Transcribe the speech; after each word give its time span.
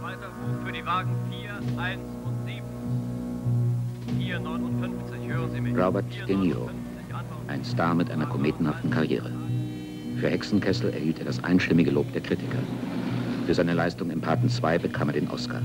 Zweiter 0.00 0.26
Ruf 0.26 0.66
für 0.66 0.72
die 0.72 0.84
Wagen 0.84 1.14
4, 1.30 1.50
1 1.80 2.00
und 2.24 2.46
7. 2.46 2.64
459, 4.18 5.28
hören 5.28 5.50
Sie 5.52 5.60
mich. 5.60 5.76
Robert 5.76 6.04
De 6.26 6.34
Niro, 6.36 6.68
459, 6.68 7.14
Antwort. 7.14 7.40
ein 7.48 7.64
Star 7.64 7.94
mit 7.94 8.10
einer 8.10 8.26
kometenhaften 8.26 8.90
Karriere. 8.90 9.30
Für 10.18 10.28
Hexenkessel 10.28 10.92
erhielt 10.92 11.20
er 11.20 11.26
das 11.26 11.42
einstimmige 11.44 11.92
Lob 11.92 12.12
der 12.12 12.22
Kritiker. 12.22 12.58
Für 13.46 13.54
seine 13.54 13.74
Leistung 13.74 14.10
im 14.10 14.20
Paten 14.20 14.48
2 14.48 14.78
bekam 14.78 15.10
er 15.10 15.14
den 15.14 15.30
Oscar. 15.30 15.62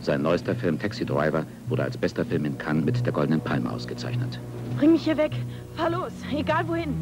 Sein 0.00 0.22
neuester 0.22 0.56
Film 0.56 0.78
Taxi 0.78 1.04
Driver 1.04 1.44
wurde 1.68 1.84
als 1.84 1.96
bester 1.96 2.24
Film 2.24 2.44
in 2.44 2.58
Cannes 2.58 2.84
mit 2.84 3.06
der 3.06 3.12
Goldenen 3.12 3.40
Palme 3.40 3.70
ausgezeichnet. 3.70 4.40
Bring 4.76 4.92
mich 4.92 5.04
hier 5.04 5.16
weg. 5.16 5.32
Fahr 5.76 5.90
los, 5.90 6.12
egal 6.36 6.66
wohin. 6.68 6.94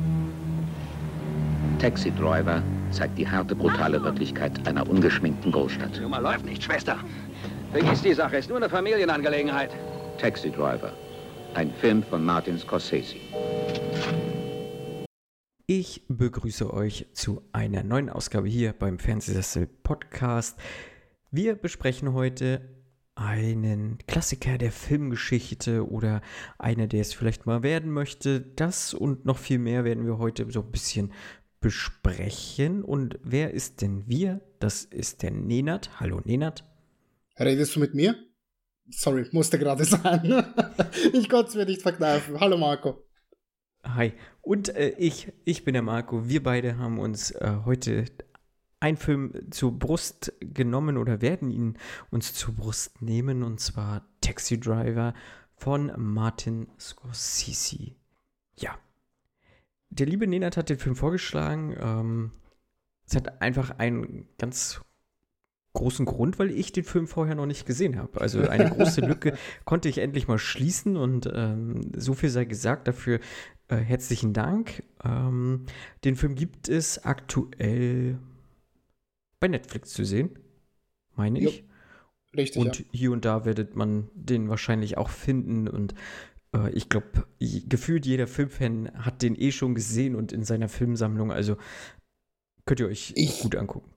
Taxi 1.78 2.10
Driver 2.10 2.62
zeigt 2.90 3.18
die 3.18 3.28
harte, 3.28 3.54
brutale 3.54 4.02
Wirklichkeit 4.02 4.66
einer 4.66 4.88
ungeschminkten 4.88 5.52
Großstadt. 5.52 6.00
Nummer 6.00 6.20
läuft 6.22 6.46
nicht, 6.46 6.62
Schwester. 6.62 6.98
Vergiss 7.70 8.00
die 8.00 8.14
Sache, 8.14 8.38
ist 8.38 8.48
nur 8.48 8.56
eine 8.56 8.70
Familienangelegenheit. 8.70 9.76
Taxi 10.18 10.50
Driver, 10.50 10.94
ein 11.52 11.70
Film 11.74 12.02
von 12.02 12.24
Martin 12.24 12.58
Scorsese. 12.58 13.16
Ich 15.66 16.02
begrüße 16.08 16.72
euch 16.72 17.06
zu 17.12 17.42
einer 17.52 17.82
neuen 17.82 18.08
Ausgabe 18.08 18.48
hier 18.48 18.72
beim 18.72 18.98
Fernsehsessel 18.98 19.66
Podcast. 19.66 20.58
Wir 21.30 21.56
besprechen 21.56 22.14
heute 22.14 22.62
einen 23.16 23.98
Klassiker 24.06 24.56
der 24.56 24.72
Filmgeschichte 24.72 25.86
oder 25.90 26.22
einer, 26.58 26.86
der 26.86 27.02
es 27.02 27.12
vielleicht 27.12 27.44
mal 27.44 27.62
werden 27.62 27.90
möchte. 27.90 28.40
Das 28.40 28.94
und 28.94 29.26
noch 29.26 29.38
viel 29.38 29.58
mehr 29.58 29.84
werden 29.84 30.06
wir 30.06 30.18
heute 30.18 30.50
so 30.50 30.60
ein 30.60 30.70
bisschen 30.70 31.12
besprechen. 31.66 32.84
Und 32.84 33.18
wer 33.24 33.50
ist 33.50 33.82
denn 33.82 34.04
wir? 34.06 34.40
Das 34.60 34.84
ist 34.84 35.24
der 35.24 35.32
Nenat. 35.32 35.98
Hallo 35.98 36.20
Nenat. 36.24 36.62
Redest 37.40 37.74
du 37.74 37.80
mit 37.80 37.92
mir? 37.92 38.14
Sorry, 38.88 39.26
musste 39.32 39.58
gerade 39.58 39.84
sein. 39.96 40.44
ich 41.12 41.28
konnte 41.28 41.48
es 41.48 41.54
mir 41.56 41.66
nicht 41.66 41.82
verkneifen. 41.82 42.38
Hallo 42.38 42.56
Marco. 42.56 43.02
Hi. 43.82 44.12
Und 44.42 44.68
äh, 44.76 44.90
ich, 44.90 45.32
ich 45.44 45.64
bin 45.64 45.72
der 45.72 45.82
Marco. 45.82 46.28
Wir 46.28 46.40
beide 46.40 46.78
haben 46.78 47.00
uns 47.00 47.32
äh, 47.32 47.56
heute 47.64 48.04
einen 48.78 48.96
Film 48.96 49.32
zur 49.50 49.76
Brust 49.76 50.34
genommen 50.38 50.96
oder 50.96 51.20
werden 51.20 51.50
ihn 51.50 51.78
uns 52.10 52.32
zur 52.32 52.54
Brust 52.54 53.02
nehmen 53.02 53.42
und 53.42 53.58
zwar 53.58 54.06
Taxi 54.20 54.60
Driver 54.60 55.14
von 55.56 55.90
Martin 55.96 56.68
Scorsese. 56.78 57.96
Ja. 58.54 58.78
Der 59.98 60.06
liebe 60.06 60.26
Nenad 60.26 60.56
hat 60.56 60.68
den 60.68 60.78
Film 60.78 60.96
vorgeschlagen. 60.96 61.76
Ähm, 61.80 62.30
es 63.06 63.16
hat 63.16 63.40
einfach 63.40 63.78
einen 63.78 64.28
ganz 64.38 64.80
großen 65.72 66.06
Grund, 66.06 66.38
weil 66.38 66.50
ich 66.50 66.72
den 66.72 66.84
Film 66.84 67.06
vorher 67.06 67.34
noch 67.34 67.46
nicht 67.46 67.66
gesehen 67.66 67.98
habe. 67.98 68.20
Also 68.20 68.48
eine 68.48 68.70
große 68.76 69.00
Lücke 69.02 69.36
konnte 69.64 69.88
ich 69.88 69.98
endlich 69.98 70.26
mal 70.26 70.38
schließen 70.38 70.96
und 70.96 71.30
ähm, 71.32 71.92
so 71.96 72.14
viel 72.14 72.30
sei 72.30 72.44
gesagt. 72.44 72.88
Dafür 72.88 73.20
äh, 73.68 73.76
herzlichen 73.76 74.32
Dank. 74.32 74.82
Ähm, 75.04 75.66
den 76.04 76.16
Film 76.16 76.34
gibt 76.34 76.68
es 76.68 77.04
aktuell 77.04 78.18
bei 79.40 79.48
Netflix 79.48 79.90
zu 79.90 80.04
sehen, 80.04 80.38
meine 81.14 81.40
Jo, 81.40 81.50
ich. 81.50 81.64
Richtig, 82.36 82.60
Und 82.60 82.78
ja. 82.78 82.84
hier 82.92 83.12
und 83.12 83.24
da 83.24 83.44
werdet 83.44 83.76
man 83.76 84.10
den 84.14 84.48
wahrscheinlich 84.48 84.98
auch 84.98 85.08
finden. 85.10 85.68
Und 85.68 85.94
äh, 86.54 86.70
ich 86.72 86.88
glaube, 86.88 87.26
gefühlt 87.40 88.06
jeder 88.06 88.26
Filmfan 88.26 88.90
hat 88.94 89.22
den 89.22 89.34
eh 89.40 89.52
schon 89.52 89.74
gesehen 89.74 90.14
und 90.16 90.32
in 90.32 90.44
seiner 90.44 90.68
Filmsammlung. 90.68 91.32
Also 91.32 91.56
könnt 92.64 92.80
ihr 92.80 92.86
euch 92.88 93.12
Ich- 93.16 93.40
gut 93.40 93.56
angucken. 93.56 93.90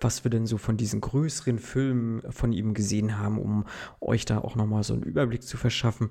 was 0.00 0.24
wir 0.24 0.30
denn 0.30 0.46
so 0.46 0.58
von 0.58 0.76
diesen 0.76 1.00
größeren 1.00 1.58
Filmen 1.58 2.22
von 2.30 2.52
ihm 2.52 2.74
gesehen 2.74 3.18
haben, 3.18 3.38
um 3.38 3.66
euch 4.00 4.24
da 4.24 4.38
auch 4.38 4.56
noch 4.56 4.66
mal 4.66 4.82
so 4.82 4.94
einen 4.94 5.02
Überblick 5.02 5.42
zu 5.42 5.56
verschaffen, 5.56 6.10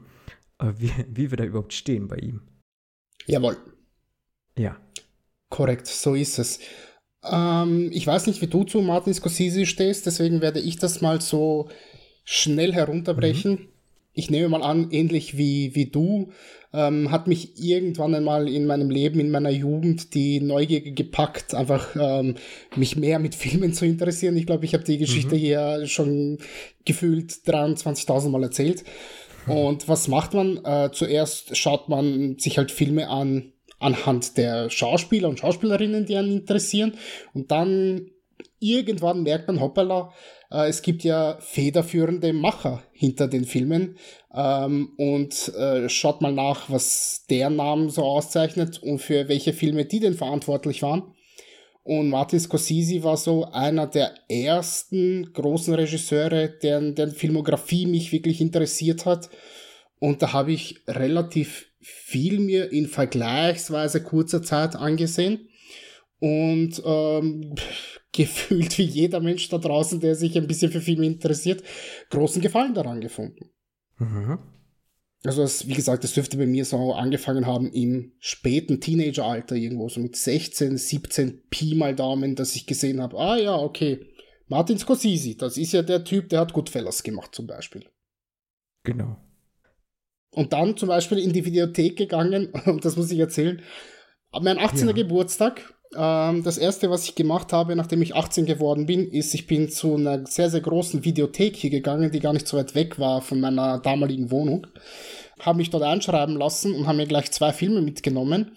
äh, 0.59 0.73
wie, 0.77 0.91
wie 1.09 1.31
wir 1.31 1.37
da 1.37 1.43
überhaupt 1.43 1.73
stehen 1.73 2.07
bei 2.07 2.17
ihm. 2.17 2.41
Jawohl. 3.25 3.57
Ja. 4.57 4.77
Korrekt, 5.49 5.87
so 5.87 6.13
ist 6.13 6.37
es. 6.37 6.59
Ähm, 7.23 7.89
ich 7.91 8.05
weiß 8.05 8.27
nicht, 8.27 8.41
wie 8.41 8.47
du 8.47 8.63
zu 8.63 8.81
Martin 8.81 9.13
Scorsese 9.13 9.65
stehst, 9.65 10.05
deswegen 10.05 10.41
werde 10.41 10.59
ich 10.59 10.77
das 10.77 11.01
mal 11.01 11.21
so 11.21 11.69
schnell 12.23 12.73
herunterbrechen. 12.73 13.69
Ich 14.13 14.29
nehme 14.29 14.49
mal 14.49 14.63
an, 14.63 14.91
ähnlich 14.91 15.37
wie, 15.37 15.75
wie 15.75 15.87
du, 15.87 16.31
ähm, 16.73 17.11
hat 17.11 17.27
mich 17.27 17.59
irgendwann 17.59 18.13
einmal 18.13 18.47
in 18.47 18.67
meinem 18.67 18.89
Leben, 18.89 19.19
in 19.19 19.31
meiner 19.31 19.49
Jugend 19.49 20.13
die 20.13 20.39
Neugier 20.39 20.81
gepackt, 20.81 21.55
einfach 21.55 21.95
ähm, 21.99 22.35
mich 22.75 22.95
mehr 22.95 23.19
mit 23.19 23.35
Filmen 23.35 23.73
zu 23.73 23.85
interessieren. 23.85 24.37
Ich 24.37 24.45
glaube, 24.45 24.65
ich 24.65 24.73
habe 24.73 24.83
die 24.83 24.97
Geschichte 24.97 25.35
hier 25.35 25.87
schon 25.87 26.37
gefühlt 26.85 27.31
23.000 27.31 28.29
Mal 28.29 28.43
erzählt. 28.43 28.83
Und 29.47 29.87
was 29.87 30.07
macht 30.07 30.33
man? 30.33 30.63
Äh, 30.63 30.91
zuerst 30.91 31.57
schaut 31.57 31.89
man 31.89 32.37
sich 32.37 32.57
halt 32.57 32.71
Filme 32.71 33.09
an 33.09 33.53
anhand 33.79 34.37
der 34.37 34.69
Schauspieler 34.69 35.29
und 35.29 35.39
Schauspielerinnen, 35.39 36.05
die 36.05 36.17
einen 36.17 36.39
interessieren. 36.39 36.93
Und 37.33 37.49
dann 37.51 38.11
irgendwann 38.59 39.23
merkt 39.23 39.47
man, 39.47 39.59
hoppala, 39.59 40.13
äh, 40.51 40.67
es 40.67 40.81
gibt 40.81 41.03
ja 41.03 41.37
federführende 41.39 42.33
Macher 42.33 42.83
hinter 42.91 43.27
den 43.27 43.45
Filmen. 43.45 43.97
Ähm, 44.33 44.93
und 44.97 45.53
äh, 45.55 45.89
schaut 45.89 46.21
mal 46.21 46.33
nach, 46.33 46.69
was 46.69 47.25
der 47.29 47.49
Namen 47.49 47.89
so 47.89 48.03
auszeichnet 48.03 48.81
und 48.81 48.99
für 48.99 49.27
welche 49.27 49.53
Filme 49.53 49.85
die 49.85 49.99
denn 49.99 50.13
verantwortlich 50.13 50.81
waren. 50.81 51.13
Und 51.83 52.09
Martin 52.09 52.39
Scorsese 52.39 53.03
war 53.03 53.17
so 53.17 53.45
einer 53.45 53.87
der 53.87 54.13
ersten 54.29 55.33
großen 55.33 55.73
Regisseure, 55.73 56.49
deren, 56.61 56.93
deren 56.93 57.13
Filmografie 57.13 57.87
mich 57.87 58.11
wirklich 58.11 58.41
interessiert 58.41 59.05
hat. 59.05 59.29
Und 59.97 60.21
da 60.21 60.33
habe 60.33 60.51
ich 60.51 60.81
relativ 60.87 61.65
viel 61.81 62.39
mir 62.39 62.71
in 62.71 62.87
vergleichsweise 62.87 64.03
kurzer 64.03 64.43
Zeit 64.43 64.75
angesehen. 64.75 65.48
Und 66.19 66.81
ähm, 66.85 67.55
gefühlt 68.11 68.77
wie 68.77 68.83
jeder 68.83 69.19
Mensch 69.19 69.49
da 69.49 69.57
draußen, 69.57 69.99
der 69.99 70.15
sich 70.15 70.37
ein 70.37 70.47
bisschen 70.47 70.71
für 70.71 70.81
Filme 70.81 71.05
interessiert, 71.05 71.63
großen 72.09 72.41
Gefallen 72.41 72.73
daran 72.73 73.01
gefunden. 73.01 73.51
Mhm. 73.97 74.39
Also 75.23 75.41
das, 75.41 75.67
wie 75.67 75.73
gesagt, 75.73 76.03
das 76.03 76.13
dürfte 76.13 76.37
bei 76.37 76.45
mir 76.45 76.63
so 76.63 76.93
angefangen 76.93 77.45
haben 77.45 77.71
im 77.73 78.13
späten 78.19 78.79
Teenageralter 78.79 79.55
irgendwo, 79.55 79.89
so 79.89 79.99
mit 79.99 80.15
16, 80.15 80.77
17 80.77 81.43
Pi 81.49 81.75
mal 81.75 81.93
Daumen, 81.93 82.35
dass 82.35 82.55
ich 82.55 82.65
gesehen 82.65 83.01
habe, 83.01 83.17
ah 83.17 83.37
ja, 83.37 83.55
okay, 83.55 84.07
Martin 84.47 84.77
Scorsese, 84.77 85.35
das 85.35 85.57
ist 85.57 85.73
ja 85.73 85.81
der 85.81 86.05
Typ, 86.05 86.29
der 86.29 86.39
hat 86.39 86.53
Goodfellas 86.53 87.03
gemacht 87.03 87.35
zum 87.35 87.47
Beispiel. 87.47 87.85
Genau. 88.83 89.17
Und 90.31 90.53
dann 90.53 90.77
zum 90.77 90.87
Beispiel 90.87 91.19
in 91.19 91.33
die 91.33 91.45
Videothek 91.45 91.97
gegangen, 91.97 92.53
und 92.65 92.85
das 92.85 92.95
muss 92.95 93.11
ich 93.11 93.19
erzählen, 93.19 93.61
mein 94.31 94.57
18. 94.57 94.87
Ja. 94.87 94.93
Geburtstag, 94.93 95.73
das 95.91 96.59
erste, 96.59 96.91
was 96.91 97.05
ich 97.05 97.15
gemacht 97.15 97.51
habe, 97.51 97.75
nachdem 97.75 98.01
ich 98.03 98.15
18 98.15 98.45
geworden 98.45 98.85
bin, 98.85 99.09
ist, 99.09 99.33
ich 99.33 99.47
bin 99.47 99.69
zu 99.69 99.95
einer 99.95 100.25
sehr, 100.27 100.49
sehr 100.51 100.61
großen 100.61 101.03
Videothek 101.03 101.55
hier 101.55 101.71
gegangen, 101.71 102.11
die 102.11 102.19
gar 102.19 102.33
nicht 102.33 102.47
so 102.47 102.57
weit 102.57 102.75
weg 102.75 102.99
war 102.99 103.21
von 103.21 103.39
meiner 103.39 103.79
damaligen 103.79 104.29
Wohnung. 104.29 104.67
Habe 105.39 105.57
mich 105.57 105.71
dort 105.71 105.83
einschreiben 105.83 106.35
lassen 106.35 106.75
und 106.75 106.85
habe 106.85 106.97
mir 106.97 107.07
gleich 107.07 107.31
zwei 107.31 107.53
Filme 107.53 107.81
mitgenommen. 107.81 108.55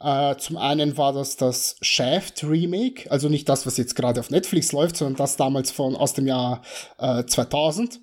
Äh, 0.00 0.36
zum 0.36 0.56
einen 0.56 0.98
war 0.98 1.12
das 1.12 1.36
das 1.36 1.76
Shaft 1.80 2.44
Remake, 2.44 3.10
also 3.10 3.28
nicht 3.28 3.48
das, 3.48 3.64
was 3.64 3.76
jetzt 3.76 3.94
gerade 3.94 4.20
auf 4.20 4.30
Netflix 4.30 4.72
läuft, 4.72 4.96
sondern 4.96 5.16
das 5.16 5.36
damals 5.36 5.70
von 5.70 5.96
aus 5.96 6.14
dem 6.14 6.26
Jahr 6.26 6.62
äh, 6.98 7.24
2000. 7.24 8.00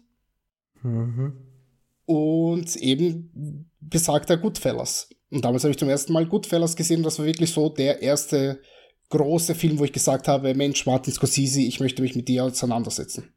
Mhm. 0.81 1.33
Und 2.05 2.75
eben 2.77 3.69
besagter 3.79 4.37
Goodfellas. 4.37 5.09
Und 5.33 5.43
damals 5.43 5.63
habe 5.63 5.71
ich 5.71 5.77
zum 5.77 5.89
ersten 5.89 6.13
Mal 6.13 6.27
Goodfellas 6.27 6.75
gesehen. 6.75 7.01
Das 7.01 7.17
war 7.17 7.25
wirklich 7.25 7.51
so 7.51 7.69
der 7.69 8.01
erste 8.01 8.61
große 9.09 9.55
Film, 9.55 9.79
wo 9.79 9.83
ich 9.83 9.91
gesagt 9.91 10.27
habe, 10.27 10.53
Mensch, 10.53 10.85
Martin 10.85 11.11
Scorsese, 11.11 11.61
ich 11.61 11.79
möchte 11.79 12.01
mich 12.01 12.15
mit 12.15 12.27
dir 12.27 12.45
auseinandersetzen. 12.45 13.33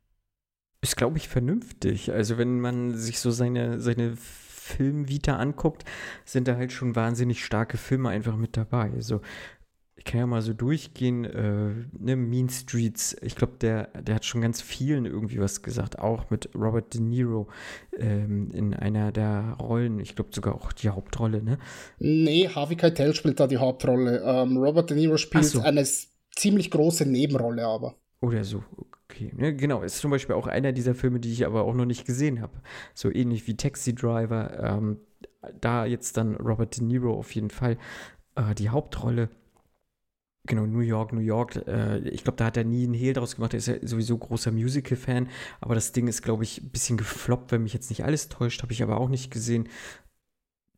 Ist, 0.82 0.96
glaube 0.96 1.16
ich, 1.16 1.28
vernünftig. 1.28 2.12
Also 2.12 2.38
wenn 2.38 2.60
man 2.60 2.96
sich 2.96 3.18
so 3.18 3.30
seine, 3.30 3.80
seine 3.80 4.16
Filmvita 4.16 5.36
anguckt, 5.36 5.84
sind 6.24 6.48
da 6.48 6.56
halt 6.56 6.72
schon 6.72 6.96
wahnsinnig 6.96 7.44
starke 7.44 7.78
Filme 7.78 8.10
einfach 8.10 8.36
mit 8.36 8.56
dabei. 8.56 8.90
Also 8.94 9.22
kann 10.06 10.20
ja 10.20 10.26
mal 10.26 10.40
so 10.40 10.54
durchgehen, 10.54 11.24
äh, 11.24 11.74
ne, 11.98 12.16
Mean 12.16 12.48
Streets, 12.48 13.14
ich 13.20 13.36
glaube, 13.36 13.54
der, 13.60 13.88
der 14.00 14.14
hat 14.14 14.24
schon 14.24 14.40
ganz 14.40 14.62
vielen 14.62 15.04
irgendwie 15.04 15.38
was 15.38 15.62
gesagt, 15.62 15.98
auch 15.98 16.30
mit 16.30 16.48
Robert 16.54 16.94
De 16.94 17.00
Niro 17.00 17.48
ähm, 17.98 18.50
in 18.52 18.72
einer 18.72 19.12
der 19.12 19.56
Rollen, 19.60 20.00
ich 20.00 20.14
glaube 20.14 20.30
sogar 20.32 20.54
auch 20.54 20.72
die 20.72 20.88
Hauptrolle, 20.88 21.42
ne? 21.42 21.58
Nee, 21.98 22.48
Harvey 22.48 22.76
Keitel 22.76 23.14
spielt 23.14 23.38
da 23.40 23.46
die 23.46 23.58
Hauptrolle. 23.58 24.22
Ähm, 24.24 24.56
Robert 24.56 24.88
De 24.88 24.96
Niro 24.96 25.18
spielt 25.18 25.44
so. 25.44 25.60
eine 25.60 25.84
ziemlich 26.34 26.70
große 26.70 27.04
Nebenrolle 27.04 27.66
aber. 27.66 27.96
Oder 28.20 28.44
so, 28.44 28.64
okay. 29.04 29.32
Ja, 29.36 29.50
genau, 29.50 29.82
ist 29.82 29.98
zum 29.98 30.10
Beispiel 30.10 30.36
auch 30.36 30.46
einer 30.46 30.72
dieser 30.72 30.94
Filme, 30.94 31.20
die 31.20 31.32
ich 31.32 31.44
aber 31.44 31.64
auch 31.64 31.74
noch 31.74 31.84
nicht 31.84 32.06
gesehen 32.06 32.40
habe. 32.40 32.54
So 32.94 33.12
ähnlich 33.12 33.46
wie 33.46 33.56
Taxi 33.56 33.94
Driver, 33.94 34.58
ähm, 34.62 34.98
da 35.60 35.84
jetzt 35.84 36.16
dann 36.16 36.36
Robert 36.36 36.76
De 36.76 36.84
Niro 36.84 37.12
auf 37.12 37.34
jeden 37.34 37.50
Fall 37.50 37.76
äh, 38.36 38.54
die 38.54 38.70
Hauptrolle. 38.70 39.28
Genau, 40.46 40.66
New 40.66 40.80
York, 40.80 41.12
New 41.12 41.20
York. 41.20 41.56
Äh, 41.66 41.98
ich 42.08 42.24
glaube, 42.24 42.36
da 42.36 42.46
hat 42.46 42.56
er 42.56 42.64
nie 42.64 42.84
einen 42.84 42.94
Hehl 42.94 43.12
draus 43.12 43.36
gemacht. 43.36 43.54
Er 43.54 43.58
ist 43.58 43.68
ja 43.68 43.74
sowieso 43.82 44.16
großer 44.16 44.52
Musical-Fan. 44.52 45.28
Aber 45.60 45.74
das 45.74 45.92
Ding 45.92 46.08
ist, 46.08 46.22
glaube 46.22 46.44
ich, 46.44 46.62
ein 46.62 46.70
bisschen 46.70 46.96
gefloppt, 46.96 47.52
wenn 47.52 47.62
mich 47.62 47.72
jetzt 47.72 47.90
nicht 47.90 48.04
alles 48.04 48.28
täuscht. 48.28 48.62
Habe 48.62 48.72
ich 48.72 48.82
aber 48.82 48.98
auch 48.98 49.08
nicht 49.08 49.30
gesehen. 49.30 49.68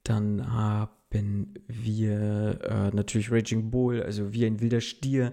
Dann 0.02 0.52
haben 0.52 1.54
wir 1.66 2.60
äh, 2.62 2.96
natürlich 2.96 3.30
Raging 3.30 3.70
Bull, 3.70 4.02
also 4.02 4.32
wie 4.32 4.46
ein 4.46 4.60
wilder 4.60 4.80
Stier. 4.80 5.32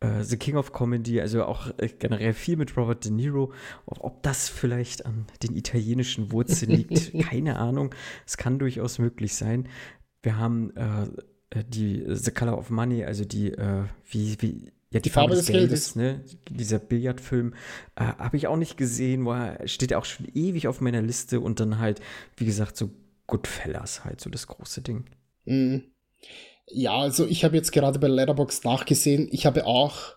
Äh, 0.00 0.22
The 0.24 0.36
King 0.36 0.56
of 0.56 0.72
Comedy, 0.72 1.20
also 1.20 1.44
auch 1.44 1.70
äh, 1.78 1.88
generell 1.88 2.34
viel 2.34 2.56
mit 2.56 2.76
Robert 2.76 3.04
De 3.04 3.12
Niro. 3.12 3.52
Ob 3.86 4.22
das 4.22 4.48
vielleicht 4.48 5.06
an 5.06 5.26
den 5.42 5.56
italienischen 5.56 6.32
Wurzeln 6.32 6.72
liegt, 6.72 7.12
keine 7.30 7.58
Ahnung. 7.58 7.94
Es 8.26 8.36
kann 8.36 8.58
durchaus 8.58 8.98
möglich 8.98 9.34
sein. 9.34 9.68
Wir 10.22 10.36
haben 10.36 10.76
äh, 10.76 11.04
äh, 11.04 11.08
die 11.68 12.04
The 12.08 12.30
Color 12.30 12.58
of 12.58 12.70
Money, 12.70 13.04
also 13.04 13.24
die, 13.24 13.52
äh, 13.52 13.84
wie, 14.10 14.36
wie, 14.40 14.72
ja, 14.90 15.00
die, 15.00 15.02
die 15.02 15.10
Farbe, 15.10 15.34
Farbe, 15.34 15.36
des 15.36 15.46
Geldes, 15.46 15.94
Geldes. 15.94 15.96
ne? 15.96 16.24
Dieser 16.50 16.78
Billardfilm, 16.78 17.54
äh, 17.96 18.04
habe 18.04 18.36
ich 18.36 18.46
auch 18.46 18.56
nicht 18.56 18.76
gesehen, 18.76 19.24
war, 19.24 19.66
steht 19.66 19.94
auch 19.94 20.04
schon 20.04 20.28
ewig 20.34 20.68
auf 20.68 20.80
meiner 20.80 21.02
Liste 21.02 21.40
und 21.40 21.60
dann 21.60 21.78
halt, 21.78 22.00
wie 22.36 22.44
gesagt, 22.44 22.76
so 22.76 22.90
Goodfellas 23.26 24.04
halt, 24.04 24.20
so 24.20 24.30
das 24.30 24.46
große 24.46 24.82
Ding. 24.82 25.04
Mhm. 25.44 25.84
Ja, 26.66 26.98
also 26.98 27.26
ich 27.26 27.44
habe 27.44 27.56
jetzt 27.56 27.72
gerade 27.72 27.98
bei 27.98 28.08
Letterbox 28.08 28.64
nachgesehen, 28.64 29.28
ich 29.32 29.46
habe 29.46 29.66
auch 29.66 30.14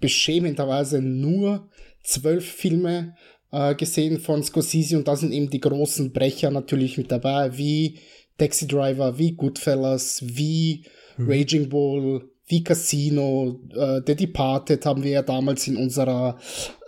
beschämenderweise 0.00 1.02
nur 1.02 1.68
zwölf 2.02 2.48
Filme 2.48 3.16
äh, 3.50 3.74
gesehen 3.74 4.20
von 4.20 4.42
Scorsese 4.42 4.96
und 4.96 5.08
da 5.08 5.16
sind 5.16 5.32
eben 5.32 5.50
die 5.50 5.60
großen 5.60 6.12
Brecher 6.12 6.50
natürlich 6.50 6.98
mit 6.98 7.10
dabei, 7.10 7.56
wie 7.58 7.98
Taxi 8.38 8.66
Driver, 8.66 9.18
wie 9.18 9.32
Goodfellas, 9.32 10.20
wie 10.24 10.84
hm. 11.16 11.28
Raging 11.28 11.68
Bull, 11.68 12.30
wie 12.46 12.64
Casino, 12.64 13.60
äh, 13.74 14.00
The 14.06 14.14
Departed 14.14 14.86
haben 14.86 15.02
wir 15.02 15.10
ja 15.10 15.22
damals 15.22 15.66
in 15.66 15.76
unserer 15.76 16.38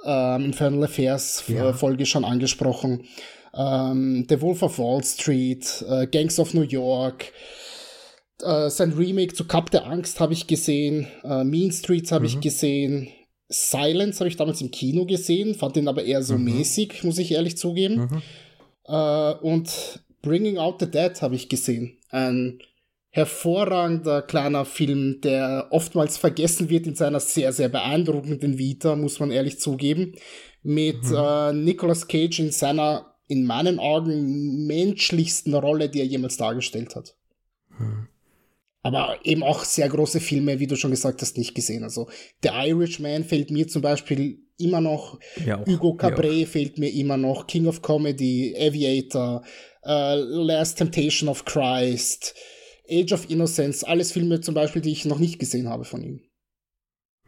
ähm, 0.04 0.46
Infernal 0.46 0.84
Affairs 0.84 1.44
äh, 1.48 1.54
ja. 1.54 1.72
Folge 1.72 2.06
schon 2.06 2.24
angesprochen. 2.24 3.04
Ähm, 3.54 4.26
The 4.28 4.40
Wolf 4.40 4.62
of 4.62 4.78
Wall 4.78 5.04
Street, 5.04 5.84
äh, 5.88 6.06
Gangs 6.06 6.38
of 6.38 6.54
New 6.54 6.62
York, 6.62 7.32
äh, 8.42 8.70
sein 8.70 8.92
Remake 8.92 9.34
zu 9.34 9.44
Cup 9.44 9.70
der 9.70 9.86
Angst 9.86 10.20
habe 10.20 10.32
ich 10.32 10.46
gesehen, 10.46 11.08
äh, 11.24 11.44
Mean 11.44 11.72
Streets 11.72 12.12
habe 12.12 12.22
mhm. 12.22 12.30
ich 12.30 12.40
gesehen, 12.40 13.08
Silence 13.48 14.20
habe 14.20 14.28
ich 14.28 14.36
damals 14.36 14.60
im 14.60 14.70
Kino 14.70 15.04
gesehen, 15.04 15.54
fand 15.54 15.76
den 15.76 15.88
aber 15.88 16.04
eher 16.04 16.22
so 16.22 16.38
mhm. 16.38 16.44
mäßig, 16.44 17.02
muss 17.02 17.18
ich 17.18 17.32
ehrlich 17.32 17.56
zugeben. 17.56 17.96
Mhm. 17.96 18.22
Äh, 18.86 19.32
und 19.42 20.00
Bringing 20.22 20.58
Out 20.58 20.80
the 20.80 20.90
Dead 20.90 21.20
habe 21.22 21.34
ich 21.34 21.48
gesehen. 21.48 21.98
Ein 22.10 22.60
hervorragender 23.10 24.22
kleiner 24.22 24.64
Film, 24.64 25.20
der 25.20 25.68
oftmals 25.70 26.16
vergessen 26.16 26.68
wird 26.68 26.86
in 26.86 26.94
seiner 26.94 27.20
sehr, 27.20 27.52
sehr 27.52 27.68
beeindruckenden 27.68 28.56
Vita, 28.56 28.94
muss 28.96 29.18
man 29.18 29.30
ehrlich 29.30 29.58
zugeben. 29.58 30.14
Mit 30.62 31.02
mhm. 31.04 31.16
äh, 31.16 31.52
Nicolas 31.52 32.06
Cage 32.06 32.38
in 32.40 32.52
seiner, 32.52 33.14
in 33.26 33.44
meinen 33.46 33.78
Augen, 33.78 34.66
menschlichsten 34.66 35.54
Rolle, 35.54 35.88
die 35.88 36.00
er 36.00 36.06
jemals 36.06 36.36
dargestellt 36.36 36.94
hat. 36.94 37.16
Mhm. 37.78 38.08
Aber 38.82 39.18
eben 39.24 39.42
auch 39.42 39.64
sehr 39.64 39.88
große 39.88 40.20
Filme, 40.20 40.58
wie 40.58 40.66
du 40.66 40.76
schon 40.76 40.90
gesagt 40.90 41.20
hast, 41.20 41.36
nicht 41.36 41.54
gesehen. 41.54 41.82
Also 41.82 42.08
The 42.42 42.50
Irishman 42.50 43.24
fällt 43.24 43.50
mir 43.50 43.68
zum 43.68 43.82
Beispiel 43.82 44.38
immer 44.56 44.80
noch, 44.80 45.18
ja, 45.44 45.64
Hugo 45.66 45.94
Cabret 45.94 46.32
ja. 46.32 46.46
fehlt 46.46 46.78
mir 46.78 46.90
immer 46.92 47.16
noch, 47.16 47.46
King 47.46 47.66
of 47.66 47.82
Comedy, 47.82 48.54
Aviator, 48.58 49.42
uh, 49.84 50.14
Last 50.14 50.78
Temptation 50.78 51.28
of 51.28 51.44
Christ, 51.44 52.34
Age 52.90 53.12
of 53.12 53.28
Innocence, 53.30 53.84
alles 53.84 54.12
Filme 54.12 54.40
zum 54.40 54.54
Beispiel, 54.54 54.82
die 54.82 54.92
ich 54.92 55.04
noch 55.04 55.18
nicht 55.18 55.38
gesehen 55.38 55.68
habe 55.68 55.84
von 55.84 56.02
ihm. 56.02 56.20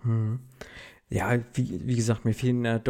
Hm. 0.02 0.40
Ja, 1.08 1.38
wie, 1.52 1.87
wie, 1.87 1.96
gesagt, 1.96 2.25
mir 2.25 2.32
fehlen, 2.32 2.64
äh, 2.64 2.81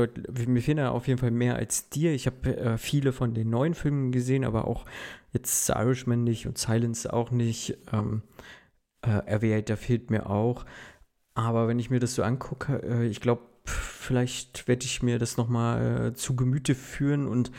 mir 0.47 0.63
fehlen 0.63 0.79
auf 0.79 1.09
jeden 1.09 1.19
Fall 1.19 1.33
mehr 1.33 1.57
als 1.57 1.89
dir. 1.89 2.13
Ich 2.13 2.27
habe 2.27 2.57
äh, 2.57 2.79
viele 2.79 3.13
von 3.13 3.35
den 3.35 3.51
neuen 3.51 3.75
Filmen 3.75 4.13
gesehen, 4.13 4.45
aber 4.45 4.69
auch 4.69 4.85
jetzt 5.33 5.67
The 5.67 5.73
Irishman 5.73 6.23
nicht 6.23 6.47
und 6.47 6.57
Silence 6.57 7.13
auch 7.13 7.33
nicht. 7.33 7.79
Ähm, 7.93 8.23
äh, 9.03 9.35
Aviator 9.35 9.77
fehlt 9.77 10.11
mir 10.11 10.31
auch. 10.31 10.65
Aber 11.35 11.67
wenn 11.67 11.81
ich 11.81 11.91
mir 11.91 11.99
das 11.99 12.15
so 12.15 12.23
angucke, 12.23 12.81
äh, 12.85 13.07
ich 13.07 13.21
glaube, 13.21 13.43
vielleicht 13.65 14.69
werde 14.69 14.85
ich 14.85 15.03
mir 15.03 15.19
das 15.19 15.37
nochmal 15.37 16.09
äh, 16.09 16.15
zu 16.15 16.37
Gemüte 16.37 16.77
führen 16.77 17.27
und 17.27 17.51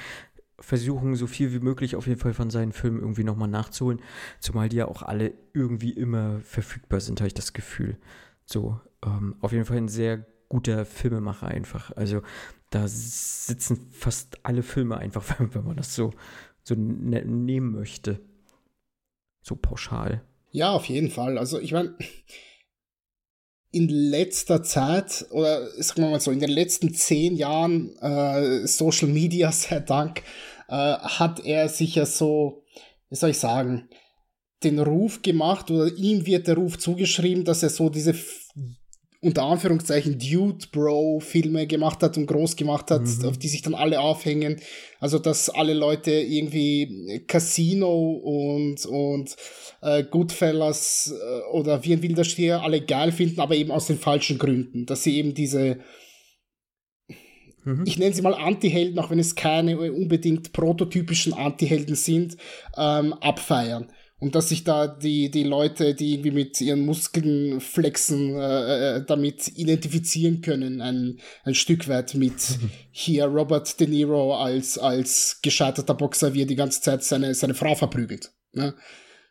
versuchen, 0.63 1.15
so 1.15 1.27
viel 1.27 1.51
wie 1.53 1.59
möglich 1.59 1.95
auf 1.95 2.07
jeden 2.07 2.19
Fall 2.19 2.33
von 2.33 2.49
seinen 2.49 2.71
Filmen 2.71 2.99
irgendwie 2.99 3.25
nochmal 3.25 3.49
nachzuholen. 3.49 4.01
Zumal 4.39 4.69
die 4.69 4.77
ja 4.77 4.87
auch 4.87 5.01
alle 5.01 5.33
irgendwie 5.53 5.91
immer 5.91 6.39
verfügbar 6.39 7.01
sind, 7.01 7.19
habe 7.19 7.27
ich 7.27 7.33
das 7.33 7.51
Gefühl. 7.51 7.97
So, 8.45 8.79
ähm, 9.05 9.35
auf 9.41 9.51
jeden 9.51 9.65
Fall 9.65 9.77
ein 9.77 9.89
sehr 9.89 10.25
guter 10.47 10.85
Filmemacher 10.85 11.47
einfach. 11.47 11.91
Also 11.97 12.21
da 12.69 12.87
sitzen 12.87 13.87
fast 13.91 14.39
alle 14.43 14.63
Filme 14.63 14.97
einfach, 14.97 15.25
wenn 15.53 15.65
man 15.65 15.75
das 15.75 15.95
so, 15.95 16.11
so 16.63 16.75
ne 16.75 17.25
nehmen 17.25 17.73
möchte. 17.73 18.21
So 19.41 19.55
pauschal. 19.55 20.23
Ja, 20.51 20.71
auf 20.71 20.85
jeden 20.85 21.09
Fall. 21.09 21.37
Also 21.37 21.59
ich 21.59 21.73
meine, 21.73 21.95
in 23.73 23.89
letzter 23.89 24.61
Zeit, 24.63 25.25
oder 25.31 25.67
sagen 25.81 26.03
wir 26.03 26.11
mal 26.11 26.19
so, 26.19 26.31
in 26.31 26.39
den 26.39 26.51
letzten 26.51 26.93
zehn 26.93 27.35
Jahren 27.35 27.97
äh, 27.97 28.65
Social 28.67 29.09
Media, 29.09 29.51
sei 29.51 29.79
Dank, 29.79 30.21
äh, 30.73 30.97
hat 30.97 31.45
er 31.45 31.69
sich 31.69 31.95
ja 31.95 32.05
so, 32.05 32.63
wie 33.09 33.15
soll 33.15 33.29
ich 33.29 33.37
sagen, 33.37 33.89
den 34.63 34.79
Ruf 34.79 35.21
gemacht 35.21 35.69
oder 35.69 35.93
ihm 35.95 36.25
wird 36.25 36.47
der 36.47 36.55
Ruf 36.55 36.79
zugeschrieben, 36.79 37.45
dass 37.45 37.61
er 37.61 37.69
so 37.69 37.89
diese 37.89 38.15
unter 39.21 39.43
Anführungszeichen 39.43 40.19
Dude-Bro-Filme 40.19 41.67
gemacht 41.67 42.01
hat 42.01 42.17
und 42.17 42.25
groß 42.25 42.57
gemacht 42.57 42.91
hat, 42.91 43.03
mhm. 43.03 43.25
auf 43.25 43.37
die 43.37 43.47
sich 43.47 43.61
dann 43.61 43.75
alle 43.75 44.01
aufhängen. 44.01 44.59
Also, 44.99 45.17
dass 45.17 45.49
alle 45.49 45.73
Leute 45.73 46.11
irgendwie 46.11 47.23
Casino 47.27 48.15
und, 48.15 48.85
und 48.85 49.35
äh, 49.81 50.03
Goodfellas 50.03 51.13
äh, 51.13 51.55
oder 51.55 51.85
Wie 51.85 51.93
ein 51.93 52.01
wilder 52.01 52.25
Stier 52.25 52.63
alle 52.63 52.81
geil 52.81 53.13
finden, 53.13 53.39
aber 53.39 53.55
eben 53.55 53.71
aus 53.71 53.87
den 53.87 53.97
falschen 53.97 54.39
Gründen. 54.39 54.85
Dass 54.85 55.03
sie 55.03 55.15
eben 55.17 55.33
diese, 55.33 55.77
mhm. 57.63 57.83
ich 57.85 57.97
nenne 57.97 58.13
sie 58.13 58.21
mal 58.21 58.33
Anti-Helden, 58.33 58.99
auch 58.99 59.09
wenn 59.09 59.19
es 59.19 59.35
keine 59.35 59.91
unbedingt 59.91 60.53
prototypischen 60.53 61.33
Anti-Helden 61.33 61.95
sind, 61.95 62.37
ähm, 62.77 63.13
abfeiern. 63.13 63.87
und 64.19 64.35
dass 64.35 64.49
sich 64.49 64.63
da 64.63 64.87
die, 64.87 65.29
die 65.29 65.43
Leute, 65.43 65.95
die 65.95 66.13
irgendwie 66.13 66.31
mit 66.31 66.61
ihren 66.61 66.85
Muskeln 66.85 67.59
flexen, 67.59 68.35
äh, 68.35 68.97
äh 68.97 69.05
damit 69.05 69.49
identifizieren 69.57 70.41
können, 70.41 70.79
ein, 70.79 71.19
ein 71.43 71.55
Stück 71.55 71.89
weit 71.89 72.15
mit 72.15 72.57
hier 72.91 73.25
Robert 73.25 73.79
De 73.79 73.87
Niro 73.87 74.35
als, 74.35 74.77
als 74.77 75.39
gescheiterter 75.41 75.93
Boxer, 75.93 76.33
wie 76.33 76.43
er 76.43 76.47
die 76.47 76.55
ganze 76.55 76.81
Zeit 76.81 77.03
seine, 77.03 77.35
seine 77.35 77.53
Frau 77.53 77.75
verprügelt. 77.75 78.31
Ne? 78.53 78.73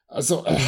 Also, 0.08 0.44
äh, 0.44 0.58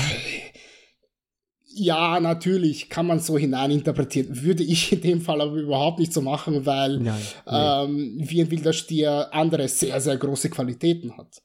ja, 1.75 2.21
natürlich 2.21 2.88
kann 2.88 3.07
man 3.07 3.19
so 3.19 3.37
hineininterpretieren. 3.37 4.43
Würde 4.43 4.62
ich 4.62 4.93
in 4.93 5.00
dem 5.00 5.21
Fall 5.21 5.40
aber 5.40 5.57
überhaupt 5.57 5.99
nicht 5.99 6.12
so 6.12 6.21
machen, 6.21 6.64
weil 6.66 6.99
Nein, 6.99 7.21
ähm, 7.47 8.14
wie 8.19 8.40
ein 8.40 8.50
wilder 8.50 8.73
Stier 8.73 9.28
andere 9.33 9.69
sehr, 9.69 10.00
sehr 10.00 10.16
große 10.16 10.50
Qualitäten 10.50 11.16
hat. 11.16 11.43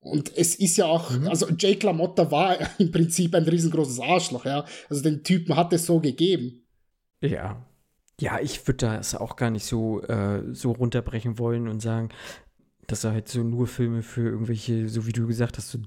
Und 0.00 0.36
es 0.36 0.54
ist 0.54 0.76
ja 0.76 0.86
auch, 0.86 1.10
mhm. 1.10 1.28
also 1.28 1.48
Jake 1.58 1.84
LaMotta 1.84 2.30
war 2.30 2.56
im 2.78 2.90
Prinzip 2.90 3.34
ein 3.34 3.44
riesengroßes 3.44 4.00
Arschloch, 4.00 4.44
ja. 4.44 4.64
Also 4.88 5.02
den 5.02 5.22
Typen 5.22 5.56
hat 5.56 5.72
es 5.72 5.86
so 5.86 6.00
gegeben. 6.00 6.62
Ja. 7.20 7.64
Ja, 8.18 8.40
ich 8.40 8.66
würde 8.66 8.86
das 8.86 9.14
auch 9.14 9.36
gar 9.36 9.50
nicht 9.50 9.66
so, 9.66 10.00
äh, 10.04 10.42
so 10.54 10.72
runterbrechen 10.72 11.38
wollen 11.38 11.68
und 11.68 11.80
sagen, 11.80 12.08
dass 12.86 13.04
er 13.04 13.12
halt 13.12 13.28
so 13.28 13.42
nur 13.42 13.66
Filme 13.66 14.02
für 14.02 14.30
irgendwelche, 14.30 14.88
so 14.88 15.06
wie 15.06 15.12
du 15.12 15.26
gesagt 15.26 15.58
hast, 15.58 15.70
so 15.70 15.78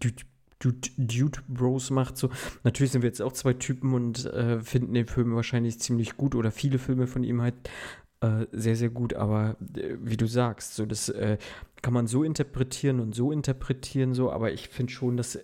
Dude, 0.60 0.90
Dude, 0.98 1.40
Bros 1.48 1.90
macht. 1.90 2.18
So. 2.18 2.30
Natürlich 2.64 2.92
sind 2.92 3.02
wir 3.02 3.10
jetzt 3.10 3.22
auch 3.22 3.34
zwei 3.34 3.54
Typen 3.54 3.94
und 3.94 4.26
äh, 4.26 4.60
finden 4.62 4.94
den 4.94 5.08
Film 5.08 5.36
wahrscheinlich 5.36 5.80
ziemlich 5.80 6.18
gut 6.18 6.36
oder 6.36 6.52
viele 6.52 6.80
Filme 6.80 7.08
von 7.08 7.24
ihm 7.24 7.42
halt 7.42 7.56
äh, 8.22 8.46
sehr, 8.52 8.76
sehr 8.76 8.90
gut. 8.90 9.14
Aber 9.14 9.56
äh, 9.76 9.96
wie 10.02 10.18
du 10.18 10.28
sagst, 10.28 10.76
so 10.76 10.86
das 10.86 11.10
äh, 11.10 11.38
kann 11.82 11.94
man 11.94 12.08
so 12.08 12.24
interpretieren 12.24 13.00
und 13.00 13.16
so 13.16 13.32
interpretieren, 13.32 14.14
so, 14.14 14.32
aber 14.32 14.52
ich 14.52 14.68
finde 14.68 14.92
schon, 14.92 15.16
dass 15.16 15.40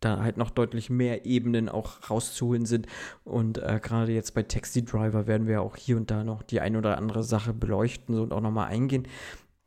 da 0.00 0.22
halt 0.22 0.36
noch 0.36 0.50
deutlich 0.50 0.90
mehr 0.90 1.26
Ebenen 1.26 1.68
auch 1.68 2.08
rauszuholen 2.08 2.66
sind. 2.66 2.86
Und 3.24 3.58
äh, 3.58 3.80
gerade 3.82 4.12
jetzt 4.12 4.34
bei 4.34 4.44
Taxi 4.44 4.84
Driver 4.84 5.26
werden 5.26 5.46
wir 5.46 5.62
auch 5.62 5.76
hier 5.76 5.96
und 5.96 6.10
da 6.10 6.22
noch 6.22 6.42
die 6.42 6.60
ein 6.60 6.76
oder 6.76 6.98
andere 6.98 7.24
Sache 7.24 7.52
beleuchten 7.52 8.18
und 8.18 8.32
auch 8.32 8.40
nochmal 8.40 8.68
eingehen. 8.68 9.08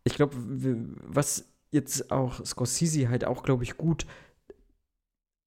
Ich 0.04 0.13
glaube, 0.13 0.36
was 0.38 1.50
jetzt 1.72 2.12
auch 2.12 2.44
Scorsese 2.46 3.10
halt 3.10 3.25
auch, 3.25 3.44
glaube 3.44 3.63
ich, 3.63 3.78
gut 3.78 4.06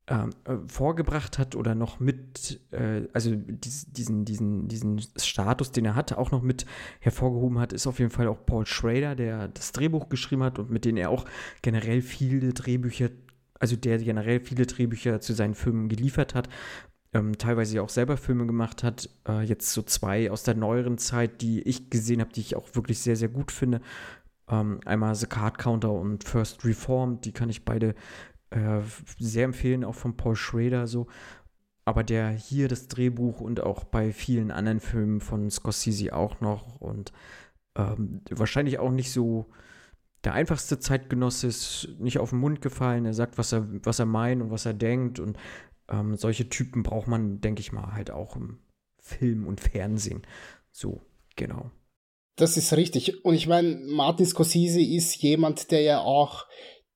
ähm, 0.06 0.30
äh, 0.44 0.56
vorgebracht 0.66 1.38
hat 1.38 1.56
oder 1.56 1.74
noch 1.74 1.98
mit, 1.98 2.60
äh, 2.72 3.08
also 3.14 3.34
dies, 3.34 3.86
diesen, 3.90 4.26
diesen, 4.26 4.68
diesen 4.68 5.00
Status, 5.16 5.72
den 5.72 5.86
er 5.86 5.94
hatte, 5.94 6.18
auch 6.18 6.30
noch 6.30 6.42
mit 6.42 6.66
hervorgehoben 7.00 7.58
hat, 7.58 7.72
ist 7.72 7.86
auf 7.86 7.98
jeden 7.98 8.10
Fall 8.10 8.28
auch 8.28 8.44
Paul 8.44 8.66
Schrader, 8.66 9.14
der 9.14 9.48
das 9.48 9.72
Drehbuch 9.72 10.10
geschrieben 10.10 10.42
hat 10.42 10.58
und 10.58 10.70
mit 10.70 10.84
dem 10.84 10.98
er 10.98 11.08
auch 11.08 11.24
generell 11.62 12.02
viele 12.02 12.52
Drehbücher, 12.52 13.08
also 13.58 13.76
der 13.76 13.96
generell 13.96 14.40
viele 14.40 14.66
Drehbücher 14.66 15.22
zu 15.22 15.32
seinen 15.32 15.54
Filmen 15.54 15.88
geliefert 15.88 16.34
hat. 16.34 16.50
Ähm, 17.14 17.38
teilweise 17.38 17.80
auch 17.80 17.88
selber 17.88 18.18
Filme 18.18 18.44
gemacht 18.44 18.82
hat. 18.82 19.08
Äh, 19.26 19.44
jetzt 19.44 19.72
so 19.72 19.80
zwei 19.82 20.30
aus 20.30 20.42
der 20.42 20.54
neueren 20.54 20.98
Zeit, 20.98 21.40
die 21.40 21.62
ich 21.62 21.88
gesehen 21.88 22.20
habe, 22.20 22.32
die 22.32 22.40
ich 22.40 22.56
auch 22.56 22.74
wirklich 22.74 22.98
sehr, 22.98 23.16
sehr 23.16 23.28
gut 23.28 23.52
finde. 23.52 23.80
Ähm, 24.50 24.80
einmal 24.84 25.14
The 25.14 25.26
Card 25.26 25.56
Counter 25.56 25.92
und 25.92 26.24
First 26.24 26.62
Reformed, 26.64 27.24
die 27.24 27.32
kann 27.32 27.48
ich 27.48 27.64
beide 27.64 27.94
äh, 28.54 28.80
sehr 29.18 29.44
empfehlen, 29.44 29.84
auch 29.84 29.94
von 29.94 30.16
Paul 30.16 30.36
Schrader 30.36 30.86
so. 30.86 31.06
Aber 31.84 32.02
der 32.02 32.30
hier 32.30 32.68
das 32.68 32.88
Drehbuch 32.88 33.40
und 33.40 33.60
auch 33.60 33.84
bei 33.84 34.12
vielen 34.12 34.50
anderen 34.50 34.80
Filmen 34.80 35.20
von 35.20 35.50
Scorsese 35.50 36.14
auch 36.14 36.40
noch 36.40 36.80
und 36.80 37.12
ähm, 37.76 38.22
wahrscheinlich 38.30 38.78
auch 38.78 38.90
nicht 38.90 39.12
so 39.12 39.50
der 40.24 40.32
einfachste 40.32 40.78
Zeitgenosse 40.78 41.46
ist 41.46 41.88
nicht 41.98 42.18
auf 42.18 42.30
den 42.30 42.38
Mund 42.38 42.62
gefallen. 42.62 43.04
Er 43.04 43.14
sagt, 43.14 43.36
was 43.36 43.52
er, 43.52 43.68
was 43.84 43.98
er 43.98 44.06
meint 44.06 44.42
und 44.42 44.50
was 44.50 44.64
er 44.64 44.72
denkt. 44.72 45.20
Und 45.20 45.36
ähm, 45.90 46.16
solche 46.16 46.48
Typen 46.48 46.82
braucht 46.82 47.08
man, 47.08 47.40
denke 47.40 47.60
ich 47.60 47.72
mal, 47.72 47.92
halt 47.92 48.10
auch 48.10 48.36
im 48.36 48.58
Film 48.98 49.46
und 49.46 49.60
Fernsehen. 49.60 50.22
So, 50.72 51.02
genau. 51.36 51.70
Das 52.36 52.56
ist 52.56 52.72
richtig. 52.72 53.24
Und 53.24 53.34
ich 53.34 53.46
meine, 53.46 53.76
Martin 53.86 54.26
Scorsese 54.26 54.80
ist 54.80 55.14
jemand, 55.22 55.70
der 55.70 55.82
ja 55.82 56.00
auch 56.00 56.46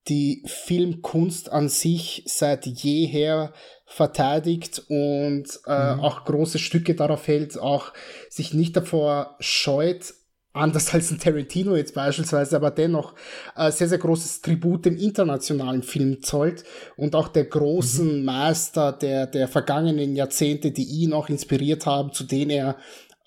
die 0.09 0.43
Filmkunst 0.45 1.51
an 1.51 1.69
sich 1.69 2.23
seit 2.25 2.65
jeher 2.65 3.53
verteidigt 3.85 4.83
und 4.89 5.45
äh, 5.65 5.95
mhm. 5.95 5.99
auch 6.01 6.25
große 6.25 6.59
Stücke 6.59 6.95
darauf 6.95 7.27
hält, 7.27 7.57
auch 7.57 7.93
sich 8.29 8.53
nicht 8.53 8.75
davor 8.75 9.35
scheut, 9.39 10.13
anders 10.53 10.93
als 10.93 11.11
ein 11.11 11.19
Tarantino 11.19 11.75
jetzt 11.75 11.93
beispielsweise, 11.93 12.55
aber 12.55 12.71
dennoch 12.71 13.13
äh, 13.55 13.71
sehr, 13.71 13.87
sehr 13.87 13.97
großes 13.97 14.41
Tribut 14.41 14.85
dem 14.85 14.97
internationalen 14.97 15.83
Film 15.83 16.21
zollt 16.21 16.63
und 16.97 17.15
auch 17.15 17.27
der 17.27 17.45
großen 17.45 18.19
mhm. 18.19 18.25
Meister 18.25 18.91
der, 18.91 19.27
der 19.27 19.47
vergangenen 19.47 20.15
Jahrzehnte, 20.15 20.71
die 20.71 20.83
ihn 20.83 21.13
auch 21.13 21.29
inspiriert 21.29 21.85
haben, 21.85 22.13
zu 22.13 22.23
denen 22.23 22.51
er 22.51 22.77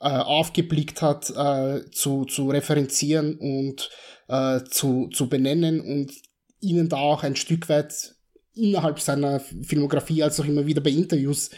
äh, 0.01 0.09
aufgeblickt 0.09 1.01
hat, 1.01 1.31
äh, 1.31 1.89
zu, 1.91 2.25
zu 2.25 2.51
referenzieren 2.51 3.39
und 3.39 3.91
äh, 4.29 4.61
zu, 4.65 5.09
zu 5.13 5.29
benennen 5.29 5.81
und 5.81 6.13
ihnen 6.63 6.89
da 6.89 6.97
auch 6.97 7.23
ein 7.23 7.37
Stück 7.37 7.69
weit 7.69 8.15
innerhalb 8.55 9.01
seiner 9.01 9.41
Filmografie 9.41 10.23
als 10.23 10.39
auch 10.41 10.45
immer 10.45 10.67
wieder 10.67 10.81
bei 10.81 10.91
Interviews 10.91 11.51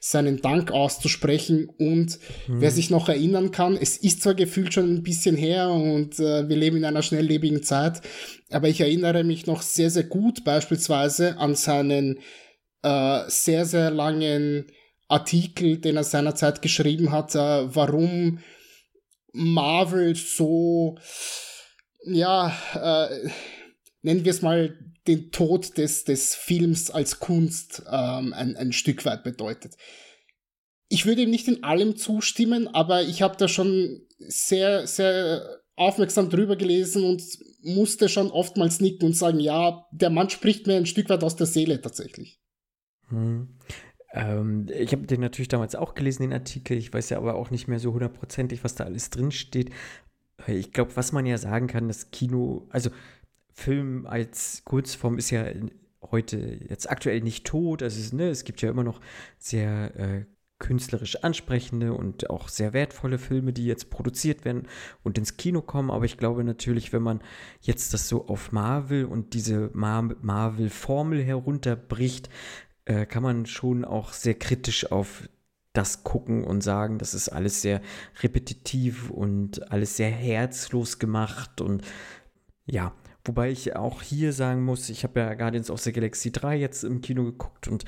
seinen 0.00 0.42
Dank 0.42 0.72
auszusprechen. 0.72 1.68
Und 1.68 2.18
mhm. 2.48 2.60
wer 2.60 2.70
sich 2.70 2.90
noch 2.90 3.08
erinnern 3.08 3.52
kann, 3.52 3.76
es 3.76 3.96
ist 3.96 4.22
zwar 4.22 4.34
gefühlt 4.34 4.74
schon 4.74 4.92
ein 4.92 5.02
bisschen 5.02 5.36
her 5.36 5.70
und 5.70 6.18
äh, 6.18 6.48
wir 6.48 6.56
leben 6.56 6.78
in 6.78 6.84
einer 6.84 7.02
schnelllebigen 7.02 7.62
Zeit, 7.62 8.02
aber 8.50 8.68
ich 8.68 8.80
erinnere 8.80 9.22
mich 9.22 9.46
noch 9.46 9.62
sehr, 9.62 9.90
sehr 9.90 10.04
gut 10.04 10.44
beispielsweise 10.44 11.38
an 11.38 11.54
seinen 11.54 12.18
äh, 12.82 13.20
sehr, 13.28 13.64
sehr 13.64 13.90
langen 13.90 14.66
Artikel, 15.08 15.78
den 15.78 15.96
er 15.96 16.04
seinerzeit 16.04 16.62
geschrieben 16.62 17.12
hat, 17.12 17.34
äh, 17.34 17.74
warum 17.74 18.40
Marvel 19.32 20.16
so, 20.16 20.96
ja, 22.04 22.52
äh, 22.74 23.28
nennen 24.02 24.24
wir 24.24 24.30
es 24.30 24.42
mal, 24.42 24.78
den 25.06 25.32
Tod 25.32 25.78
des, 25.78 26.04
des 26.04 26.34
Films 26.34 26.90
als 26.90 27.18
Kunst 27.18 27.82
ähm, 27.90 28.32
ein, 28.32 28.56
ein 28.56 28.72
Stück 28.72 29.04
weit 29.04 29.24
bedeutet. 29.24 29.74
Ich 30.88 31.06
würde 31.06 31.22
ihm 31.22 31.30
nicht 31.30 31.48
in 31.48 31.64
allem 31.64 31.96
zustimmen, 31.96 32.68
aber 32.68 33.02
ich 33.02 33.22
habe 33.22 33.36
da 33.36 33.48
schon 33.48 34.02
sehr, 34.18 34.86
sehr 34.86 35.62
aufmerksam 35.74 36.28
drüber 36.28 36.56
gelesen 36.56 37.04
und 37.04 37.22
musste 37.62 38.08
schon 38.08 38.30
oftmals 38.30 38.80
nicken 38.80 39.06
und 39.06 39.16
sagen, 39.16 39.40
ja, 39.40 39.86
der 39.90 40.10
Mann 40.10 40.30
spricht 40.30 40.66
mir 40.66 40.76
ein 40.76 40.86
Stück 40.86 41.08
weit 41.08 41.24
aus 41.24 41.36
der 41.36 41.46
Seele 41.46 41.80
tatsächlich. 41.80 42.40
Hm. 43.08 43.56
Ähm, 44.12 44.66
ich 44.68 44.92
habe 44.92 45.06
den 45.06 45.20
natürlich 45.20 45.48
damals 45.48 45.74
auch 45.74 45.94
gelesen, 45.94 46.22
den 46.22 46.32
Artikel. 46.32 46.76
Ich 46.76 46.92
weiß 46.92 47.10
ja 47.10 47.16
aber 47.16 47.34
auch 47.34 47.50
nicht 47.50 47.68
mehr 47.68 47.78
so 47.78 47.92
hundertprozentig, 47.92 48.62
was 48.62 48.74
da 48.74 48.84
alles 48.84 49.10
drin 49.10 49.32
steht. 49.32 49.70
Ich 50.46 50.72
glaube, 50.72 50.96
was 50.96 51.12
man 51.12 51.24
ja 51.24 51.38
sagen 51.38 51.68
kann, 51.68 51.88
das 51.88 52.10
Kino, 52.10 52.66
also 52.70 52.90
Film 53.52 54.06
als 54.06 54.62
Kurzform 54.64 55.18
ist 55.18 55.30
ja 55.30 55.44
heute 56.10 56.58
jetzt 56.68 56.90
aktuell 56.90 57.20
nicht 57.20 57.46
tot. 57.46 57.82
Also 57.82 58.00
es, 58.00 58.12
ne, 58.12 58.28
es 58.28 58.44
gibt 58.44 58.62
ja 58.62 58.70
immer 58.70 58.84
noch 58.84 59.00
sehr 59.38 59.94
äh, 59.96 60.24
künstlerisch 60.58 61.16
ansprechende 61.24 61.92
und 61.92 62.30
auch 62.30 62.48
sehr 62.48 62.72
wertvolle 62.72 63.18
Filme, 63.18 63.52
die 63.52 63.66
jetzt 63.66 63.90
produziert 63.90 64.44
werden 64.44 64.68
und 65.02 65.18
ins 65.18 65.36
Kino 65.36 65.60
kommen. 65.60 65.90
Aber 65.90 66.04
ich 66.04 66.18
glaube 66.18 66.44
natürlich, 66.44 66.92
wenn 66.92 67.02
man 67.02 67.20
jetzt 67.60 67.92
das 67.94 68.08
so 68.08 68.28
auf 68.28 68.52
Marvel 68.52 69.04
und 69.04 69.34
diese 69.34 69.70
Mar 69.74 70.14
Marvel-Formel 70.22 71.22
herunterbricht, 71.22 72.30
äh, 72.84 73.06
kann 73.06 73.22
man 73.22 73.46
schon 73.46 73.84
auch 73.84 74.12
sehr 74.12 74.34
kritisch 74.34 74.90
auf 74.92 75.28
das 75.72 76.04
gucken 76.04 76.44
und 76.44 76.62
sagen, 76.62 76.98
das 76.98 77.14
ist 77.14 77.28
alles 77.28 77.62
sehr 77.62 77.80
repetitiv 78.22 79.10
und 79.10 79.72
alles 79.72 79.96
sehr 79.96 80.10
herzlos 80.10 80.98
gemacht 80.98 81.60
und 81.60 81.82
ja, 82.66 82.94
Wobei 83.24 83.50
ich 83.50 83.76
auch 83.76 84.02
hier 84.02 84.32
sagen 84.32 84.64
muss, 84.64 84.88
ich 84.88 85.04
habe 85.04 85.20
ja 85.20 85.34
Guardians 85.34 85.70
of 85.70 85.80
the 85.80 85.92
Galaxy 85.92 86.32
3 86.32 86.56
jetzt 86.56 86.82
im 86.82 87.00
Kino 87.00 87.24
geguckt 87.24 87.68
und 87.68 87.84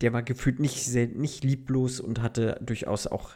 der 0.00 0.12
war 0.12 0.22
gefühlt 0.22 0.60
nicht, 0.60 0.84
sehr, 0.84 1.06
nicht 1.06 1.44
lieblos 1.44 1.98
und 1.98 2.20
hatte 2.20 2.60
durchaus 2.62 3.06
auch 3.06 3.30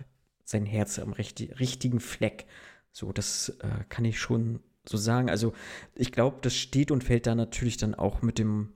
sein 0.44 0.66
Herz 0.66 0.98
am 0.98 1.12
richtigen 1.12 2.00
Fleck. 2.00 2.46
So, 2.92 3.12
das 3.12 3.50
äh, 3.60 3.84
kann 3.88 4.04
ich 4.04 4.18
schon 4.18 4.60
so 4.86 4.98
sagen. 4.98 5.30
Also, 5.30 5.54
ich 5.94 6.12
glaube, 6.12 6.38
das 6.42 6.54
steht 6.54 6.90
und 6.90 7.04
fällt 7.04 7.26
da 7.26 7.34
natürlich 7.34 7.78
dann 7.78 7.94
auch 7.94 8.20
mit 8.22 8.38
dem 8.38 8.72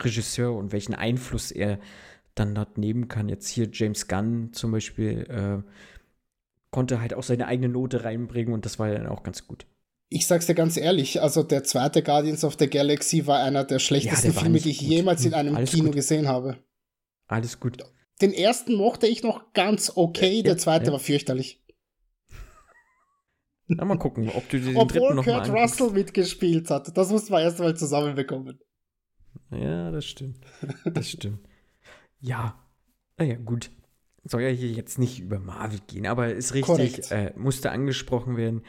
Regisseur 0.00 0.54
und 0.54 0.72
welchen 0.72 0.94
Einfluss 0.94 1.52
er 1.52 1.78
dann 2.34 2.54
dort 2.54 2.78
nehmen 2.78 3.08
kann. 3.08 3.28
Jetzt 3.28 3.48
hier 3.48 3.68
James 3.72 4.08
Gunn 4.08 4.52
zum 4.52 4.72
Beispiel 4.72 5.26
äh, 5.28 5.62
konnte 6.70 7.00
halt 7.00 7.14
auch 7.14 7.22
seine 7.22 7.46
eigene 7.46 7.68
Note 7.68 8.04
reinbringen 8.04 8.52
und 8.52 8.64
das 8.64 8.78
war 8.78 8.90
dann 8.90 9.06
auch 9.06 9.22
ganz 9.22 9.46
gut 9.46 9.66
ich 10.08 10.26
sag's 10.26 10.46
dir 10.46 10.54
ganz 10.54 10.76
ehrlich, 10.76 11.20
also 11.20 11.42
der 11.42 11.64
zweite 11.64 12.02
Guardians 12.02 12.44
of 12.44 12.56
the 12.58 12.68
Galaxy 12.68 13.26
war 13.26 13.42
einer 13.42 13.64
der 13.64 13.78
schlechtesten 13.78 14.32
ja, 14.32 14.40
Filme, 14.40 14.58
die 14.58 14.70
ich 14.70 14.78
gut. 14.78 14.88
jemals 14.88 15.24
in 15.24 15.34
einem 15.34 15.54
Alles 15.54 15.70
Kino 15.70 15.86
gut. 15.86 15.94
gesehen 15.94 16.28
habe. 16.28 16.58
Alles 17.26 17.60
gut. 17.60 17.78
Den 18.20 18.32
ersten 18.32 18.74
mochte 18.74 19.06
ich 19.06 19.22
noch 19.22 19.52
ganz 19.52 19.92
okay, 19.94 20.38
ja, 20.38 20.42
der 20.42 20.58
zweite 20.58 20.86
ja. 20.86 20.92
war 20.92 20.98
fürchterlich. 20.98 21.62
Na, 23.68 23.84
mal 23.84 23.98
gucken, 23.98 24.30
ob 24.30 24.48
du 24.48 24.58
den 24.58 24.76
Obwohl 24.76 25.00
dritten 25.00 25.16
noch 25.16 25.24
Kurt 25.24 25.48
mal 25.48 25.60
Russell 25.60 25.90
mitgespielt 25.90 26.70
hat. 26.70 26.96
Das 26.96 27.10
mussten 27.10 27.32
wir 27.32 27.42
erst 27.42 27.58
mal 27.58 27.76
zusammenbekommen. 27.76 28.58
Ja, 29.50 29.90
das 29.90 30.06
stimmt. 30.06 30.38
Das 30.86 31.10
stimmt. 31.10 31.40
ja. 32.20 32.58
Naja, 33.18 33.36
gut. 33.36 33.70
Soll 34.24 34.42
ja 34.42 34.48
hier 34.48 34.70
jetzt 34.70 34.98
nicht 34.98 35.20
über 35.20 35.38
Marvel 35.38 35.80
gehen, 35.86 36.06
aber 36.06 36.32
ist 36.32 36.54
richtig, 36.54 37.10
äh, 37.10 37.32
musste 37.36 37.70
angesprochen 37.70 38.36
werden. 38.36 38.62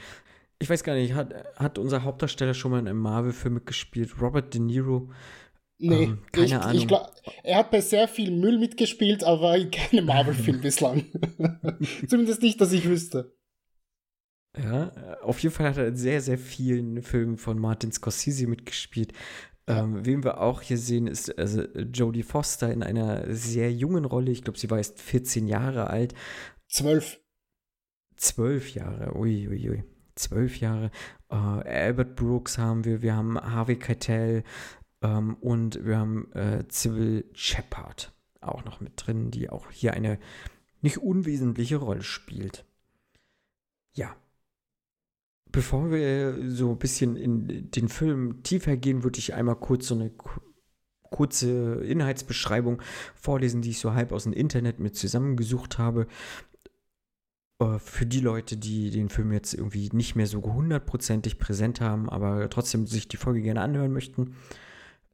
Ich 0.61 0.69
weiß 0.69 0.83
gar 0.83 0.95
nicht, 0.95 1.13
hat, 1.13 1.33
hat 1.55 1.77
unser 1.77 2.03
Hauptdarsteller 2.03 2.53
schon 2.53 2.71
mal 2.71 2.79
in 2.79 2.87
einem 2.87 2.99
Marvel-Film 2.99 3.55
mitgespielt? 3.55 4.21
Robert 4.21 4.53
De 4.53 4.59
Niro? 4.59 5.09
Nee, 5.77 6.03
ähm, 6.03 6.19
keine 6.33 6.45
ich, 6.45 6.55
Ahnung. 6.55 6.77
Ich 6.77 6.87
glaub, 6.87 7.09
er 7.43 7.59
hat 7.59 7.71
bei 7.71 7.79
sehr 7.79 8.09
viel 8.09 8.31
Müll 8.31 8.59
mitgespielt, 8.59 9.23
aber 9.23 9.57
in 9.57 9.71
keinem 9.71 10.05
Marvel-Film 10.05 10.59
bislang. 10.59 11.05
Zumindest 12.07 12.41
nicht, 12.41 12.59
dass 12.59 12.73
ich 12.73 12.85
wüsste. 12.85 13.33
Ja, 14.57 15.17
auf 15.21 15.39
jeden 15.39 15.55
Fall 15.55 15.69
hat 15.69 15.77
er 15.77 15.87
in 15.87 15.95
sehr, 15.95 16.21
sehr 16.21 16.37
vielen 16.37 17.01
Filmen 17.03 17.37
von 17.37 17.57
Martin 17.57 17.93
Scorsese 17.93 18.47
mitgespielt. 18.47 19.13
Ähm, 19.67 20.05
wen 20.05 20.23
wir 20.23 20.41
auch 20.41 20.61
hier 20.61 20.77
sehen, 20.77 21.07
ist 21.07 21.37
also 21.37 21.61
Jodie 21.61 22.23
Foster 22.23 22.73
in 22.73 22.83
einer 22.83 23.33
sehr 23.33 23.71
jungen 23.71 24.03
Rolle. 24.03 24.31
Ich 24.31 24.43
glaube, 24.43 24.59
sie 24.59 24.69
war 24.69 24.79
erst 24.79 24.99
14 24.99 25.47
Jahre 25.47 25.89
alt. 25.89 26.13
Zwölf. 26.67 27.21
Zwölf 28.17 28.73
Jahre, 28.73 29.15
uiuiui. 29.15 29.47
Ui, 29.47 29.69
ui. 29.69 29.83
Zwölf 30.19 30.59
Jahre. 30.59 30.91
Äh, 31.29 31.35
Albert 31.35 32.15
Brooks 32.15 32.57
haben 32.57 32.85
wir, 32.85 33.01
wir 33.01 33.15
haben 33.15 33.39
Harvey 33.39 33.77
Keitel 33.77 34.43
ähm, 35.01 35.35
und 35.35 35.85
wir 35.85 35.97
haben 35.97 36.31
äh, 36.33 36.63
Sybil 36.69 37.25
Shepard 37.33 38.13
auch 38.41 38.65
noch 38.65 38.79
mit 38.81 38.93
drin, 38.95 39.31
die 39.31 39.49
auch 39.49 39.71
hier 39.71 39.93
eine 39.93 40.19
nicht 40.81 40.97
unwesentliche 40.97 41.77
Rolle 41.77 42.03
spielt. 42.03 42.65
Ja, 43.93 44.15
Bevor 45.51 45.91
wir 45.91 46.38
so 46.47 46.71
ein 46.71 46.77
bisschen 46.77 47.15
in 47.15 47.71
den 47.71 47.89
Film 47.89 48.43
tiefer 48.43 48.77
gehen, 48.77 49.03
würde 49.03 49.17
ich 49.17 49.33
einmal 49.33 49.55
kurz 49.55 49.88
so 49.88 49.95
eine 49.95 50.11
kurze 51.09 51.83
Inhaltsbeschreibung 51.83 52.81
vorlesen, 53.15 53.63
die 53.63 53.71
ich 53.71 53.79
so 53.79 53.93
halb 53.95 54.11
aus 54.11 54.23
dem 54.23 54.33
Internet 54.33 54.79
mir 54.79 54.91
zusammengesucht 54.91 55.79
habe. 55.79 56.05
Äh, 57.59 57.79
für 57.79 58.05
die 58.05 58.21
Leute, 58.21 58.57
die 58.57 58.89
den 58.89 59.09
Film 59.09 59.31
jetzt 59.31 59.53
irgendwie 59.53 59.89
nicht 59.93 60.15
mehr 60.15 60.27
so 60.27 60.41
hundertprozentig 60.41 61.37
präsent 61.37 61.81
haben, 61.81 62.09
aber 62.09 62.49
trotzdem 62.49 62.87
sich 62.87 63.07
die 63.07 63.17
Folge 63.17 63.41
gerne 63.41 63.61
anhören 63.61 63.93
möchten. 63.93 64.35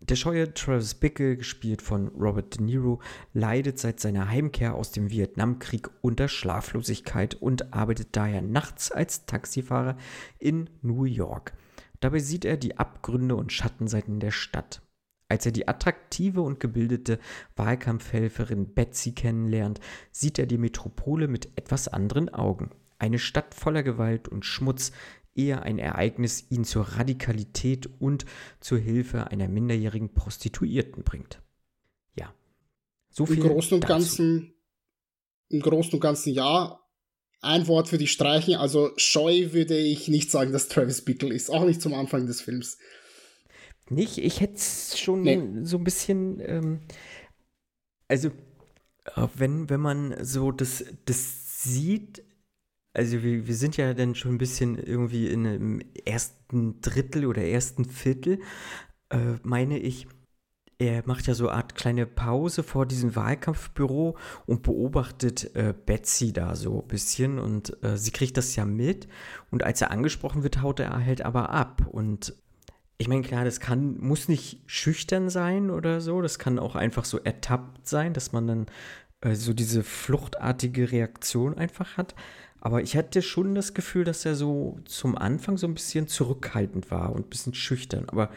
Der 0.01 0.15
scheue 0.15 0.53
Travis 0.53 0.93
Bickle, 0.93 1.37
gespielt 1.37 1.81
von 1.81 2.09
Robert 2.09 2.55
De 2.55 2.61
Niro, 2.63 3.01
leidet 3.33 3.79
seit 3.79 3.99
seiner 3.99 4.29
Heimkehr 4.29 4.75
aus 4.75 4.91
dem 4.91 5.09
Vietnamkrieg 5.09 5.89
unter 6.01 6.27
Schlaflosigkeit 6.27 7.33
und 7.33 7.73
arbeitet 7.73 8.09
daher 8.11 8.41
nachts 8.41 8.91
als 8.91 9.25
Taxifahrer 9.25 9.97
in 10.37 10.69
New 10.81 11.05
York. 11.05 11.53
Dabei 12.01 12.19
sieht 12.19 12.45
er 12.45 12.57
die 12.57 12.77
Abgründe 12.77 13.35
und 13.35 13.51
Schattenseiten 13.51 14.19
der 14.19 14.31
Stadt. 14.31 14.81
Als 15.27 15.46
er 15.46 15.51
die 15.51 15.67
attraktive 15.67 16.41
und 16.41 16.60
gebildete 16.60 17.20
Wahlkampfhelferin 17.55 18.74
Betsy 18.74 19.13
kennenlernt, 19.13 19.79
sieht 20.12 20.38
er 20.38 20.46
die 20.46 20.60
Metropole 20.60 21.27
mit 21.27 21.50
etwas 21.55 21.88
anderen 21.88 22.29
Augen. 22.29 22.70
Eine 23.00 23.17
Stadt 23.17 23.55
voller 23.55 23.82
Gewalt 23.82 24.27
und 24.27 24.46
Schmutz, 24.46 24.91
eher 25.36 25.63
ein 25.63 25.79
Ereignis 25.79 26.46
ihn 26.50 26.63
zur 26.63 26.84
Radikalität 26.84 27.89
und 28.00 28.25
zur 28.60 28.77
Hilfe 28.77 29.27
einer 29.27 29.48
minderjährigen 29.48 30.13
Prostituierten 30.13 31.03
bringt. 31.03 31.41
Ja. 32.17 32.34
So 33.10 33.25
viel 33.25 33.38
Im 33.38 33.50
Großen 33.50 33.75
und 33.75 33.84
dazu. 33.84 33.94
Ganzen, 33.94 34.53
im 35.50 35.60
Großen 35.62 35.94
und 35.94 36.00
Ganzen 36.00 36.34
ja. 36.34 36.79
Ein 37.41 37.67
Wort 37.67 37.89
für 37.89 38.00
die 38.00 38.08
Streichen, 38.08 38.55
also 38.55 38.91
scheu 38.98 39.51
würde 39.51 39.77
ich 39.77 40.08
nicht 40.08 40.32
sagen, 40.32 40.51
dass 40.51 40.67
Travis 40.67 41.03
Bickle 41.03 41.32
ist, 41.32 41.51
auch 41.51 41.65
nicht 41.65 41.79
zum 41.79 41.94
Anfang 41.94 42.25
des 42.25 42.41
Films. 42.41 42.79
Nicht? 43.89 44.17
Ich 44.17 44.41
hätte 44.41 44.55
es 44.55 44.97
schon 44.97 45.21
nee. 45.21 45.39
so 45.63 45.77
ein 45.77 45.83
bisschen, 45.83 46.39
ähm, 46.39 46.79
also 48.07 48.29
äh, 49.15 49.27
wenn, 49.35 49.69
wenn 49.69 49.81
man 49.81 50.15
so 50.23 50.51
das, 50.51 50.85
das 51.05 51.63
sieht, 51.63 52.23
also 52.93 53.21
wir, 53.21 53.45
wir 53.47 53.55
sind 53.55 53.77
ja 53.77 53.93
dann 53.93 54.15
schon 54.15 54.35
ein 54.35 54.37
bisschen 54.39 54.77
irgendwie 54.77 55.27
in 55.27 55.45
einem 55.45 55.81
ersten 56.05 56.81
Drittel 56.81 57.25
oder 57.25 57.43
ersten 57.43 57.85
Viertel, 57.85 58.39
äh, 59.09 59.35
meine 59.43 59.77
ich. 59.77 60.07
Er 60.77 61.03
macht 61.05 61.25
ja 61.27 61.33
so 61.33 61.47
eine 61.47 61.57
Art 61.57 61.75
kleine 61.75 62.05
Pause 62.05 62.61
vor 62.61 62.85
diesem 62.85 63.15
Wahlkampfbüro 63.15 64.17
und 64.45 64.61
beobachtet 64.61 65.55
äh, 65.55 65.74
Betsy 65.74 66.33
da 66.33 66.57
so 66.57 66.81
ein 66.81 66.87
bisschen 66.87 67.39
und 67.39 67.81
äh, 67.81 67.98
sie 67.98 68.11
kriegt 68.11 68.35
das 68.35 68.57
ja 68.57 68.65
mit 68.65 69.07
und 69.51 69.63
als 69.63 69.81
er 69.81 69.91
angesprochen 69.91 70.43
wird, 70.43 70.61
haut 70.61 70.81
er 70.81 71.05
halt 71.05 71.21
aber 71.21 71.51
ab 71.51 71.87
und 71.89 72.35
ich 72.98 73.08
meine, 73.08 73.24
klar, 73.24 73.44
das 73.44 73.60
kann, 73.60 73.98
muss 74.00 74.27
nicht 74.29 74.62
schüchtern 74.68 75.29
sein 75.29 75.70
oder 75.70 76.00
so, 76.01 76.22
das 76.22 76.40
kann 76.40 76.60
auch 76.60 76.75
einfach 76.75 77.05
so 77.05 77.20
ertappt 77.20 77.88
sein, 77.88 78.14
dass 78.14 78.31
man 78.31 78.48
dann 78.48 78.66
äh, 79.22 79.36
so 79.36 79.53
diese 79.53 79.84
fluchtartige 79.84 80.92
Reaktion 80.92 81.58
einfach 81.58 81.98
hat. 81.98 82.16
Aber 82.62 82.81
ich 82.81 82.96
hatte 82.96 83.22
schon 83.22 83.53
das 83.53 83.74
Gefühl, 83.74 84.05
dass 84.05 84.25
er 84.25 84.36
so 84.36 84.79
zum 84.86 85.18
Anfang 85.18 85.58
so 85.58 85.68
ein 85.68 85.75
bisschen 85.75 86.08
zurückhaltend 86.08 86.90
war 86.90 87.12
und 87.12 87.27
ein 87.27 87.29
bisschen 87.29 87.53
schüchtern. 87.53 88.05
Aber, 88.10 88.31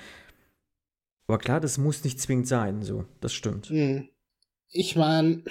aber 1.28 1.38
klar, 1.38 1.60
das 1.60 1.78
muss 1.78 2.04
nicht 2.04 2.20
zwingend 2.20 2.48
sein, 2.48 2.82
so. 2.82 3.04
Das 3.20 3.32
stimmt. 3.32 3.68
Hm. 3.68 4.08
Ich 4.70 4.96
meine, 4.96 5.44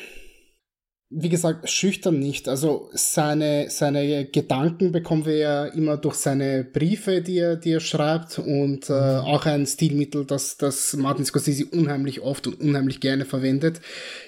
wie 1.09 1.29
gesagt, 1.29 1.69
schüchtern 1.69 2.19
nicht. 2.19 2.49
Also 2.49 2.89
seine, 2.91 3.69
seine 3.69 4.25
Gedanken 4.25 4.91
bekommen 4.91 5.25
wir 5.25 5.37
ja 5.37 5.65
immer 5.65 5.95
durch 5.95 6.15
seine 6.15 6.65
Briefe, 6.65 7.21
die 7.21 7.37
er, 7.37 7.55
die 7.55 7.71
er 7.71 7.79
schreibt 7.79 8.39
und 8.39 8.89
äh, 8.89 8.93
auch 8.93 9.45
ein 9.45 9.65
Stilmittel, 9.65 10.25
das, 10.25 10.57
das 10.57 10.93
Martin 10.97 11.23
Scorsese 11.23 11.65
unheimlich 11.65 12.21
oft 12.21 12.45
und 12.47 12.59
unheimlich 12.59 12.99
gerne 12.99 13.23
verwendet, 13.23 13.79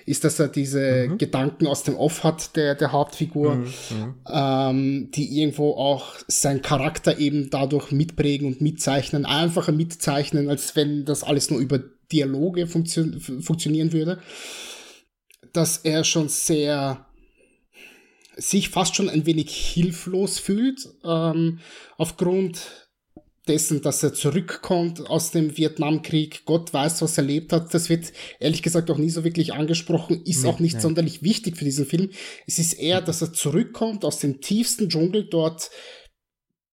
ist, 0.05 0.23
dass 0.23 0.39
er 0.39 0.47
diese 0.47 1.09
mhm. 1.09 1.17
Gedanken 1.17 1.67
aus 1.67 1.83
dem 1.83 1.97
Off 1.97 2.23
hat, 2.23 2.55
der, 2.55 2.75
der 2.75 2.93
Hauptfigur, 2.93 3.55
mhm. 3.55 3.63
mhm. 3.65 4.15
ähm, 4.31 5.11
die 5.11 5.37
irgendwo 5.37 5.71
auch 5.71 6.15
seinen 6.27 6.61
Charakter 6.61 7.19
eben 7.19 7.49
dadurch 7.49 7.91
mitprägen 7.91 8.47
und 8.47 8.61
mitzeichnen, 8.61 9.25
einfacher 9.25 9.73
mitzeichnen, 9.73 10.47
als 10.49 10.77
wenn 10.77 11.03
das 11.03 11.23
alles 11.23 11.51
nur 11.51 11.59
über 11.59 11.81
Dialoge 12.09 12.67
funktio 12.67 13.03
funktionieren 13.41 13.91
würde 13.91 14.19
dass 15.53 15.77
er 15.77 16.03
schon 16.03 16.29
sehr 16.29 17.05
sich 18.37 18.69
fast 18.69 18.95
schon 18.95 19.09
ein 19.09 19.25
wenig 19.25 19.53
hilflos 19.53 20.39
fühlt, 20.39 20.87
ähm, 21.03 21.59
aufgrund 21.97 22.89
dessen, 23.49 23.81
dass 23.81 24.03
er 24.03 24.13
zurückkommt 24.13 25.09
aus 25.09 25.31
dem 25.31 25.57
Vietnamkrieg, 25.57 26.45
Gott 26.45 26.71
weiß, 26.71 27.01
was 27.01 27.17
er 27.17 27.23
erlebt 27.23 27.51
hat. 27.51 27.73
Das 27.73 27.89
wird 27.89 28.13
ehrlich 28.39 28.61
gesagt 28.61 28.89
auch 28.91 28.97
nie 28.97 29.09
so 29.09 29.23
wirklich 29.23 29.53
angesprochen, 29.53 30.21
ist 30.23 30.43
nee, 30.43 30.49
auch 30.49 30.59
nicht 30.59 30.75
nee. 30.75 30.81
sonderlich 30.81 31.23
wichtig 31.23 31.57
für 31.57 31.65
diesen 31.65 31.85
Film. 31.85 32.11
Es 32.47 32.59
ist 32.59 32.73
eher, 32.73 33.01
dass 33.01 33.21
er 33.21 33.33
zurückkommt 33.33 34.05
aus 34.05 34.19
dem 34.19 34.39
tiefsten 34.39 34.87
Dschungel, 34.87 35.27
dort 35.27 35.71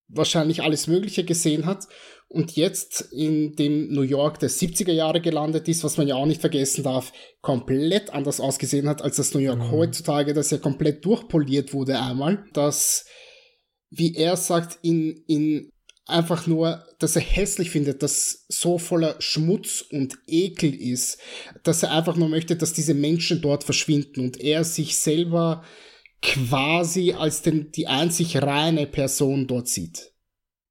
wahrscheinlich 0.09 0.63
alles 0.63 0.87
Mögliche 0.87 1.25
gesehen 1.25 1.67
hat 1.67 1.89
und 2.29 2.57
jetzt 2.57 3.03
in 3.13 3.55
dem 3.55 3.93
New 3.93 4.03
York 4.03 4.41
der 4.41 4.51
70er 4.51 4.93
Jahre 4.93 5.21
gelandet 5.21 5.69
ist, 5.69 5.85
was 5.85 5.97
man 5.97 6.09
ja 6.09 6.17
auch 6.17 6.27
nicht 6.27 6.41
vergessen 6.41 6.83
darf, 6.83 7.13
komplett 7.41 8.11
anders 8.11 8.41
ausgesehen 8.41 8.89
hat 8.89 9.01
als 9.03 9.17
das 9.17 9.33
New 9.33 9.41
York 9.41 9.59
mhm. 9.59 9.71
heutzutage, 9.71 10.35
das 10.35 10.51
ja 10.51 10.59
komplett 10.59 11.05
durchpoliert 11.05 11.73
wurde 11.73 12.01
einmal, 12.01 12.45
dass, 12.53 13.07
wie 13.91 14.17
er 14.17 14.37
sagt, 14.37 14.79
in, 14.83 15.23
in 15.29 15.71
einfach 16.07 16.47
nur, 16.47 16.85
dass 16.99 17.17
er 17.17 17.23
hässlich 17.23 17.71
findet, 17.71 18.03
dass 18.03 18.45
so 18.49 18.79
voller 18.79 19.17
Schmutz 19.21 19.85
und 19.91 20.19
Ekel 20.27 20.75
ist, 20.75 21.19
dass 21.63 21.83
er 21.83 21.93
einfach 21.93 22.17
nur 22.17 22.29
möchte, 22.29 22.57
dass 22.57 22.73
diese 22.73 22.95
Menschen 22.95 23.41
dort 23.41 23.65
verschwinden 23.65 24.21
und 24.21 24.41
er 24.41 24.65
sich 24.65 24.97
selber 24.97 25.65
quasi 26.23 27.13
als 27.13 27.43
den, 27.43 27.71
die 27.73 27.87
einzig 27.87 28.43
reine 28.43 28.87
Person 28.87 29.47
dort 29.47 29.69
sieht. 29.69 30.13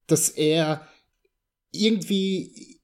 Dass 0.08 0.30
er 0.30 0.88
irgendwie 1.84 2.76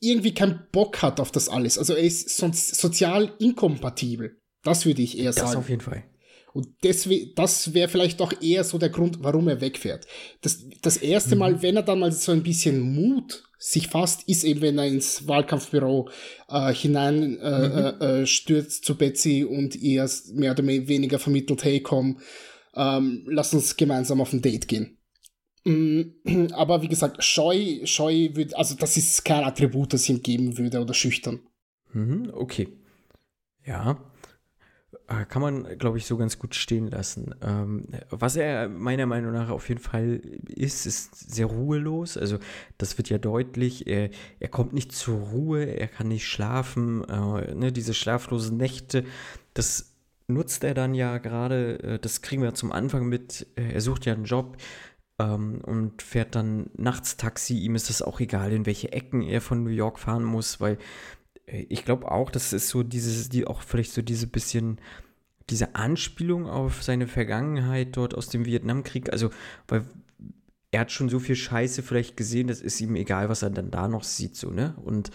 irgendwie 0.00 0.32
keinen 0.32 0.66
Bock 0.72 1.02
hat 1.02 1.20
auf 1.20 1.30
das 1.30 1.48
alles. 1.48 1.78
Also 1.78 1.94
er 1.94 2.02
ist 2.02 2.36
sonst 2.36 2.74
sozial 2.76 3.34
inkompatibel. 3.38 4.40
Das 4.62 4.86
würde 4.86 5.02
ich 5.02 5.18
eher 5.18 5.32
sagen. 5.32 5.48
Das 5.48 5.56
auf 5.56 5.68
jeden 5.68 5.82
Fall. 5.82 6.04
Und 6.52 6.68
deswegen, 6.82 7.32
das 7.36 7.74
wäre 7.74 7.88
vielleicht 7.88 8.20
auch 8.20 8.32
eher 8.40 8.64
so 8.64 8.76
der 8.78 8.88
Grund, 8.88 9.18
warum 9.20 9.46
er 9.48 9.60
wegfährt. 9.60 10.06
Das, 10.40 10.64
das 10.82 10.96
erste 10.96 11.36
mhm. 11.36 11.38
Mal, 11.38 11.62
wenn 11.62 11.76
er 11.76 11.82
dann 11.82 12.00
mal 12.00 12.10
so 12.10 12.32
ein 12.32 12.42
bisschen 12.42 12.80
Mut 12.80 13.44
sich 13.58 13.88
fasst, 13.88 14.26
ist 14.26 14.42
eben, 14.42 14.62
wenn 14.62 14.78
er 14.78 14.86
ins 14.86 15.28
Wahlkampfbüro 15.28 16.08
äh, 16.48 16.72
hinein 16.72 17.38
äh, 17.38 17.68
mhm. 17.68 18.00
äh, 18.00 18.22
äh 18.22 18.26
stürzt 18.26 18.84
zu 18.84 18.96
Betsy 18.96 19.44
und 19.44 19.76
ihr 19.76 20.08
mehr 20.32 20.52
oder 20.52 20.66
weniger 20.66 21.18
vermittelt, 21.18 21.62
hey 21.62 21.80
komm, 21.80 22.18
ähm, 22.74 23.26
lass 23.28 23.54
uns 23.54 23.76
gemeinsam 23.76 24.20
auf 24.20 24.32
ein 24.32 24.42
Date 24.42 24.66
gehen. 24.66 24.99
Mm, 25.64 26.02
aber 26.52 26.82
wie 26.82 26.88
gesagt, 26.88 27.22
scheu, 27.22 27.80
scheu 27.84 28.30
würde, 28.34 28.56
also 28.56 28.74
das 28.76 28.96
ist 28.96 29.24
kein 29.24 29.44
Attribut, 29.44 29.92
das 29.92 30.08
ihm 30.08 30.22
geben 30.22 30.56
würde 30.58 30.80
oder 30.80 30.94
schüchtern. 30.94 31.40
Mhm, 31.92 32.30
okay. 32.34 32.68
Ja. 33.64 33.98
äh, 35.08 35.24
kann 35.26 35.42
man, 35.42 35.78
glaube 35.78 35.98
ich, 35.98 36.06
so 36.06 36.16
ganz 36.16 36.38
gut 36.38 36.54
stehen 36.54 36.88
lassen. 36.88 37.34
Ähm, 37.42 37.86
was 38.10 38.36
er 38.36 38.68
meiner 38.68 39.06
Meinung 39.06 39.32
nach 39.32 39.50
auf 39.50 39.68
jeden 39.68 39.80
Fall 39.80 40.20
ist, 40.48 40.86
ist 40.86 41.32
sehr 41.32 41.46
ruhelos. 41.46 42.16
Also 42.16 42.38
das 42.78 42.96
wird 42.98 43.10
ja 43.10 43.18
deutlich. 43.18 43.86
Er, 43.86 44.10
er 44.40 44.48
kommt 44.48 44.72
nicht 44.72 44.92
zur 44.92 45.18
Ruhe, 45.18 45.64
er 45.64 45.88
kann 45.88 46.08
nicht 46.08 46.26
schlafen. 46.26 47.04
Äh, 47.04 47.54
ne, 47.54 47.72
diese 47.72 47.94
schlaflosen 47.94 48.56
Nächte, 48.56 49.04
das 49.54 49.94
nutzt 50.28 50.64
er 50.64 50.74
dann 50.74 50.94
ja 50.94 51.18
gerade. 51.18 51.80
Äh, 51.82 51.98
das 51.98 52.22
kriegen 52.22 52.42
wir 52.42 52.54
zum 52.54 52.72
Anfang 52.72 53.06
mit. 53.08 53.46
Er 53.56 53.80
sucht 53.80 54.06
ja 54.06 54.14
einen 54.14 54.24
Job 54.24 54.56
ähm, 55.20 55.60
und 55.64 56.02
fährt 56.02 56.34
dann 56.34 56.70
nachts 56.76 57.16
Taxi. 57.16 57.58
Ihm 57.58 57.74
ist 57.74 57.90
es 57.90 58.02
auch 58.02 58.20
egal, 58.20 58.52
in 58.52 58.66
welche 58.66 58.92
Ecken 58.92 59.22
er 59.22 59.40
von 59.40 59.62
New 59.62 59.70
York 59.70 59.98
fahren 59.98 60.24
muss, 60.24 60.60
weil 60.60 60.78
äh, 61.46 61.66
ich 61.68 61.84
glaube 61.84 62.10
auch, 62.10 62.30
das 62.30 62.52
ist 62.52 62.68
so 62.68 62.82
dieses, 62.82 63.28
die 63.28 63.46
auch 63.46 63.62
vielleicht 63.62 63.92
so 63.92 64.02
diese 64.02 64.26
bisschen, 64.26 64.80
diese 65.50 65.74
Anspielung 65.74 66.48
auf 66.48 66.82
seine 66.82 67.06
Vergangenheit 67.06 67.96
dort 67.96 68.14
aus 68.14 68.28
dem 68.28 68.46
Vietnamkrieg. 68.46 69.12
Also, 69.12 69.30
weil 69.68 69.84
er 70.70 70.80
hat 70.80 70.92
schon 70.92 71.08
so 71.08 71.18
viel 71.18 71.36
Scheiße 71.36 71.82
vielleicht 71.82 72.16
gesehen, 72.16 72.46
das 72.46 72.60
ist 72.60 72.80
ihm 72.80 72.96
egal, 72.96 73.28
was 73.28 73.42
er 73.42 73.50
dann 73.50 73.70
da 73.70 73.88
noch 73.88 74.04
sieht, 74.04 74.36
so, 74.36 74.50
ne? 74.50 74.74
Und 74.84 75.10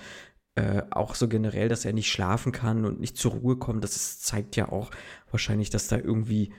äh, 0.56 0.84
auch 0.91 1.15
so 1.15 1.28
generell, 1.28 1.70
dass 1.70 1.86
er 1.86 1.94
nicht 1.94 2.12
schlafen 2.12 2.52
kann 2.52 2.86
und 2.86 3.00
nicht 3.00 3.18
zur 3.18 3.32
Ruhe 3.32 3.58
kommt, 3.58 3.84
das 3.84 4.20
zeigt 4.20 4.56
ja 4.56 4.70
auch 4.70 4.91
wahrscheinlich, 5.32 5.70
dass 5.70 5.88
da 5.88 5.98
irgendwie 5.98 6.52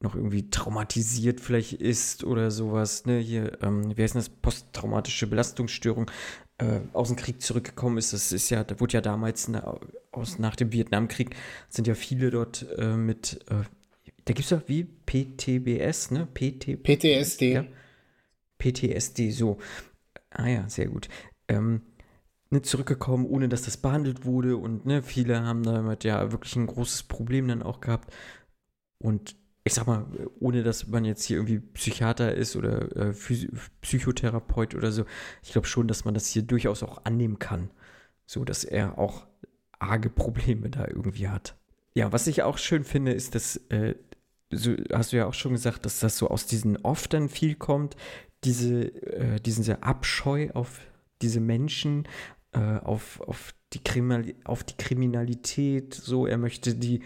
noch 0.00 0.14
irgendwie 0.14 0.48
traumatisiert 0.48 1.40
vielleicht 1.40 1.74
ist 1.74 2.24
oder 2.24 2.50
sowas, 2.50 3.04
ne, 3.04 3.18
hier, 3.18 3.62
ähm, 3.62 3.96
wie 3.96 4.02
heißt 4.02 4.14
das, 4.14 4.30
posttraumatische 4.30 5.26
Belastungsstörung, 5.26 6.10
äh, 6.58 6.80
aus 6.92 7.08
dem 7.08 7.16
Krieg 7.16 7.42
zurückgekommen 7.42 7.98
ist. 7.98 8.12
Das 8.12 8.32
ist 8.32 8.50
ja, 8.50 8.64
da 8.64 8.80
wurde 8.80 8.94
ja 8.94 9.00
damals 9.00 9.48
na, 9.48 9.78
aus, 10.10 10.38
nach 10.38 10.56
dem 10.56 10.72
Vietnamkrieg 10.72 11.36
sind 11.68 11.86
ja 11.86 11.94
viele 11.94 12.30
dort 12.30 12.66
äh, 12.78 12.96
mit, 12.96 13.40
äh, 13.50 13.64
da 14.24 14.34
gibt 14.34 14.40
es 14.40 14.50
ja 14.50 14.62
wie 14.66 14.84
PTBS, 14.84 16.10
ne? 16.12 16.26
PT 16.26 16.82
PTSD. 16.82 17.52
Ja? 17.52 17.66
PTSD, 18.58 19.30
so. 19.30 19.58
Ah 20.30 20.48
ja, 20.48 20.68
sehr 20.68 20.86
gut. 20.86 21.08
Ähm, 21.48 21.82
nicht 22.50 22.66
zurückgekommen, 22.66 23.26
ohne 23.26 23.48
dass 23.48 23.62
das 23.62 23.76
behandelt 23.76 24.24
wurde 24.24 24.56
und 24.56 24.86
ne, 24.86 25.02
viele 25.02 25.44
haben 25.44 25.62
damit 25.62 26.04
ja 26.04 26.32
wirklich 26.32 26.56
ein 26.56 26.66
großes 26.66 27.04
Problem 27.04 27.48
dann 27.48 27.62
auch 27.62 27.80
gehabt. 27.80 28.12
Und 28.98 29.36
ich 29.64 29.74
sag 29.74 29.86
mal, 29.86 30.06
ohne 30.38 30.62
dass 30.62 30.86
man 30.86 31.04
jetzt 31.04 31.24
hier 31.24 31.36
irgendwie 31.36 31.60
Psychiater 31.60 32.34
ist 32.34 32.56
oder 32.56 32.96
äh, 32.96 33.14
Psychotherapeut 33.82 34.74
oder 34.74 34.90
so, 34.90 35.04
ich 35.42 35.52
glaube 35.52 35.66
schon, 35.66 35.86
dass 35.86 36.04
man 36.04 36.14
das 36.14 36.28
hier 36.28 36.42
durchaus 36.42 36.82
auch 36.82 37.04
annehmen 37.04 37.38
kann. 37.38 37.70
So, 38.26 38.44
dass 38.44 38.64
er 38.64 38.98
auch 38.98 39.26
arge 39.78 40.08
Probleme 40.08 40.70
da 40.70 40.86
irgendwie 40.86 41.28
hat. 41.28 41.56
Ja, 41.94 42.12
was 42.12 42.26
ich 42.26 42.42
auch 42.42 42.58
schön 42.58 42.84
finde, 42.84 43.12
ist, 43.12 43.34
dass, 43.34 43.56
äh, 43.68 43.96
so 44.50 44.74
hast 44.92 45.12
du 45.12 45.16
ja 45.16 45.26
auch 45.26 45.34
schon 45.34 45.52
gesagt, 45.52 45.84
dass 45.84 46.00
das 46.00 46.16
so 46.16 46.28
aus 46.28 46.46
diesen 46.46 46.78
oft 46.78 47.12
dann 47.12 47.28
viel 47.28 47.54
kommt, 47.54 47.96
diese, 48.44 48.84
äh, 49.12 49.40
diese 49.40 49.82
Abscheu 49.82 50.50
auf 50.54 50.80
diese 51.20 51.40
Menschen, 51.40 52.08
äh, 52.52 52.78
auf, 52.78 53.20
auf, 53.20 53.54
die 53.72 53.80
auf 54.44 54.64
die 54.64 54.76
Kriminalität, 54.76 55.94
so, 55.94 56.26
er 56.26 56.38
möchte 56.38 56.74
die 56.74 57.02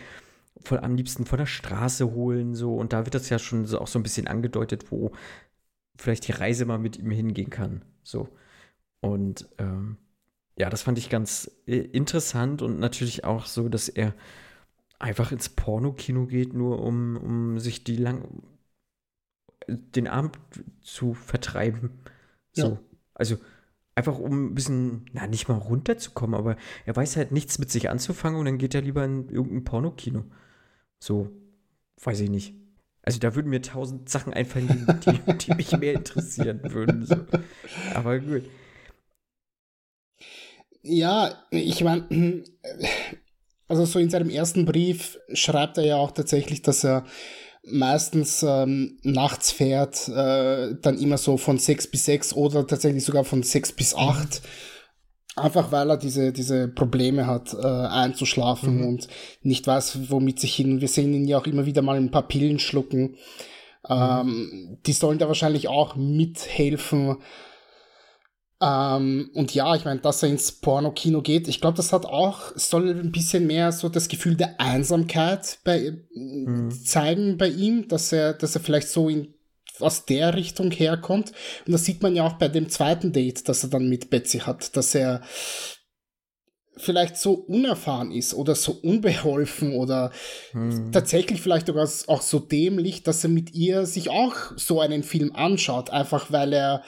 voll 0.64 0.78
am 0.80 0.96
liebsten 0.96 1.26
von 1.26 1.38
der 1.38 1.46
Straße 1.46 2.12
holen, 2.12 2.54
so. 2.54 2.76
Und 2.76 2.92
da 2.92 3.06
wird 3.06 3.14
das 3.14 3.28
ja 3.30 3.38
schon 3.38 3.66
so 3.66 3.80
auch 3.80 3.86
so 3.86 3.98
ein 3.98 4.02
bisschen 4.02 4.26
angedeutet, 4.26 4.90
wo 4.90 5.12
vielleicht 5.96 6.26
die 6.28 6.32
Reise 6.32 6.64
mal 6.64 6.78
mit 6.78 6.98
ihm 6.98 7.10
hingehen 7.10 7.50
kann, 7.50 7.82
so. 8.02 8.28
Und 9.00 9.48
ähm, 9.58 9.98
ja, 10.56 10.70
das 10.70 10.82
fand 10.82 10.98
ich 10.98 11.10
ganz 11.10 11.50
äh, 11.66 11.76
interessant 11.76 12.62
und 12.62 12.78
natürlich 12.78 13.24
auch 13.24 13.46
so, 13.46 13.68
dass 13.68 13.88
er 13.88 14.14
einfach 14.98 15.32
ins 15.32 15.48
Pornokino 15.48 16.26
geht, 16.26 16.54
nur 16.54 16.82
um, 16.82 17.16
um 17.16 17.58
sich 17.58 17.84
die 17.84 17.96
lang 17.96 18.42
den 19.68 20.08
Abend 20.08 20.38
zu 20.80 21.14
vertreiben. 21.14 21.90
So. 22.52 22.68
Ja. 22.68 22.80
Also 23.14 23.36
einfach 23.94 24.18
um 24.18 24.46
ein 24.46 24.54
bisschen, 24.54 25.06
na, 25.12 25.26
nicht 25.26 25.48
mal 25.48 25.58
runterzukommen, 25.58 26.34
aber 26.34 26.56
er 26.84 26.96
weiß 26.96 27.16
halt 27.16 27.32
nichts 27.32 27.58
mit 27.58 27.70
sich 27.70 27.90
anzufangen 27.90 28.38
und 28.38 28.46
dann 28.46 28.58
geht 28.58 28.74
er 28.74 28.82
lieber 28.82 29.04
in 29.04 29.28
irgendein 29.28 29.64
Pornokino. 29.64 30.24
So, 31.00 31.30
weiß 32.02 32.20
ich 32.20 32.30
nicht. 32.30 32.54
Also 33.02 33.18
da 33.18 33.34
würden 33.34 33.50
mir 33.50 33.60
tausend 33.60 34.08
Sachen 34.08 34.32
einfallen, 34.32 34.86
die, 35.04 35.36
die 35.36 35.54
mich 35.54 35.72
mehr 35.76 35.94
interessieren 35.94 36.60
würden. 36.64 37.04
So. 37.04 37.16
Aber 37.94 38.18
gut. 38.18 38.44
Ja, 40.82 41.34
ich 41.50 41.84
meine, 41.84 42.44
also 43.68 43.84
so 43.84 43.98
in 43.98 44.10
seinem 44.10 44.30
ersten 44.30 44.64
Brief 44.64 45.18
schreibt 45.32 45.78
er 45.78 45.84
ja 45.84 45.96
auch 45.96 46.12
tatsächlich, 46.12 46.62
dass 46.62 46.84
er 46.84 47.04
meistens 47.66 48.42
ähm, 48.42 48.98
nachts 49.02 49.50
fährt, 49.50 50.08
äh, 50.08 50.74
dann 50.80 50.98
immer 50.98 51.18
so 51.18 51.36
von 51.36 51.58
sechs 51.58 51.86
bis 51.86 52.04
sechs 52.04 52.34
oder 52.34 52.66
tatsächlich 52.66 53.04
sogar 53.04 53.24
von 53.24 53.42
sechs 53.42 53.72
bis 53.72 53.94
acht. 53.94 54.42
Mhm 54.42 54.73
Einfach 55.36 55.72
weil 55.72 55.90
er 55.90 55.96
diese, 55.96 56.32
diese 56.32 56.68
Probleme 56.68 57.26
hat, 57.26 57.54
äh, 57.54 57.66
einzuschlafen 57.66 58.78
mhm. 58.78 58.86
und 58.86 59.08
nicht 59.42 59.66
weiß, 59.66 60.10
womit 60.10 60.38
sich 60.38 60.54
hin. 60.54 60.80
Wir 60.80 60.88
sehen 60.88 61.12
ihn 61.12 61.26
ja 61.26 61.38
auch 61.38 61.46
immer 61.46 61.66
wieder 61.66 61.82
mal 61.82 61.96
ein 61.96 62.12
paar 62.12 62.28
Pillen 62.28 62.60
schlucken. 62.60 63.16
Ähm, 63.88 64.26
mhm. 64.26 64.78
Die 64.86 64.92
sollen 64.92 65.18
da 65.18 65.26
wahrscheinlich 65.26 65.66
auch 65.68 65.96
mithelfen. 65.96 67.16
Ähm, 68.62 69.30
und 69.34 69.52
ja, 69.54 69.74
ich 69.74 69.84
meine, 69.84 70.00
dass 70.00 70.22
er 70.22 70.28
ins 70.28 70.52
Porno-Kino 70.52 71.20
geht, 71.20 71.48
ich 71.48 71.60
glaube, 71.60 71.76
das 71.76 71.92
hat 71.92 72.06
auch, 72.06 72.52
soll 72.54 72.88
ein 72.88 73.10
bisschen 73.10 73.46
mehr 73.46 73.72
so 73.72 73.88
das 73.88 74.08
Gefühl 74.08 74.36
der 74.36 74.60
Einsamkeit 74.60 75.58
bei, 75.64 75.98
mhm. 76.14 76.70
zeigen 76.70 77.36
bei 77.36 77.48
ihm, 77.48 77.88
dass 77.88 78.12
er, 78.12 78.32
dass 78.32 78.54
er 78.54 78.60
vielleicht 78.60 78.88
so 78.88 79.08
in 79.08 79.33
aus 79.80 80.06
der 80.06 80.34
Richtung 80.34 80.70
herkommt. 80.70 81.32
Und 81.66 81.72
das 81.72 81.84
sieht 81.84 82.02
man 82.02 82.14
ja 82.14 82.26
auch 82.26 82.34
bei 82.34 82.48
dem 82.48 82.68
zweiten 82.68 83.12
Date, 83.12 83.48
das 83.48 83.62
er 83.64 83.70
dann 83.70 83.88
mit 83.88 84.10
Betsy 84.10 84.38
hat, 84.38 84.76
dass 84.76 84.94
er 84.94 85.22
vielleicht 86.76 87.16
so 87.16 87.34
unerfahren 87.34 88.10
ist 88.10 88.34
oder 88.34 88.54
so 88.54 88.72
unbeholfen 88.72 89.74
oder 89.74 90.10
hm. 90.50 90.90
tatsächlich 90.92 91.40
vielleicht 91.40 91.68
sogar 91.68 91.88
auch 92.08 92.22
so 92.22 92.40
dämlich, 92.40 93.04
dass 93.04 93.22
er 93.22 93.30
mit 93.30 93.54
ihr 93.54 93.86
sich 93.86 94.10
auch 94.10 94.34
so 94.56 94.80
einen 94.80 95.04
Film 95.04 95.32
anschaut, 95.34 95.90
einfach 95.90 96.32
weil 96.32 96.52
er 96.52 96.82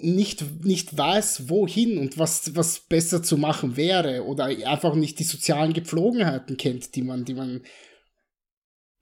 nicht, 0.00 0.64
nicht 0.64 0.96
weiß, 0.96 1.48
wohin 1.48 1.98
und 1.98 2.18
was, 2.18 2.54
was 2.54 2.80
besser 2.80 3.22
zu 3.22 3.36
machen 3.36 3.76
wäre 3.76 4.24
oder 4.24 4.44
einfach 4.44 4.94
nicht 4.94 5.18
die 5.18 5.24
sozialen 5.24 5.72
Gepflogenheiten 5.72 6.56
kennt, 6.56 6.94
die 6.94 7.02
man, 7.02 7.24
die 7.24 7.34
man 7.34 7.62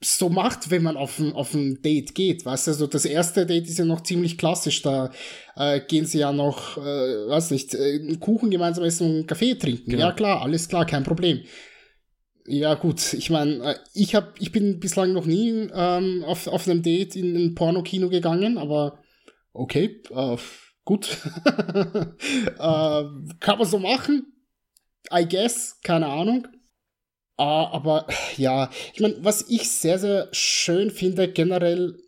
so 0.00 0.28
macht, 0.28 0.70
wenn 0.70 0.82
man 0.82 0.96
auf 0.96 1.18
ein, 1.18 1.32
auf 1.32 1.54
ein 1.54 1.80
Date 1.82 2.14
geht. 2.14 2.44
Weißt 2.44 2.66
du, 2.66 2.72
also 2.72 2.86
das 2.86 3.04
erste 3.04 3.46
Date 3.46 3.66
ist 3.66 3.78
ja 3.78 3.84
noch 3.84 4.02
ziemlich 4.02 4.36
klassisch. 4.36 4.82
Da 4.82 5.10
äh, 5.56 5.80
gehen 5.80 6.04
sie 6.04 6.18
ja 6.18 6.32
noch, 6.32 6.76
äh, 6.76 6.80
weiß 6.80 7.50
nicht, 7.50 7.74
äh, 7.74 7.94
einen 7.94 8.20
Kuchen 8.20 8.50
gemeinsam 8.50 8.84
essen 8.84 9.06
und 9.06 9.14
einen 9.14 9.26
Kaffee 9.26 9.54
trinken. 9.54 9.90
Genau. 9.90 10.06
Ja 10.06 10.12
klar, 10.12 10.42
alles 10.42 10.68
klar, 10.68 10.84
kein 10.84 11.04
Problem. 11.04 11.42
Ja 12.46 12.74
gut, 12.74 13.14
ich 13.14 13.30
meine, 13.30 13.72
äh, 13.72 13.78
ich 13.94 14.14
hab, 14.14 14.40
ich 14.40 14.52
bin 14.52 14.80
bislang 14.80 15.12
noch 15.12 15.26
nie 15.26 15.68
ähm, 15.72 16.24
auf, 16.24 16.46
auf 16.46 16.68
einem 16.68 16.82
Date 16.82 17.16
in 17.16 17.34
ein 17.34 17.54
Pornokino 17.54 18.08
gegangen, 18.08 18.58
aber 18.58 18.98
okay, 19.52 20.02
äh, 20.10 20.36
gut. 20.84 21.16
äh, 21.44 23.04
kann 23.40 23.58
man 23.58 23.66
so 23.66 23.78
machen. 23.78 24.32
I 25.12 25.26
guess, 25.26 25.80
keine 25.82 26.06
Ahnung. 26.06 26.46
Ah, 27.36 27.68
aber 27.72 28.06
ja, 28.36 28.70
ich 28.94 29.00
meine, 29.00 29.16
was 29.20 29.44
ich 29.48 29.70
sehr, 29.70 29.98
sehr 29.98 30.28
schön 30.32 30.90
finde 30.90 31.30
generell, 31.30 31.98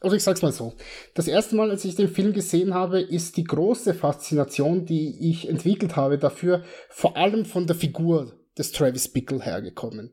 also 0.00 0.14
ich 0.14 0.22
sag's 0.22 0.42
mal 0.42 0.52
so, 0.52 0.74
das 1.14 1.26
erste 1.26 1.56
Mal, 1.56 1.70
als 1.70 1.86
ich 1.86 1.94
den 1.94 2.08
Film 2.08 2.34
gesehen 2.34 2.74
habe, 2.74 3.00
ist 3.00 3.38
die 3.38 3.44
große 3.44 3.94
Faszination, 3.94 4.84
die 4.84 5.30
ich 5.30 5.48
entwickelt 5.48 5.96
habe 5.96 6.18
dafür, 6.18 6.64
vor 6.90 7.16
allem 7.16 7.46
von 7.46 7.66
der 7.66 7.76
Figur 7.76 8.38
des 8.58 8.72
Travis 8.72 9.08
Bickle 9.08 9.40
hergekommen. 9.40 10.12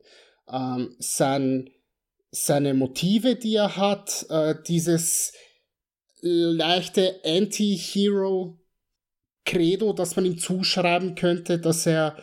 Ähm, 0.50 0.96
sein, 0.98 1.68
seine 2.30 2.72
Motive, 2.72 3.36
die 3.36 3.56
er 3.56 3.76
hat, 3.76 4.24
äh, 4.30 4.54
dieses 4.66 5.34
leichte 6.22 7.20
Anti-Hero-Credo, 7.24 9.92
das 9.92 10.16
man 10.16 10.24
ihm 10.24 10.38
zuschreiben 10.38 11.14
könnte, 11.14 11.58
dass 11.58 11.86
er 11.86 12.16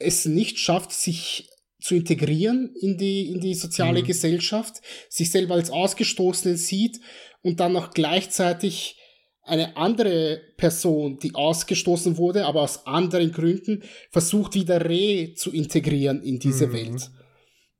es 0.00 0.24
nicht 0.24 0.58
schafft, 0.58 0.92
sich 0.92 1.48
zu 1.80 1.94
integrieren 1.94 2.74
in 2.80 2.98
die, 2.98 3.30
in 3.30 3.40
die 3.40 3.54
soziale 3.54 4.02
mhm. 4.02 4.06
Gesellschaft, 4.06 4.82
sich 5.08 5.30
selber 5.30 5.54
als 5.54 5.70
Ausgestoßenen 5.70 6.56
sieht 6.56 7.00
und 7.42 7.60
dann 7.60 7.72
noch 7.72 7.92
gleichzeitig 7.92 8.96
eine 9.42 9.76
andere 9.76 10.40
Person, 10.56 11.18
die 11.18 11.34
ausgestoßen 11.34 12.18
wurde, 12.18 12.44
aber 12.44 12.62
aus 12.62 12.86
anderen 12.86 13.32
Gründen, 13.32 13.82
versucht 14.10 14.54
wieder 14.54 14.84
re 14.84 15.32
zu 15.34 15.52
integrieren 15.52 16.22
in 16.22 16.38
diese 16.38 16.66
mhm. 16.66 16.72
Welt. 16.72 17.10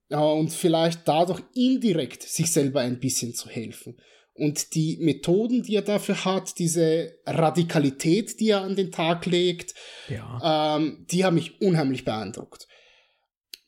Ja, 0.08 0.24
und 0.24 0.52
vielleicht 0.52 1.06
dadurch 1.06 1.42
indirekt 1.54 2.22
sich 2.22 2.50
selber 2.50 2.80
ein 2.80 2.98
bisschen 2.98 3.34
zu 3.34 3.48
helfen. 3.48 3.96
Und 4.34 4.74
die 4.74 4.96
Methoden, 5.00 5.62
die 5.62 5.76
er 5.76 5.82
dafür 5.82 6.24
hat, 6.24 6.58
diese 6.58 7.14
Radikalität, 7.26 8.40
die 8.40 8.50
er 8.50 8.62
an 8.62 8.76
den 8.76 8.90
Tag 8.90 9.26
legt, 9.26 9.74
ja. 10.08 10.76
ähm, 10.76 11.04
die 11.10 11.24
haben 11.24 11.34
mich 11.34 11.60
unheimlich 11.60 12.04
beeindruckt. 12.04 12.66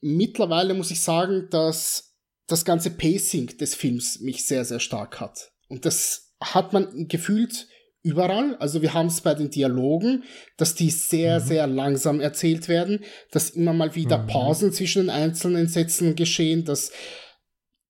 mittlerweile 0.00 0.74
muss 0.74 0.90
ich 0.90 1.00
sagen, 1.00 1.48
dass 1.50 2.16
das 2.46 2.64
ganze 2.64 2.90
Pacing 2.90 3.56
des 3.58 3.74
Films 3.74 4.20
mich 4.20 4.46
sehr, 4.46 4.64
sehr 4.64 4.80
stark 4.80 5.20
hat. 5.20 5.52
Und 5.68 5.84
das 5.84 6.34
hat 6.40 6.72
man 6.72 7.08
gefühlt 7.08 7.68
überall. 8.02 8.56
Also 8.56 8.82
wir 8.82 8.94
haben 8.94 9.06
es 9.06 9.20
bei 9.20 9.34
den 9.34 9.50
Dialogen, 9.50 10.24
dass 10.56 10.74
die 10.74 10.90
sehr, 10.90 11.40
mhm. 11.40 11.44
sehr 11.44 11.66
langsam 11.66 12.20
erzählt 12.20 12.68
werden, 12.68 13.00
dass 13.30 13.50
immer 13.50 13.72
mal 13.72 13.94
wieder 13.94 14.18
mhm. 14.18 14.26
Pausen 14.26 14.72
zwischen 14.72 15.02
den 15.02 15.10
einzelnen 15.10 15.68
Sätzen 15.68 16.16
geschehen, 16.16 16.64
dass 16.64 16.92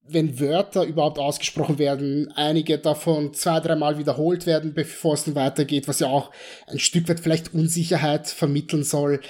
wenn 0.05 0.41
Wörter 0.41 0.85
überhaupt 0.85 1.19
ausgesprochen 1.19 1.79
werden, 1.79 2.33
einige 2.35 2.79
davon 2.79 3.35
zwei, 3.35 3.61
dreimal 3.61 3.99
wiederholt 3.99 4.47
werden, 4.47 4.75
bevor 4.75 5.15
es 5.15 5.25
dann 5.25 5.35
weitergeht, 5.35 5.87
was 5.87 6.01
ja 6.01 6.09
auch 6.09 6.33
ein 6.67 6.81
Stück 6.81 7.09
weit 7.09 7.21
vielleicht 7.21 7.55
Unsicherheit 7.55 8.29
vermitteln 8.29 8.83
soll. 8.83 9.21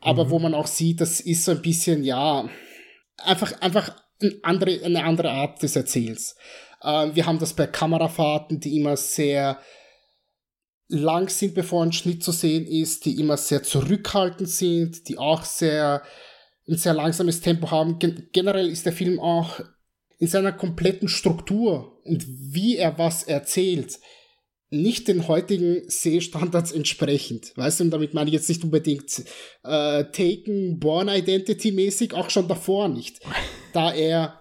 Aber 0.00 0.26
mhm. 0.26 0.30
wo 0.30 0.38
man 0.38 0.54
auch 0.54 0.66
sieht, 0.66 1.00
das 1.00 1.20
ist 1.20 1.44
so 1.44 1.52
ein 1.52 1.62
bisschen, 1.62 2.04
ja, 2.04 2.48
einfach, 3.18 3.60
einfach 3.60 3.94
eine 4.20 4.34
andere, 4.42 4.84
eine 4.84 5.04
andere 5.04 5.30
Art 5.30 5.62
des 5.62 5.76
Erzählens. 5.76 6.36
Äh, 6.82 7.08
wir 7.14 7.26
haben 7.26 7.38
das 7.38 7.54
bei 7.54 7.66
Kamerafahrten, 7.66 8.60
die 8.60 8.76
immer 8.76 8.96
sehr 8.96 9.58
lang 10.88 11.28
sind, 11.28 11.54
bevor 11.54 11.82
ein 11.82 11.92
Schnitt 11.92 12.22
zu 12.22 12.32
sehen 12.32 12.66
ist, 12.66 13.04
die 13.04 13.20
immer 13.20 13.36
sehr 13.36 13.62
zurückhaltend 13.62 14.48
sind, 14.48 15.08
die 15.08 15.18
auch 15.18 15.44
sehr, 15.44 16.02
ein 16.68 16.76
sehr 16.76 16.94
langsames 16.94 17.40
Tempo 17.40 17.70
haben. 17.70 17.98
Gen 17.98 18.28
generell 18.32 18.68
ist 18.68 18.86
der 18.86 18.92
Film 18.92 19.18
auch 19.18 19.60
in 20.20 20.28
seiner 20.28 20.52
kompletten 20.52 21.08
Struktur 21.08 21.98
und 22.04 22.24
wie 22.28 22.76
er 22.76 22.98
was 22.98 23.24
erzählt, 23.24 23.98
nicht 24.68 25.08
den 25.08 25.26
heutigen 25.26 25.82
Sehstandards 25.88 26.70
entsprechend. 26.70 27.56
Weißt 27.56 27.80
du, 27.80 27.84
und 27.84 27.90
damit 27.90 28.14
meine 28.14 28.28
ich 28.28 28.34
jetzt 28.34 28.48
nicht 28.48 28.62
unbedingt 28.62 29.24
äh, 29.64 30.04
Taken, 30.04 30.78
Born 30.78 31.08
Identity 31.08 31.72
mäßig, 31.72 32.14
auch 32.14 32.30
schon 32.30 32.46
davor 32.46 32.88
nicht. 32.88 33.18
Da 33.72 33.92
er, 33.92 34.38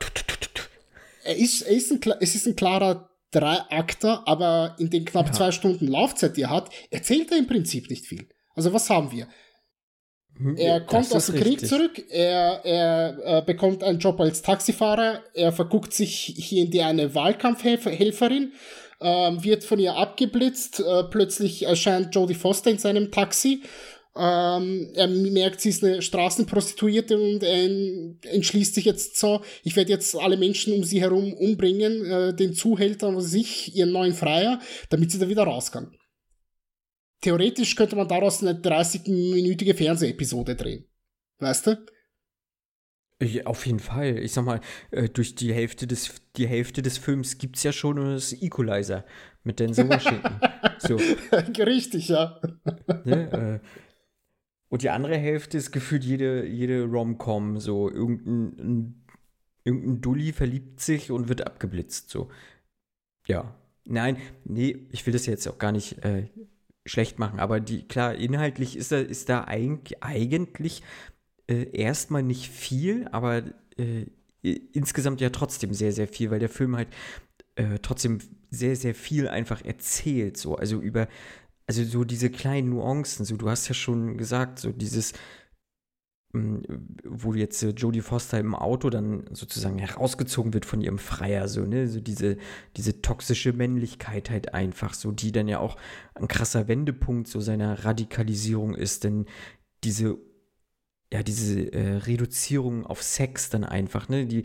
er 1.24 1.36
ist, 1.36 1.62
er 1.62 1.76
ist 1.76 1.92
ein, 1.92 2.00
es 2.20 2.36
ist 2.36 2.46
ein 2.46 2.56
klarer 2.56 3.10
Dreiakter, 3.32 4.28
aber 4.28 4.76
in 4.80 4.90
den 4.90 5.06
knapp 5.06 5.28
ja. 5.28 5.32
zwei 5.32 5.52
Stunden 5.52 5.88
Laufzeit, 5.88 6.36
die 6.36 6.44
er 6.44 6.50
hat, 6.50 6.70
erzählt 6.92 7.32
er 7.32 7.38
im 7.38 7.48
Prinzip 7.48 7.90
nicht 7.90 8.06
viel. 8.06 8.28
Also 8.54 8.74
was 8.74 8.90
haben 8.90 9.12
wir? 9.12 9.28
Hm, 10.40 10.56
er 10.56 10.80
kommt 10.82 11.14
aus 11.14 11.26
dem 11.26 11.36
Krieg 11.36 11.68
zurück, 11.68 12.02
er, 12.10 12.62
er 12.64 13.40
äh, 13.40 13.42
bekommt 13.46 13.84
einen 13.84 14.00
Job 14.00 14.20
als 14.22 14.42
Taxifahrer, 14.42 15.22
er 15.34 15.52
verguckt 15.52 15.94
sich 15.94 16.34
hier 16.38 16.64
in 16.64 16.72
die 16.72 16.82
eine 16.82 17.14
Wahlkampfhelferin, 17.14 18.54
äh, 19.02 19.08
wird 19.08 19.66
von 19.66 19.80
ihr 19.80 19.98
abgeblitzt, 19.98 20.80
äh, 20.80 21.04
plötzlich 21.04 21.64
erscheint 21.64 22.16
Jodie 22.16 22.36
Foster 22.36 22.72
in 22.72 22.78
seinem 22.78 23.12
Taxi, 23.12 23.64
ähm, 24.16 24.90
er 24.96 25.08
merkt, 25.08 25.60
sie 25.60 25.70
ist 25.70 25.84
eine 25.84 26.02
Straßenprostituierte 26.02 27.20
und 27.20 27.44
er 27.44 28.34
entschließt 28.34 28.76
sich 28.76 28.86
jetzt 28.86 29.18
so, 29.18 29.42
ich 29.64 29.76
werde 29.76 29.92
jetzt 29.92 30.16
alle 30.16 30.38
Menschen 30.38 30.74
um 30.74 30.86
sie 30.86 31.02
herum 31.02 31.34
umbringen, 31.34 32.06
äh, 32.06 32.34
den 32.34 32.54
Zuhälter 32.54 33.10
und 33.10 33.22
sich, 33.22 33.76
ihren 33.76 33.92
neuen 33.92 34.14
Freier, 34.14 34.60
damit 34.90 35.12
sie 35.12 35.20
da 35.20 35.28
wieder 35.28 35.44
raus 35.44 35.72
kann 35.72 35.99
theoretisch 37.22 37.76
könnte 37.76 37.96
man 37.96 38.08
daraus 38.08 38.42
eine 38.42 38.60
30-minütige 38.60 39.76
Fernsehepisode 39.76 40.56
drehen. 40.56 40.86
Weißt 41.40 41.68
du? 41.68 41.86
Ja, 43.22 43.46
auf 43.46 43.66
jeden 43.66 43.80
Fall. 43.80 44.18
Ich 44.20 44.32
sag 44.32 44.46
mal, 44.46 44.62
äh, 44.92 45.10
durch 45.10 45.36
die 45.36 45.54
Hälfte 45.54 45.88
des, 45.88 46.22
die 46.38 46.48
Hälfte 46.48 46.82
des 46.82 46.98
Films 46.98 47.38
gibt 47.38 47.58
es 47.58 47.64
ja 47.64 47.74
schon 47.74 47.98
das 47.98 48.32
Equalizer 48.34 49.06
mit 49.44 49.60
Denzel 49.60 49.90
Washington. 49.90 50.40
so. 50.80 50.96
Richtig, 51.62 52.08
ja. 52.08 52.40
Ne, 53.04 53.62
äh, 53.62 53.68
und 54.70 54.84
die 54.84 54.90
andere 54.90 55.18
Hälfte 55.18 55.58
ist 55.58 55.72
gefühlt 55.72 56.04
jede, 56.04 56.46
jede 56.46 56.84
Rom-Com, 56.86 57.60
so 57.60 57.90
irgendein, 57.90 59.04
irgendein 59.64 60.02
Dulli 60.02 60.32
verliebt 60.32 60.80
sich 60.80 61.12
und 61.12 61.28
wird 61.28 61.46
abgeblitzt, 61.46 62.10
so. 62.10 62.30
Ja. 63.28 63.56
Nein, 63.86 64.18
nee, 64.46 64.88
ich 64.92 65.06
will 65.08 65.14
das 65.14 65.26
jetzt 65.26 65.48
auch 65.48 65.58
gar 65.58 65.72
nicht 65.72 66.06
äh, 66.06 66.30
schlecht 66.90 67.20
machen. 67.20 67.40
Aber 67.40 67.60
die, 67.60 67.88
klar, 67.88 68.16
inhaltlich 68.16 68.76
ist 68.76 68.92
da, 68.92 69.00
ist 69.00 69.30
da 69.30 69.44
eigentlich, 69.46 70.04
eigentlich 70.04 70.84
äh, 71.48 71.70
erstmal 71.72 72.24
nicht 72.24 72.50
viel, 72.50 73.08
aber 73.12 73.44
äh, 73.78 74.06
insgesamt 74.42 75.22
ja 75.22 75.30
trotzdem 75.30 75.74
sehr, 75.74 75.92
sehr 75.92 76.08
viel, 76.08 76.32
weil 76.32 76.40
der 76.40 76.50
Film 76.50 76.76
halt 76.76 76.88
äh, 77.56 77.80
trotzdem 77.82 78.20
sehr, 78.50 78.76
sehr 78.76 78.96
viel 78.96 79.28
einfach 79.28 79.64
erzählt. 79.64 80.38
So, 80.38 80.56
also 80.56 80.80
über, 80.80 81.08
also 81.68 81.84
so 81.84 82.04
diese 82.04 82.30
kleinen 82.30 82.70
Nuancen, 82.70 83.26
so 83.26 83.38
du 83.38 83.50
hast 83.50 83.68
ja 83.68 83.74
schon 83.74 84.18
gesagt, 84.18 84.60
so 84.60 84.72
dieses 84.72 85.14
wo 86.32 87.34
jetzt 87.34 87.64
äh, 87.64 87.70
Jodie 87.70 88.02
Foster 88.02 88.40
im 88.40 88.54
Auto 88.54 88.92
dann 88.92 89.24
sozusagen 89.32 89.80
herausgezogen 89.80 90.54
wird 90.54 90.66
von 90.66 90.80
ihrem 90.80 91.00
Freier, 91.00 91.48
so, 91.48 91.62
ne, 91.62 91.88
so 91.88 92.00
diese, 92.00 92.38
diese 92.78 93.02
toxische 93.02 93.52
Männlichkeit 93.52 94.30
halt 94.30 94.54
einfach, 94.54 94.94
so, 94.94 95.12
die 95.12 95.32
dann 95.32 95.48
ja 95.48 95.60
auch 95.60 95.76
ein 96.14 96.28
krasser 96.28 96.68
Wendepunkt 96.68 97.28
so 97.28 97.40
seiner 97.40 97.84
Radikalisierung 97.84 98.76
ist, 98.76 99.06
denn 99.06 99.26
diese, 99.84 100.20
ja, 101.12 101.24
diese 101.24 101.74
äh, 101.74 101.98
Reduzierung 101.98 102.86
auf 102.86 103.02
Sex 103.02 103.50
dann 103.50 103.64
einfach, 103.64 104.08
ne, 104.08 104.28
die, 104.28 104.44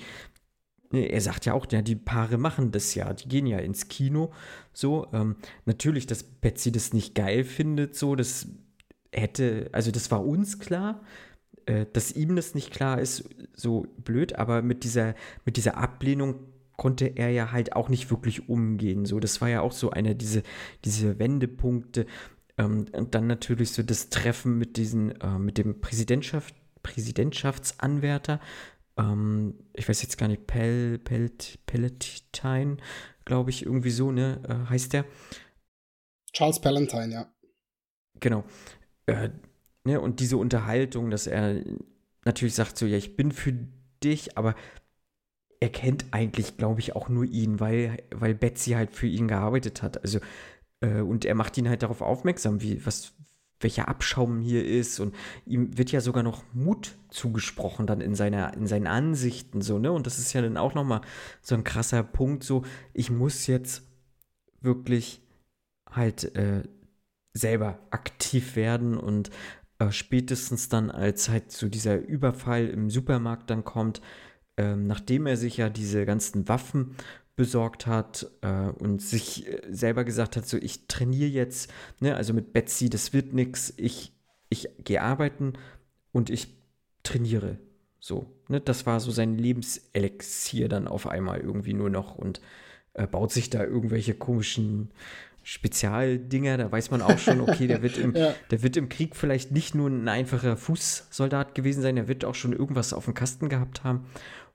ne, 0.90 1.08
er 1.10 1.20
sagt 1.20 1.44
ja 1.44 1.52
auch, 1.52 1.66
ja, 1.70 1.82
die 1.82 1.96
Paare 1.96 2.38
machen 2.38 2.70
das 2.72 2.94
ja, 2.94 3.12
die 3.12 3.28
gehen 3.28 3.46
ja 3.46 3.58
ins 3.58 3.88
Kino, 3.88 4.32
so, 4.72 5.06
ähm, 5.12 5.36
natürlich, 5.66 6.06
dass 6.06 6.22
Betsy 6.22 6.72
das 6.72 6.94
nicht 6.94 7.14
geil 7.14 7.44
findet, 7.44 7.94
so, 7.94 8.16
das 8.16 8.46
hätte, 9.12 9.68
also 9.72 9.90
das 9.90 10.10
war 10.10 10.24
uns 10.24 10.58
klar, 10.58 11.02
äh, 11.66 11.86
dass 11.92 12.12
ihm 12.12 12.36
das 12.36 12.54
nicht 12.54 12.70
klar 12.70 13.00
ist, 13.00 13.28
so 13.54 13.86
blöd, 13.98 14.36
aber 14.36 14.62
mit 14.62 14.84
dieser, 14.84 15.14
mit 15.44 15.56
dieser 15.56 15.76
Ablehnung 15.76 16.36
konnte 16.76 17.06
er 17.06 17.30
ja 17.30 17.52
halt 17.52 17.74
auch 17.74 17.88
nicht 17.88 18.10
wirklich 18.10 18.48
umgehen. 18.48 19.06
So, 19.06 19.20
das 19.20 19.40
war 19.40 19.48
ja 19.48 19.60
auch 19.60 19.72
so 19.72 19.90
einer 19.90 20.14
diese, 20.14 20.42
diese 20.84 21.18
Wendepunkte. 21.18 22.06
Ähm, 22.58 22.86
und 22.92 23.14
dann 23.14 23.26
natürlich 23.26 23.72
so 23.72 23.82
das 23.82 24.10
Treffen 24.10 24.58
mit 24.58 24.76
diesen, 24.76 25.20
äh, 25.20 25.38
mit 25.38 25.58
dem 25.58 25.80
Präsidentschaft, 25.80 26.54
Präsidentschaftsanwärter. 26.82 28.40
Ähm, 28.96 29.54
ich 29.72 29.88
weiß 29.88 30.02
jetzt 30.02 30.18
gar 30.18 30.28
nicht, 30.28 30.46
Pel, 30.46 30.98
Pelt, 30.98 31.58
Palatine, 31.66 32.76
glaube 33.24 33.50
ich, 33.50 33.64
irgendwie 33.64 33.90
so, 33.90 34.10
ne, 34.12 34.40
äh, 34.48 34.70
heißt 34.70 34.92
der. 34.92 35.04
Charles 36.32 36.60
Palatine, 36.60 37.12
ja. 37.12 37.34
Genau. 38.20 38.44
Äh, 39.06 39.30
Ne, 39.86 40.00
und 40.00 40.20
diese 40.20 40.38
Unterhaltung, 40.38 41.10
dass 41.10 41.26
er 41.26 41.62
natürlich 42.24 42.54
sagt 42.54 42.78
so, 42.78 42.86
ja, 42.86 42.96
ich 42.96 43.16
bin 43.16 43.32
für 43.32 43.52
dich, 44.02 44.38
aber 44.38 44.54
er 45.60 45.68
kennt 45.68 46.06
eigentlich, 46.10 46.56
glaube 46.56 46.80
ich, 46.80 46.96
auch 46.96 47.08
nur 47.08 47.24
ihn, 47.24 47.60
weil, 47.60 48.02
weil 48.10 48.34
Betsy 48.34 48.72
halt 48.72 48.94
für 48.94 49.06
ihn 49.06 49.28
gearbeitet 49.28 49.82
hat. 49.82 50.02
Also, 50.02 50.20
äh, 50.80 51.00
und 51.00 51.24
er 51.24 51.34
macht 51.34 51.56
ihn 51.58 51.68
halt 51.68 51.82
darauf 51.82 52.00
aufmerksam, 52.02 52.60
wie, 52.60 52.84
was, 52.86 53.14
welcher 53.60 53.88
Abschaum 53.88 54.40
hier 54.40 54.64
ist. 54.66 55.00
Und 55.00 55.14
ihm 55.46 55.76
wird 55.78 55.92
ja 55.92 56.00
sogar 56.00 56.22
noch 56.22 56.42
Mut 56.52 56.96
zugesprochen 57.10 57.86
dann 57.86 58.00
in, 58.00 58.14
seiner, 58.14 58.54
in 58.54 58.66
seinen 58.66 58.86
Ansichten, 58.86 59.62
so, 59.62 59.78
ne? 59.78 59.92
Und 59.92 60.06
das 60.06 60.18
ist 60.18 60.32
ja 60.32 60.42
dann 60.42 60.56
auch 60.56 60.74
nochmal 60.74 61.00
so 61.42 61.54
ein 61.54 61.64
krasser 61.64 62.02
Punkt, 62.02 62.44
so, 62.44 62.64
ich 62.92 63.10
muss 63.10 63.46
jetzt 63.46 63.82
wirklich 64.60 65.22
halt 65.90 66.34
äh, 66.36 66.62
selber 67.34 67.78
aktiv 67.90 68.56
werden 68.56 68.96
und 68.96 69.30
äh, 69.78 69.90
spätestens 69.90 70.68
dann, 70.68 70.90
als 70.90 71.28
halt 71.28 71.52
so 71.52 71.68
dieser 71.68 71.98
Überfall 71.98 72.68
im 72.68 72.90
Supermarkt 72.90 73.50
dann 73.50 73.64
kommt, 73.64 74.00
ähm, 74.56 74.86
nachdem 74.86 75.26
er 75.26 75.36
sich 75.36 75.56
ja 75.56 75.68
diese 75.68 76.06
ganzen 76.06 76.48
Waffen 76.48 76.96
besorgt 77.36 77.86
hat 77.86 78.30
äh, 78.42 78.68
und 78.68 79.02
sich 79.02 79.48
äh, 79.48 79.62
selber 79.70 80.04
gesagt 80.04 80.36
hat, 80.36 80.46
so 80.46 80.56
ich 80.56 80.86
trainiere 80.86 81.28
jetzt, 81.28 81.72
ne, 82.00 82.14
also 82.14 82.32
mit 82.32 82.52
Betsy, 82.52 82.88
das 82.88 83.12
wird 83.12 83.32
nichts, 83.32 83.74
ich, 83.76 84.12
ich 84.48 84.68
gehe 84.78 85.02
arbeiten 85.02 85.54
und 86.12 86.30
ich 86.30 86.54
trainiere. 87.02 87.58
So, 87.98 88.30
ne, 88.48 88.60
das 88.60 88.86
war 88.86 89.00
so 89.00 89.10
sein 89.10 89.36
Lebenselixier 89.36 90.68
dann 90.68 90.86
auf 90.86 91.08
einmal 91.08 91.40
irgendwie 91.40 91.74
nur 91.74 91.90
noch 91.90 92.14
und 92.14 92.40
äh, 92.92 93.06
baut 93.06 93.32
sich 93.32 93.50
da 93.50 93.64
irgendwelche 93.64 94.14
komischen 94.14 94.90
Spezialdinger, 95.44 96.56
da 96.56 96.72
weiß 96.72 96.90
man 96.90 97.02
auch 97.02 97.18
schon, 97.18 97.40
okay, 97.40 97.66
der 97.66 97.82
wird, 97.82 97.98
im, 97.98 98.14
ja. 98.16 98.34
der 98.50 98.62
wird 98.62 98.76
im 98.76 98.88
Krieg 98.88 99.14
vielleicht 99.14 99.52
nicht 99.52 99.74
nur 99.74 99.90
ein 99.90 100.08
einfacher 100.08 100.56
Fußsoldat 100.56 101.54
gewesen 101.54 101.82
sein, 101.82 101.96
der 101.96 102.08
wird 102.08 102.24
auch 102.24 102.34
schon 102.34 102.52
irgendwas 102.52 102.92
auf 102.92 103.04
dem 103.04 103.14
Kasten 103.14 103.50
gehabt 103.50 103.84
haben. 103.84 104.06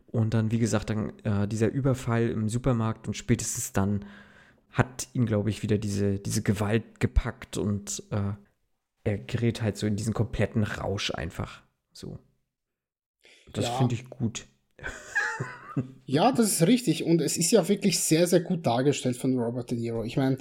Und 0.08 0.34
dann, 0.34 0.52
wie 0.52 0.58
gesagt, 0.58 0.90
dann 0.90 1.14
äh, 1.24 1.48
dieser 1.48 1.70
Überfall 1.70 2.30
im 2.30 2.50
Supermarkt 2.50 3.08
und 3.08 3.14
spätestens 3.14 3.72
dann 3.72 4.04
hat 4.72 5.08
ihn, 5.14 5.28
glaube 5.28 5.52
ich, 5.52 5.62
wieder 5.62 5.78
diese, 5.78 6.20
diese 6.20 6.42
Gewalt 6.42 7.00
gepackt 7.00 7.58
und 7.58 8.04
äh, 8.10 8.34
er 9.04 9.18
gerät 9.20 9.62
halt 9.62 9.78
so 9.78 9.86
in 9.86 9.96
diesen 9.96 10.14
kompletten 10.14 10.64
Rausch 10.64 11.12
einfach. 11.12 11.62
So. 11.92 12.18
Das 13.54 13.66
ja. 13.66 13.78
finde 13.78 13.96
ich 13.96 14.10
gut. 14.10 14.48
Ja, 16.06 16.32
das 16.32 16.54
ist 16.54 16.68
richtig. 16.68 17.04
Und 17.04 17.22
es 17.22 17.38
ist 17.38 17.52
ja 17.52 17.68
wirklich 17.68 18.00
sehr, 18.00 18.26
sehr 18.26 18.40
gut 18.40 18.66
dargestellt 18.66 19.16
von 19.18 19.38
Robert 19.38 19.70
De 19.70 19.78
Niro. 19.78 20.04
Ich 20.04 20.18
meine, 20.18 20.38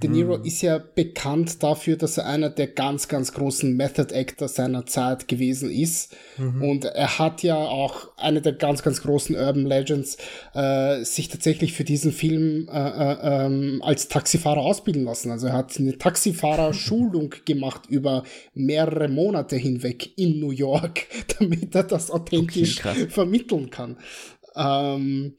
De 0.00 0.08
Niro 0.08 0.38
mhm. 0.38 0.44
ist 0.44 0.62
ja 0.62 0.78
bekannt 0.78 1.62
dafür, 1.62 1.96
dass 1.96 2.18
er 2.18 2.26
einer 2.26 2.50
der 2.50 2.68
ganz, 2.68 3.08
ganz 3.08 3.32
großen 3.32 3.74
Method 3.74 4.14
Actor 4.14 4.46
seiner 4.46 4.86
Zeit 4.86 5.26
gewesen 5.26 5.70
ist. 5.70 6.14
Mhm. 6.36 6.62
Und 6.62 6.84
er 6.84 7.18
hat 7.18 7.42
ja 7.42 7.56
auch 7.56 8.16
eine 8.16 8.40
der 8.40 8.52
ganz, 8.52 8.82
ganz 8.82 9.02
großen 9.02 9.34
Urban 9.34 9.66
Legends 9.66 10.18
äh, 10.54 11.02
sich 11.02 11.28
tatsächlich 11.28 11.72
für 11.72 11.84
diesen 11.84 12.12
Film 12.12 12.68
äh, 12.72 12.78
äh, 12.78 13.46
ähm, 13.46 13.82
als 13.82 14.08
Taxifahrer 14.08 14.60
ausbilden 14.60 15.04
lassen. 15.04 15.30
Also 15.30 15.48
er 15.48 15.54
hat 15.54 15.76
eine 15.78 15.98
Taxifahrer-Schulung 15.98 17.34
gemacht 17.44 17.82
über 17.88 18.22
mehrere 18.54 19.08
Monate 19.08 19.56
hinweg 19.56 20.16
in 20.16 20.38
New 20.38 20.50
York, 20.52 21.06
damit 21.38 21.74
er 21.74 21.84
das 21.84 22.10
authentisch 22.10 22.84
okay, 22.84 23.08
vermitteln 23.08 23.70
kann. 23.70 23.96
Ähm, 24.58 25.36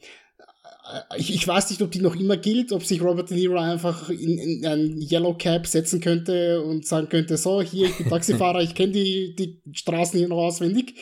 ich, 1.17 1.33
ich 1.33 1.47
weiß 1.47 1.69
nicht, 1.69 1.81
ob 1.81 1.91
die 1.91 2.01
noch 2.01 2.15
immer 2.15 2.37
gilt, 2.37 2.71
ob 2.71 2.83
sich 2.83 3.01
Robert 3.01 3.29
De 3.29 3.37
Niro 3.37 3.57
einfach 3.59 4.09
in, 4.09 4.37
in 4.37 4.65
ein 4.65 4.99
Yellow 4.99 5.35
Cap 5.35 5.67
setzen 5.67 5.99
könnte 5.99 6.63
und 6.63 6.85
sagen 6.85 7.09
könnte, 7.09 7.37
so, 7.37 7.61
hier, 7.61 7.87
ich 7.87 7.97
bin 7.97 8.07
Taxifahrer, 8.09 8.61
ich 8.61 8.73
kenne 8.73 8.93
die, 8.93 9.35
die 9.35 9.61
Straßen 9.73 10.17
hier 10.17 10.27
noch 10.27 10.37
auswendig. 10.37 10.95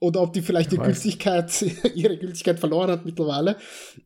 Oder 0.00 0.22
ob 0.22 0.32
die 0.32 0.42
vielleicht 0.42 0.70
die 0.70 0.76
Gültigkeit, 0.76 1.50
ihre 1.94 2.18
Gültigkeit 2.18 2.60
verloren 2.60 2.90
hat 2.90 3.04
mittlerweile. 3.04 3.56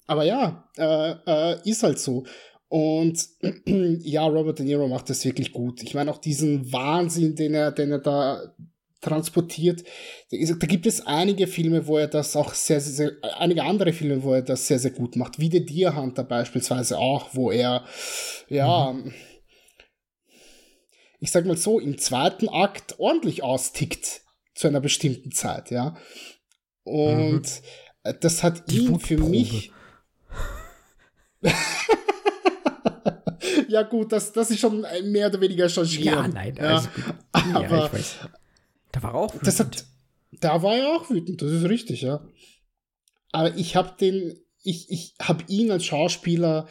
Aber 0.07 0.25
ja, 0.25 0.71
äh, 0.79 1.15
äh, 1.27 1.69
ist 1.69 1.83
halt 1.83 1.99
so. 1.99 2.25
Und 2.69 3.29
ja, 3.67 4.27
Robert 4.27 4.59
De 4.59 4.65
Niro 4.65 4.88
macht 4.88 5.11
das 5.11 5.23
wirklich 5.27 5.53
gut. 5.53 5.83
Ich 5.83 5.93
meine 5.93 6.11
auch 6.11 6.17
diesen 6.17 6.73
Wahnsinn, 6.73 7.35
den 7.35 7.53
er, 7.53 7.73
den 7.73 7.91
er 7.91 7.99
da 7.99 8.55
transportiert. 9.03 9.85
Da 10.31 10.67
gibt 10.67 10.87
es 10.87 11.07
einige 11.07 11.47
Filme, 11.47 11.87
wo 11.87 11.99
er 11.99 12.09
das 12.09 12.35
auch 12.37 12.55
sehr, 12.55 12.81
sehr, 12.81 13.11
sehr, 13.21 13.38
einige 13.38 13.65
andere 13.65 13.93
Filme, 13.93 14.23
wo 14.23 14.33
er 14.33 14.43
das 14.43 14.67
sehr, 14.67 14.79
sehr 14.79 14.93
gut 14.93 15.17
macht, 15.17 15.38
wie 15.38 15.51
The 15.51 15.67
Deer 15.67 15.95
Hunter 15.95 16.25
beispielsweise 16.25 16.99
auch, 16.99 17.35
wo 17.35 17.51
er, 17.51 17.85
ja, 18.49 18.93
mhm. 18.93 19.12
ich 21.21 21.31
sag 21.31 21.45
mal 21.45 21.59
so, 21.59 21.79
im 21.81 21.99
zweiten 21.99 22.49
Akt 22.49 22.99
ordentlich 22.99 23.43
austickt 23.43 24.23
zu 24.55 24.69
einer 24.69 24.81
bestimmten 24.81 25.33
Zeit, 25.33 25.71
ja. 25.71 25.97
Und 26.85 27.43
mhm. 27.43 28.17
das 28.21 28.43
hat 28.43 28.71
Die 28.71 28.87
ihn 28.87 29.01
für 29.01 29.19
mich. 29.19 29.71
ja, 33.69 33.83
gut, 33.83 34.12
das, 34.12 34.33
das 34.33 34.51
ist 34.51 34.61
schon 34.61 34.87
mehr 35.05 35.27
oder 35.27 35.41
weniger 35.41 35.69
changieren. 35.69 36.05
Ja, 36.05 36.29
nein, 36.29 36.55
ja. 36.57 36.77
Also, 36.77 36.88
aber, 37.33 37.69
ja, 37.69 37.87
ich 37.87 37.93
weiß. 37.93 38.17
Da 38.92 39.02
war 39.02 39.14
er 39.14 39.20
auch 39.20 39.35
wütend. 39.35 39.46
Das 39.46 39.61
hat, 39.61 39.85
da 40.40 40.62
war 40.62 40.76
er 40.76 40.96
auch 40.96 41.11
wütend, 41.11 41.42
das 41.42 41.50
ist 41.50 41.68
richtig, 41.68 42.02
ja. 42.02 42.26
Aber 43.33 43.57
ich 43.57 43.76
habe 43.76 43.94
den, 43.98 44.38
ich, 44.62 44.90
ich 44.90 45.14
habe 45.20 45.44
ihn 45.48 45.70
als 45.70 45.85
Schauspieler 45.85 46.68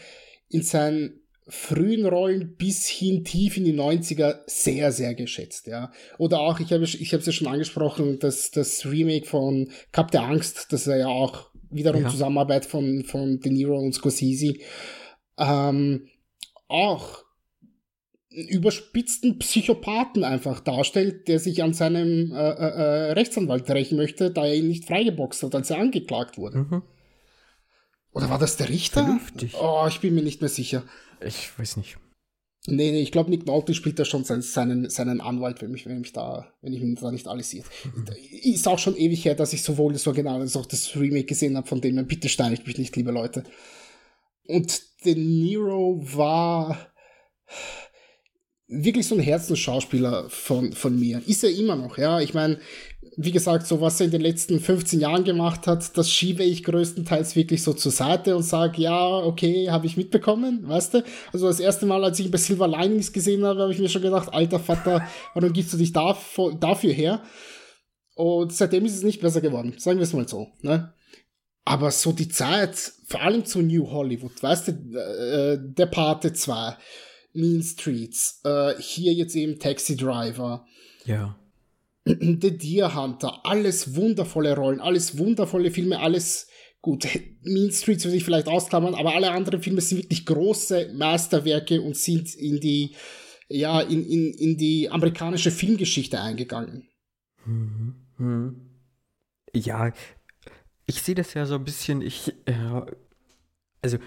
in 0.48 0.64
seinen 0.64 1.22
frühen 1.48 2.06
Rollen 2.06 2.56
bis 2.56 2.88
hin 2.88 3.26
tief 3.26 3.58
in 3.58 3.66
die 3.66 3.74
90er 3.74 4.42
sehr, 4.46 4.92
sehr 4.92 5.16
geschätzt, 5.16 5.68
ja. 5.68 5.92
Oder 6.18 6.40
auch, 6.40 6.60
ich 6.60 6.72
habe 6.72 6.84
ich 6.84 7.12
es 7.12 7.26
ja 7.26 7.32
schon 7.32 7.48
angesprochen, 7.48 8.20
das, 8.20 8.52
das 8.52 8.86
Remake 8.86 9.26
von 9.26 9.72
Cup 9.92 10.12
der 10.12 10.24
Angst, 10.24 10.72
das 10.72 10.88
ist 10.88 10.94
ja 10.94 11.08
auch 11.08 11.50
wiederum 11.72 12.04
ja. 12.04 12.10
Zusammenarbeit 12.10 12.66
von, 12.66 13.04
von 13.04 13.40
De 13.40 13.52
Niro 13.52 13.80
und 13.80 13.94
Scorsese. 13.94 14.56
Ähm, 15.38 16.08
auch 16.68 17.24
überspitzten 18.32 19.40
Psychopathen 19.40 20.24
einfach 20.24 20.62
darstellt, 20.62 21.28
der 21.28 21.40
sich 21.40 21.64
an 21.64 21.74
seinem 21.74 22.32
äh, 22.32 22.36
äh, 22.36 23.10
äh, 23.10 23.12
Rechtsanwalt 23.12 23.70
rächen 23.70 23.98
möchte, 23.98 24.32
da 24.32 24.46
er 24.46 24.56
ihn 24.56 24.68
nicht 24.68 24.86
freigeboxt 24.86 25.44
hat, 25.44 25.56
als 25.56 25.70
er 25.70 25.80
angeklagt 25.80 26.38
wurde. 26.38 26.60
Mhm. 26.60 26.82
Oder 28.14 28.30
war 28.30 28.40
das 28.40 28.58
der 28.58 28.70
Richter? 28.70 29.04
Vernünftig. 29.04 29.56
Oh, 29.62 29.86
ich 29.88 30.00
bin 30.00 30.16
mir 30.16 30.24
nicht 30.24 30.42
mehr 30.42 30.50
sicher. 30.50 30.84
Ich 31.26 31.58
weiß 31.58 31.78
nicht. 31.78 31.98
Nee, 32.68 32.92
nee, 32.92 33.02
ich 33.02 33.12
glaube, 33.12 33.32
Nick 33.32 33.48
Nolte 33.48 33.74
spielt 33.74 33.98
da 33.98 34.06
schon 34.06 34.24
seinen, 34.24 34.44
seinen, 34.44 34.90
seinen 34.90 35.20
Anwalt, 35.20 35.62
wenn, 35.62 35.72
mich, 35.72 35.88
wenn, 35.88 36.00
mich 36.00 36.14
da, 36.14 36.54
wenn 36.62 36.74
ich 36.74 36.82
mich 36.82 37.00
da 37.00 37.12
nicht 37.12 37.28
alles 37.28 37.50
sehe. 37.50 37.64
Mhm. 37.84 38.06
Ist 38.44 38.68
auch 38.68 38.80
schon 38.80 38.96
ewig 38.96 39.26
her, 39.26 39.36
dass 39.36 39.54
ich 39.54 39.64
sowohl 39.64 39.94
das 39.94 40.06
Original 40.06 40.40
als 40.40 40.56
auch 40.56 40.68
das 40.68 40.96
Remake 40.96 41.26
gesehen 41.26 41.58
habe, 41.58 41.68
von 41.68 41.82
dem 41.82 41.96
her 41.96 42.04
bitte 42.04 42.30
steinigt 42.30 42.68
mich 42.68 42.78
nicht, 42.78 42.96
liebe 42.96 43.12
Leute. 43.12 43.44
Und 44.46 44.82
De 45.04 45.16
Niro 45.16 46.00
war 46.04 46.78
wirklich 48.72 49.08
so 49.08 49.16
ein 49.16 49.22
Herzensschauspieler 49.22 50.30
von, 50.30 50.72
von 50.72 50.98
mir. 50.98 51.22
Ist 51.28 51.44
er 51.44 51.52
immer 51.52 51.76
noch, 51.76 51.98
ja. 51.98 52.22
Ich 52.22 52.34
meine, 52.34 52.58
wie 53.18 53.32
gesagt, 53.32 53.68
so 53.68 53.82
was 53.82 54.00
er 54.00 54.06
in 54.06 54.12
den 54.12 54.22
letzten 54.22 54.60
15 54.62 55.02
Jahren 55.02 55.26
gemacht 55.26 55.68
hat, 55.68 55.98
das 55.98 56.10
schiebe 56.10 56.44
ich 56.44 56.64
größtenteils 56.64 57.36
wirklich 57.36 57.62
so 57.64 57.74
zur 57.74 57.92
Seite 57.92 58.36
und 58.36 58.44
sage, 58.44 58.82
ja, 58.82 59.18
okay, 59.18 59.70
habe 59.70 59.86
ich 59.86 59.98
mitbekommen, 59.98 60.68
weißt 60.68 60.94
du? 60.94 61.04
Also 61.34 61.48
das 61.48 61.60
erste 61.60 61.86
Mal, 61.86 62.04
als 62.04 62.20
ich 62.20 62.28
ihn 62.28 62.32
bei 62.32 62.38
Silver 62.38 62.68
Linings 62.68 63.12
gesehen 63.12 63.44
habe, 63.44 63.62
habe 63.62 63.74
ich 63.74 63.80
mir 63.80 63.90
schon 63.90 64.02
gedacht, 64.02 64.34
alter 64.34 64.60
Vater, 64.60 65.06
warum 65.34 65.52
gibst 65.52 65.74
du 65.74 65.78
dich 65.78 65.92
dafür, 65.92 66.56
dafür 66.56 66.94
her? 66.94 67.22
Und 68.16 68.54
seitdem 68.54 68.86
ist 68.86 68.96
es 68.96 69.04
nicht 69.04 69.22
besser 69.22 69.42
geworden, 69.42 69.76
sagen 69.78 70.00
wir 70.00 70.04
es 70.04 70.14
mal 70.14 70.28
so, 70.28 70.48
ne? 70.62 70.94
Aber 71.64 71.92
so 71.92 72.12
die 72.12 72.30
Zeit, 72.30 72.76
vor 73.06 73.22
allem 73.22 73.46
zu 73.46 73.62
New 73.62 73.92
Hollywood, 73.92 74.42
weißt 74.42 74.68
du, 74.70 74.72
äh, 74.98 75.60
der 75.62 75.86
Pate 75.86 76.34
2, 76.34 76.76
Mean 77.34 77.64
Streets, 77.64 78.42
äh, 78.44 78.74
hier 78.80 79.14
jetzt 79.14 79.36
eben 79.36 79.60
Taxi 79.60 79.96
Driver. 79.96 80.66
Ja. 81.06 81.38
The 82.06 82.58
Deer 82.58 82.96
Hunter, 82.96 83.46
alles 83.46 83.96
wundervolle 83.96 84.56
Rollen, 84.56 84.80
alles 84.80 85.18
wundervolle 85.18 85.72
Filme, 85.72 86.00
alles 86.00 86.48
gut. 86.82 87.08
Mean 87.44 87.72
Streets 87.72 88.06
würde 88.06 88.18
ich 88.18 88.24
vielleicht 88.24 88.48
ausklammern, 88.48 88.96
aber 88.96 89.16
alle 89.16 89.32
anderen 89.32 89.62
Filme 89.62 89.82
sind 89.82 90.00
wirklich 90.00 90.26
große 90.26 90.94
Meisterwerke 90.94 91.82
und 91.82 91.96
sind 91.96 92.34
in 92.36 92.60
die, 92.60 92.96
ja, 93.50 93.82
in, 93.82 94.06
in, 94.06 94.34
in 94.34 94.58
die 94.58 94.90
amerikanische 94.90 95.52
Filmgeschichte 95.52 96.20
eingegangen. 96.20 96.88
Mhm. 97.46 97.96
Mhm. 98.18 98.72
Ja, 99.54 99.92
ich 100.86 101.02
sehe 101.02 101.16
das 101.16 101.34
ja 101.34 101.46
so 101.46 101.56
ein 101.56 101.64
bisschen, 101.64 102.02
ich, 102.02 102.34
äh, 102.46 102.82
also 103.82 103.98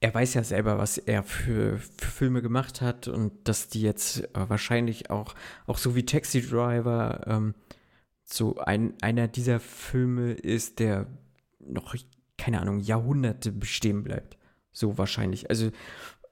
er 0.00 0.14
weiß 0.14 0.34
ja 0.34 0.42
selber, 0.42 0.78
was 0.78 0.98
er 0.98 1.22
für, 1.22 1.78
für, 1.78 2.06
Filme 2.06 2.42
gemacht 2.42 2.80
hat 2.80 3.06
und 3.08 3.32
dass 3.46 3.68
die 3.68 3.82
jetzt 3.82 4.24
äh, 4.34 4.48
wahrscheinlich 4.48 5.10
auch, 5.10 5.34
auch 5.66 5.78
so 5.78 5.94
wie 5.94 6.06
Taxi 6.06 6.40
Driver, 6.40 7.20
ähm, 7.26 7.54
so 8.24 8.56
ein, 8.58 8.94
einer 9.02 9.28
dieser 9.28 9.60
Filme 9.60 10.32
ist, 10.32 10.78
der 10.78 11.06
noch, 11.58 11.94
keine 12.38 12.60
Ahnung, 12.60 12.80
Jahrhunderte 12.80 13.52
bestehen 13.52 14.02
bleibt. 14.02 14.38
So 14.72 14.96
wahrscheinlich. 14.96 15.50
Also 15.50 15.70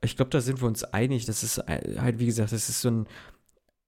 ich 0.01 0.17
glaube, 0.17 0.31
da 0.31 0.41
sind 0.41 0.63
wir 0.63 0.69
uns 0.69 0.85
einig. 0.85 1.27
Das 1.27 1.43
ist 1.43 1.59
halt, 1.59 2.19
wie 2.19 2.27
gesagt, 2.27 2.53
das 2.53 2.69
ist 2.69 2.81
so 2.81 2.91
ein, 2.91 3.07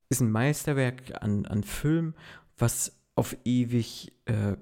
ist 0.09 0.21
ein 0.21 0.31
Meisterwerk 0.31 1.23
an, 1.23 1.47
an 1.47 1.63
Film, 1.63 2.15
was 2.59 3.01
auf 3.15 3.37
ewig 3.45 4.13
äh, 4.27 4.57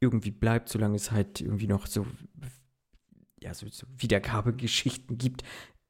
irgendwie 0.00 0.32
bleibt, 0.32 0.68
solange 0.68 0.96
es 0.96 1.10
halt 1.10 1.40
irgendwie 1.40 1.68
noch 1.68 1.86
so 1.86 2.06
ja, 3.42 3.54
so, 3.54 3.66
so 3.68 3.86
Wiedergabegeschichten 3.96 5.18
gibt. 5.18 5.42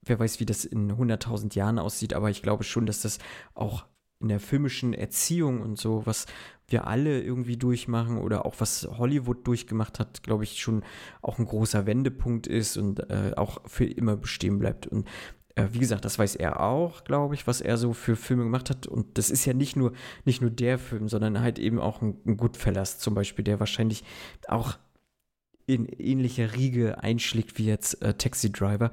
Wer 0.02 0.18
weiß, 0.18 0.40
wie 0.40 0.46
das 0.46 0.64
in 0.64 0.92
100.000 0.92 1.54
Jahren 1.54 1.78
aussieht, 1.78 2.14
aber 2.14 2.30
ich 2.30 2.42
glaube 2.42 2.64
schon, 2.64 2.86
dass 2.86 3.02
das 3.02 3.18
auch 3.54 3.86
in 4.20 4.28
der 4.28 4.40
filmischen 4.40 4.94
Erziehung 4.94 5.62
und 5.62 5.78
so, 5.78 6.04
was 6.04 6.26
wir 6.66 6.86
alle 6.86 7.22
irgendwie 7.22 7.56
durchmachen 7.56 8.18
oder 8.18 8.44
auch 8.44 8.56
was 8.58 8.88
Hollywood 8.98 9.46
durchgemacht 9.46 9.98
hat, 9.98 10.22
glaube 10.22 10.44
ich, 10.44 10.60
schon 10.60 10.82
auch 11.22 11.38
ein 11.38 11.46
großer 11.46 11.86
Wendepunkt 11.86 12.46
ist 12.46 12.76
und 12.76 13.10
äh, 13.10 13.32
auch 13.36 13.60
für 13.66 13.84
immer 13.84 14.16
bestehen 14.16 14.58
bleibt. 14.58 14.86
Und 14.86 15.06
äh, 15.54 15.68
wie 15.72 15.78
gesagt, 15.78 16.04
das 16.04 16.18
weiß 16.18 16.36
er 16.36 16.60
auch, 16.60 17.04
glaube 17.04 17.34
ich, 17.34 17.46
was 17.46 17.60
er 17.60 17.76
so 17.76 17.92
für 17.92 18.16
Filme 18.16 18.44
gemacht 18.44 18.70
hat. 18.70 18.86
Und 18.86 19.18
das 19.18 19.30
ist 19.30 19.44
ja 19.44 19.54
nicht 19.54 19.76
nur, 19.76 19.92
nicht 20.24 20.40
nur 20.40 20.50
der 20.50 20.78
Film, 20.78 21.08
sondern 21.08 21.40
halt 21.40 21.58
eben 21.58 21.80
auch 21.80 22.02
ein, 22.02 22.18
ein 22.26 22.36
Goodfellas 22.36 22.98
zum 22.98 23.14
Beispiel, 23.14 23.44
der 23.44 23.60
wahrscheinlich 23.60 24.04
auch 24.46 24.78
in 25.68 25.86
ähnlicher 25.86 26.54
Riege 26.54 27.02
einschlägt 27.02 27.58
wie 27.58 27.66
jetzt 27.66 28.02
äh, 28.02 28.14
Taxi 28.14 28.50
Driver. 28.50 28.90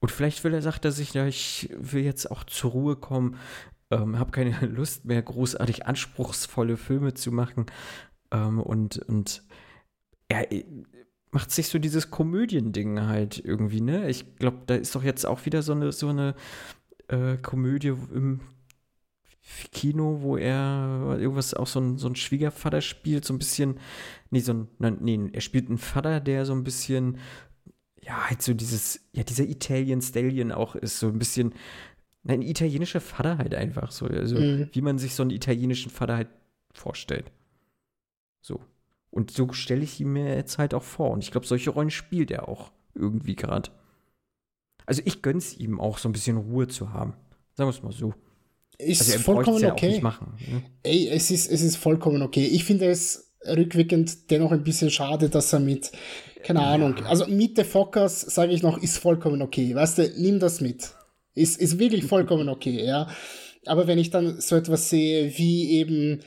Und 0.00 0.10
vielleicht 0.10 0.42
will 0.42 0.54
er, 0.54 0.62
sagt 0.62 0.84
er 0.84 0.90
sich, 0.90 1.14
ja, 1.14 1.26
ich 1.26 1.68
will 1.78 2.02
jetzt 2.02 2.30
auch 2.30 2.44
zur 2.44 2.72
Ruhe 2.72 2.96
kommen, 2.96 3.36
ähm, 3.90 4.18
habe 4.18 4.32
keine 4.32 4.58
Lust 4.66 5.04
mehr, 5.04 5.22
großartig 5.22 5.86
anspruchsvolle 5.86 6.76
Filme 6.76 7.14
zu 7.14 7.30
machen. 7.30 7.66
Ähm, 8.32 8.58
und, 8.58 8.98
und 8.98 9.42
er 10.28 10.50
äh, 10.50 10.64
macht 11.30 11.50
sich 11.50 11.68
so 11.68 11.78
dieses 11.78 12.10
Komödiending 12.10 13.02
halt 13.02 13.38
irgendwie, 13.44 13.82
ne? 13.82 14.08
Ich 14.08 14.36
glaube, 14.36 14.62
da 14.66 14.74
ist 14.74 14.94
doch 14.94 15.02
jetzt 15.02 15.26
auch 15.26 15.44
wieder 15.44 15.62
so 15.62 15.72
eine, 15.72 15.92
so 15.92 16.08
eine 16.08 16.34
äh, 17.08 17.36
Komödie 17.36 17.88
im 17.88 18.40
Kino, 19.72 20.18
wo 20.22 20.36
er 20.36 21.16
irgendwas 21.18 21.54
auch 21.54 21.66
so 21.66 21.80
ein, 21.80 21.98
so 21.98 22.08
ein 22.08 22.16
Schwiegervater 22.16 22.80
spielt, 22.80 23.24
so 23.24 23.34
ein 23.34 23.38
bisschen, 23.38 23.78
nee, 24.30 24.40
so 24.40 24.52
ein, 24.52 24.68
nein, 24.78 24.98
nee, 25.00 25.30
er 25.32 25.40
spielt 25.40 25.68
einen 25.68 25.78
Vater, 25.78 26.20
der 26.20 26.46
so 26.46 26.52
ein 26.52 26.64
bisschen, 26.64 27.18
ja, 28.00 28.28
halt 28.28 28.42
so 28.42 28.54
dieses, 28.54 29.00
ja, 29.12 29.24
dieser 29.24 29.44
Italian 29.44 30.00
Stallion 30.00 30.52
auch 30.52 30.76
ist, 30.76 31.00
so 31.00 31.08
ein 31.08 31.18
bisschen, 31.18 31.54
nein, 32.22 32.40
ein 32.40 32.46
italienischer 32.46 33.00
Vater 33.00 33.38
halt 33.38 33.54
einfach 33.54 33.90
so, 33.90 34.06
also 34.06 34.36
mhm. 34.36 34.68
wie 34.72 34.82
man 34.82 34.98
sich 34.98 35.14
so 35.14 35.22
einen 35.22 35.30
italienischen 35.30 35.90
Vater 35.90 36.16
halt 36.16 36.28
vorstellt. 36.72 37.30
So. 38.40 38.60
Und 39.10 39.30
so 39.30 39.52
stelle 39.52 39.82
ich 39.82 40.00
ihn 40.00 40.12
mir 40.12 40.34
jetzt 40.34 40.58
halt 40.58 40.72
auch 40.72 40.82
vor. 40.82 41.10
Und 41.10 41.22
ich 41.22 41.30
glaube, 41.30 41.46
solche 41.46 41.70
Rollen 41.70 41.90
spielt 41.90 42.30
er 42.30 42.48
auch 42.48 42.72
irgendwie 42.94 43.36
gerade. 43.36 43.70
Also 44.86 45.02
ich 45.04 45.20
gönn's 45.20 45.54
ihm 45.54 45.80
auch 45.80 45.98
so 45.98 46.08
ein 46.08 46.12
bisschen 46.12 46.38
Ruhe 46.38 46.66
zu 46.66 46.92
haben. 46.92 47.14
Sagen 47.54 47.68
wir 47.68 47.76
es 47.76 47.82
mal 47.82 47.92
so. 47.92 48.14
Ist 48.78 49.02
also 49.02 49.18
vollkommen 49.18 49.60
ja 49.60 49.72
okay. 49.72 50.00
Machen, 50.00 50.34
ne? 50.50 50.62
Ey, 50.82 51.08
es 51.08 51.30
ist, 51.30 51.50
es 51.50 51.62
ist 51.62 51.76
vollkommen 51.76 52.22
okay. 52.22 52.44
Ich 52.44 52.64
finde 52.64 52.86
es 52.86 53.32
rückwirkend 53.46 54.30
dennoch 54.30 54.52
ein 54.52 54.64
bisschen 54.64 54.90
schade, 54.90 55.28
dass 55.28 55.52
er 55.52 55.60
mit, 55.60 55.92
keine 56.42 56.60
ja. 56.60 56.72
Ahnung, 56.72 57.04
also 57.04 57.26
mit 57.26 57.56
The 57.56 57.64
Fockers, 57.64 58.20
sage 58.20 58.52
ich 58.52 58.62
noch, 58.62 58.78
ist 58.82 58.98
vollkommen 58.98 59.42
okay. 59.42 59.74
Weißt 59.74 59.98
du, 59.98 60.12
nimm 60.16 60.38
das 60.38 60.60
mit. 60.60 60.90
Ist, 61.34 61.60
ist 61.60 61.78
wirklich 61.78 62.04
vollkommen 62.04 62.48
okay, 62.48 62.84
ja. 62.84 63.08
Aber 63.66 63.86
wenn 63.86 63.98
ich 63.98 64.10
dann 64.10 64.40
so 64.40 64.56
etwas 64.56 64.90
sehe, 64.90 65.36
wie 65.38 65.70
eben, 65.70 66.20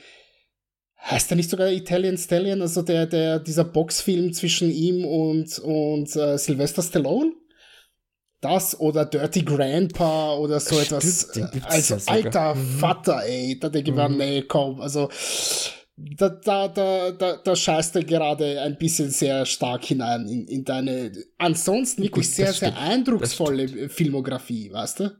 heißt 1.00 1.30
er 1.30 1.36
nicht 1.36 1.50
sogar 1.50 1.70
Italian 1.70 2.16
Stallion, 2.16 2.62
also 2.62 2.82
der, 2.82 3.06
der, 3.06 3.38
dieser 3.38 3.64
Boxfilm 3.64 4.32
zwischen 4.32 4.70
ihm 4.70 5.04
und, 5.04 5.58
und 5.58 6.16
äh, 6.16 6.38
Sylvester 6.38 6.82
Stallone? 6.82 7.32
Das 8.40 8.78
oder 8.78 9.06
Dirty 9.06 9.42
Grandpa 9.42 10.34
oder 10.34 10.60
so 10.60 10.78
Stimmt, 10.80 11.02
etwas. 11.54 11.62
Also, 11.64 12.10
alter 12.10 12.54
mhm. 12.54 12.78
Vater, 12.78 13.24
ey. 13.24 13.58
Da 13.58 13.68
denke 13.68 13.90
ich 13.90 13.96
mir, 13.96 14.08
mhm. 14.08 14.18
nee, 14.18 14.42
komm, 14.42 14.80
also, 14.80 15.08
da, 15.96 16.28
da, 16.28 16.68
da, 16.68 17.10
da, 17.12 17.36
da 17.36 17.56
scheißt 17.56 17.96
er 17.96 18.04
gerade 18.04 18.60
ein 18.60 18.76
bisschen 18.76 19.10
sehr 19.10 19.46
stark 19.46 19.84
hinein 19.86 20.28
in, 20.28 20.46
in 20.46 20.64
deine 20.64 21.12
ansonsten 21.38 22.02
wirklich 22.02 22.30
sehr, 22.30 22.52
sehr 22.52 22.76
eindrucksvolle 22.78 23.88
Filmografie, 23.88 24.70
weißt 24.72 25.00
du? 25.00 25.16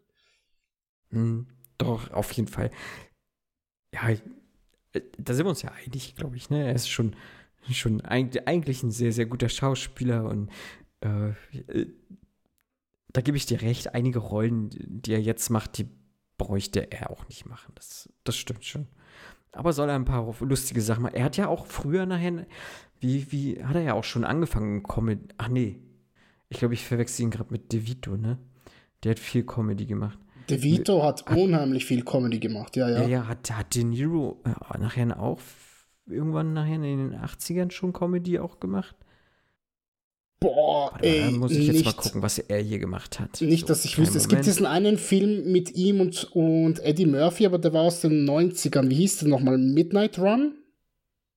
Mhm. 1.10 1.46
Doch, 1.78 2.10
auf 2.10 2.32
jeden 2.32 2.48
Fall. 2.48 2.70
Ja, 3.94 4.10
äh, 4.10 4.20
da 5.18 5.34
sind 5.34 5.46
wir 5.46 5.50
uns 5.50 5.62
ja 5.62 5.72
einig, 5.72 6.14
glaube 6.14 6.36
ich. 6.36 6.50
Ne? 6.50 6.66
Er 6.66 6.74
ist 6.74 6.88
schon, 6.88 7.16
schon 7.70 8.02
eigentlich 8.02 8.82
ein 8.82 8.90
sehr, 8.90 9.12
sehr 9.12 9.26
guter 9.26 9.48
Schauspieler 9.48 10.24
und 10.24 10.50
äh, 11.00 11.30
äh, 11.68 11.86
da 13.16 13.22
gebe 13.22 13.38
ich 13.38 13.46
dir 13.46 13.62
recht, 13.62 13.94
einige 13.94 14.18
Rollen, 14.18 14.68
die 14.78 15.12
er 15.12 15.20
jetzt 15.20 15.48
macht, 15.48 15.78
die 15.78 15.88
bräuchte 16.36 16.92
er 16.92 17.10
auch 17.10 17.26
nicht 17.28 17.46
machen. 17.46 17.72
Das, 17.74 18.10
das 18.24 18.36
stimmt 18.36 18.62
schon. 18.66 18.88
Aber 19.52 19.72
soll 19.72 19.88
er 19.88 19.94
ein 19.94 20.04
paar 20.04 20.34
lustige 20.40 20.82
Sachen 20.82 21.02
machen? 21.02 21.14
Er 21.14 21.24
hat 21.24 21.38
ja 21.38 21.48
auch 21.48 21.64
früher 21.66 22.04
nachher, 22.04 22.46
wie, 23.00 23.32
wie, 23.32 23.64
hat 23.64 23.74
er 23.74 23.80
ja 23.80 23.94
auch 23.94 24.04
schon 24.04 24.24
angefangen, 24.24 24.82
Comedy. 24.82 25.28
Ach 25.38 25.48
nee. 25.48 25.80
Ich 26.50 26.58
glaube, 26.58 26.74
ich 26.74 26.84
verwechsel 26.84 27.22
ihn 27.22 27.30
gerade 27.30 27.50
mit 27.50 27.72
DeVito, 27.72 28.18
ne? 28.18 28.38
Der 29.02 29.12
hat 29.12 29.18
viel 29.18 29.44
Comedy 29.44 29.86
gemacht. 29.86 30.18
De 30.50 30.62
Vito 30.62 31.02
hat, 31.02 31.24
hat 31.26 31.38
unheimlich 31.38 31.86
viel 31.86 32.04
Comedy 32.04 32.38
gemacht, 32.38 32.76
ja, 32.76 32.88
ja. 32.88 33.00
Ja, 33.00 33.08
ja, 33.08 33.28
hat, 33.28 33.50
hat 33.50 33.74
De 33.74 33.82
Niro 33.82 34.42
äh, 34.44 34.78
nachher 34.78 35.18
auch 35.18 35.40
irgendwann 36.04 36.52
nachher 36.52 36.74
in 36.74 36.82
den 36.82 37.14
80ern 37.14 37.70
schon 37.70 37.94
Comedy 37.94 38.38
auch 38.38 38.60
gemacht? 38.60 38.94
Boah, 40.46 40.92
Warte, 40.92 41.06
ey. 41.06 41.30
muss 41.32 41.50
ich 41.50 41.66
jetzt 41.66 41.74
nicht, 41.74 41.84
mal 41.86 41.92
gucken, 41.92 42.22
was 42.22 42.38
er 42.38 42.62
hier 42.62 42.78
gemacht 42.78 43.18
hat. 43.18 43.40
Nicht, 43.40 43.62
so, 43.62 43.66
dass 43.66 43.84
ich 43.84 43.98
wüsste. 43.98 44.16
Es 44.16 44.28
gibt 44.28 44.46
diesen 44.46 44.64
einen 44.64 44.96
Film 44.96 45.50
mit 45.50 45.74
ihm 45.74 46.00
und, 46.00 46.24
und 46.34 46.78
Eddie 46.84 47.06
Murphy, 47.06 47.46
aber 47.46 47.58
der 47.58 47.72
war 47.72 47.82
aus 47.82 48.00
den 48.00 48.28
90ern. 48.28 48.88
Wie 48.88 48.94
hieß 48.94 49.18
der 49.18 49.28
nochmal? 49.28 49.58
Midnight 49.58 50.20
Run? 50.20 50.54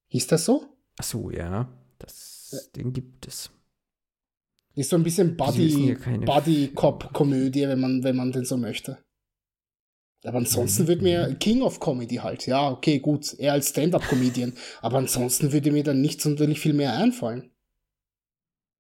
Hieß 0.10 0.28
das 0.28 0.45
so? 0.45 0.64
Ach 0.99 1.03
so, 1.03 1.32
ja. 1.32 1.68
Das, 1.97 2.49
ja. 2.51 2.60
Den 2.76 2.93
gibt 2.93 3.28
es. 3.28 3.49
Ist 4.76 4.91
so 4.91 4.95
ein 4.95 5.03
bisschen 5.03 5.36
Buddy, 5.36 5.97
Buddy 6.26 6.68
Cop 6.76 7.12
Komödie, 7.12 7.68
wenn 7.68 7.80
man, 7.80 8.03
wenn 8.03 8.16
man 8.16 8.32
denn 8.32 8.45
so 8.45 8.57
möchte. 8.57 8.99
Aber 10.24 10.38
ansonsten 10.38 10.88
würde 10.88 11.01
mir 11.01 11.36
King 11.39 11.62
of 11.64 11.80
Comedy 11.80 12.18
halt, 12.18 12.45
ja, 12.45 12.70
okay, 12.70 12.99
gut, 12.99 13.34
er 13.39 13.53
als 13.53 13.70
Stand-up-Comedian, 13.70 14.53
aber 14.82 14.97
ansonsten 14.97 15.51
würde 15.51 15.72
mir 15.72 15.84
dann 15.84 16.01
nicht 16.01 16.22
sonderlich 16.22 16.60
viel 16.60 16.74
mehr 16.74 16.93
einfallen. 16.95 17.51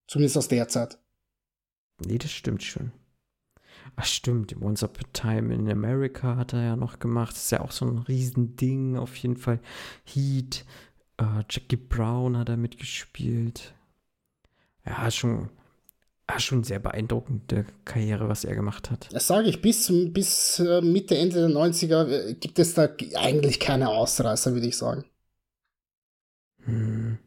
Zumindest 0.09 0.37
aus 0.37 0.47
der 0.47 0.67
Zeit. 0.67 0.97
Nee, 2.05 2.17
das 2.17 2.31
stimmt 2.31 2.63
schon. 2.63 2.91
Ach 3.95 4.05
stimmt, 4.05 4.55
Once 4.61 4.83
Upon 4.83 5.05
a 5.05 5.09
Time 5.13 5.53
in 5.53 5.69
America 5.69 6.35
hat 6.35 6.53
er 6.53 6.63
ja 6.63 6.75
noch 6.75 6.99
gemacht. 6.99 7.35
Das 7.35 7.45
ist 7.45 7.51
ja 7.51 7.61
auch 7.61 7.71
so 7.71 7.85
ein 7.85 7.99
Riesending, 7.99 8.97
auf 8.97 9.15
jeden 9.15 9.37
Fall. 9.37 9.59
Heat, 10.03 10.65
äh, 11.17 11.43
Jackie 11.49 11.77
Brown 11.77 12.37
hat 12.37 12.49
er 12.49 12.57
mitgespielt. 12.57 13.73
Ja, 14.85 15.09
schon 15.11 15.49
Ah, 16.31 16.39
schon 16.39 16.63
sehr 16.63 16.77
beeindruckende 16.77 17.65
Karriere, 17.85 18.29
was 18.29 18.43
er 18.43 18.53
gemacht 18.53 18.91
hat. 18.91 19.09
Das 19.11 19.25
sage 19.25 19.49
ich, 19.49 19.63
bis, 19.63 19.91
bis 20.13 20.59
äh, 20.59 20.79
Mitte, 20.79 21.17
Ende 21.17 21.37
der 21.37 21.49
90er 21.49 22.07
äh, 22.07 22.33
gibt 22.35 22.59
es 22.59 22.75
da 22.75 22.87
eigentlich 23.15 23.59
keine 23.59 23.89
Ausreißer, 23.89 24.53
würde 24.53 24.67
ich 24.67 24.77
sagen. 24.77 25.05
Hm. 26.65 27.17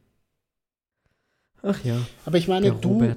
Ach 1.63 1.85
ja. 1.85 1.97
Aber 2.25 2.39
ich 2.39 2.49
meine, 2.49 2.73
du, 2.73 3.15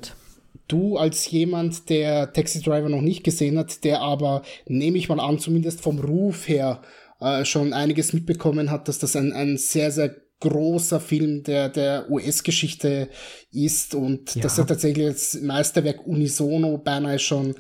du 0.68 0.98
als 0.98 1.30
jemand, 1.30 1.90
der 1.90 2.32
Taxi 2.34 2.62
Driver 2.62 2.90
noch 2.90 3.02
nicht 3.02 3.24
gesehen 3.24 3.58
hat, 3.58 3.84
der 3.84 4.02
aber, 4.02 4.44
nehme 4.66 4.98
ich 4.98 5.10
mal 5.10 5.20
an, 5.20 5.40
zumindest 5.40 5.82
vom 5.82 6.00
Ruf 6.00 6.48
her 6.48 6.82
äh, 7.20 7.46
schon 7.46 7.74
einiges 7.74 8.14
mitbekommen 8.14 8.72
hat, 8.72 8.88
dass 8.88 9.00
das 9.00 9.16
ein, 9.16 9.34
ein 9.34 9.58
sehr, 9.58 9.92
sehr 9.92 10.16
großer 10.42 11.00
Film 11.00 11.44
der, 11.44 11.70
der 11.70 12.12
US-Geschichte 12.12 13.10
ist 13.52 13.96
und 13.96 14.36
ja. 14.36 14.42
dass 14.42 14.58
er 14.58 14.68
tatsächlich 14.68 15.08
als 15.08 15.42
Meisterwerk 15.42 16.06
unisono 16.06 16.78
beinahe 16.78 17.20
schon 17.20 17.56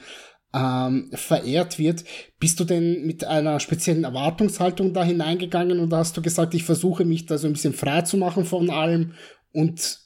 ähm, 0.53 1.09
verehrt 1.13 1.79
wird. 1.79 2.03
Bist 2.39 2.59
du 2.59 2.63
denn 2.63 3.05
mit 3.05 3.23
einer 3.23 3.59
speziellen 3.59 4.03
Erwartungshaltung 4.03 4.93
da 4.93 5.03
hineingegangen 5.03 5.79
oder 5.79 5.97
hast 5.97 6.17
du 6.17 6.21
gesagt, 6.21 6.53
ich 6.53 6.63
versuche 6.63 7.05
mich 7.05 7.25
da 7.25 7.37
so 7.37 7.47
ein 7.47 7.53
bisschen 7.53 7.73
frei 7.73 8.01
zu 8.01 8.17
machen 8.17 8.45
von 8.45 8.69
allem 8.69 9.13
und 9.51 10.04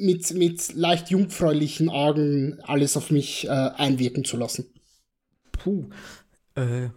mit, 0.00 0.32
mit 0.34 0.74
leicht 0.74 1.10
jungfräulichen 1.10 1.88
Augen 1.88 2.58
alles 2.62 2.96
auf 2.96 3.10
mich 3.10 3.46
äh, 3.46 3.50
einwirken 3.50 4.24
zu 4.24 4.36
lassen? 4.36 4.66
Puh. 5.52 5.88
Äh, 6.54 6.88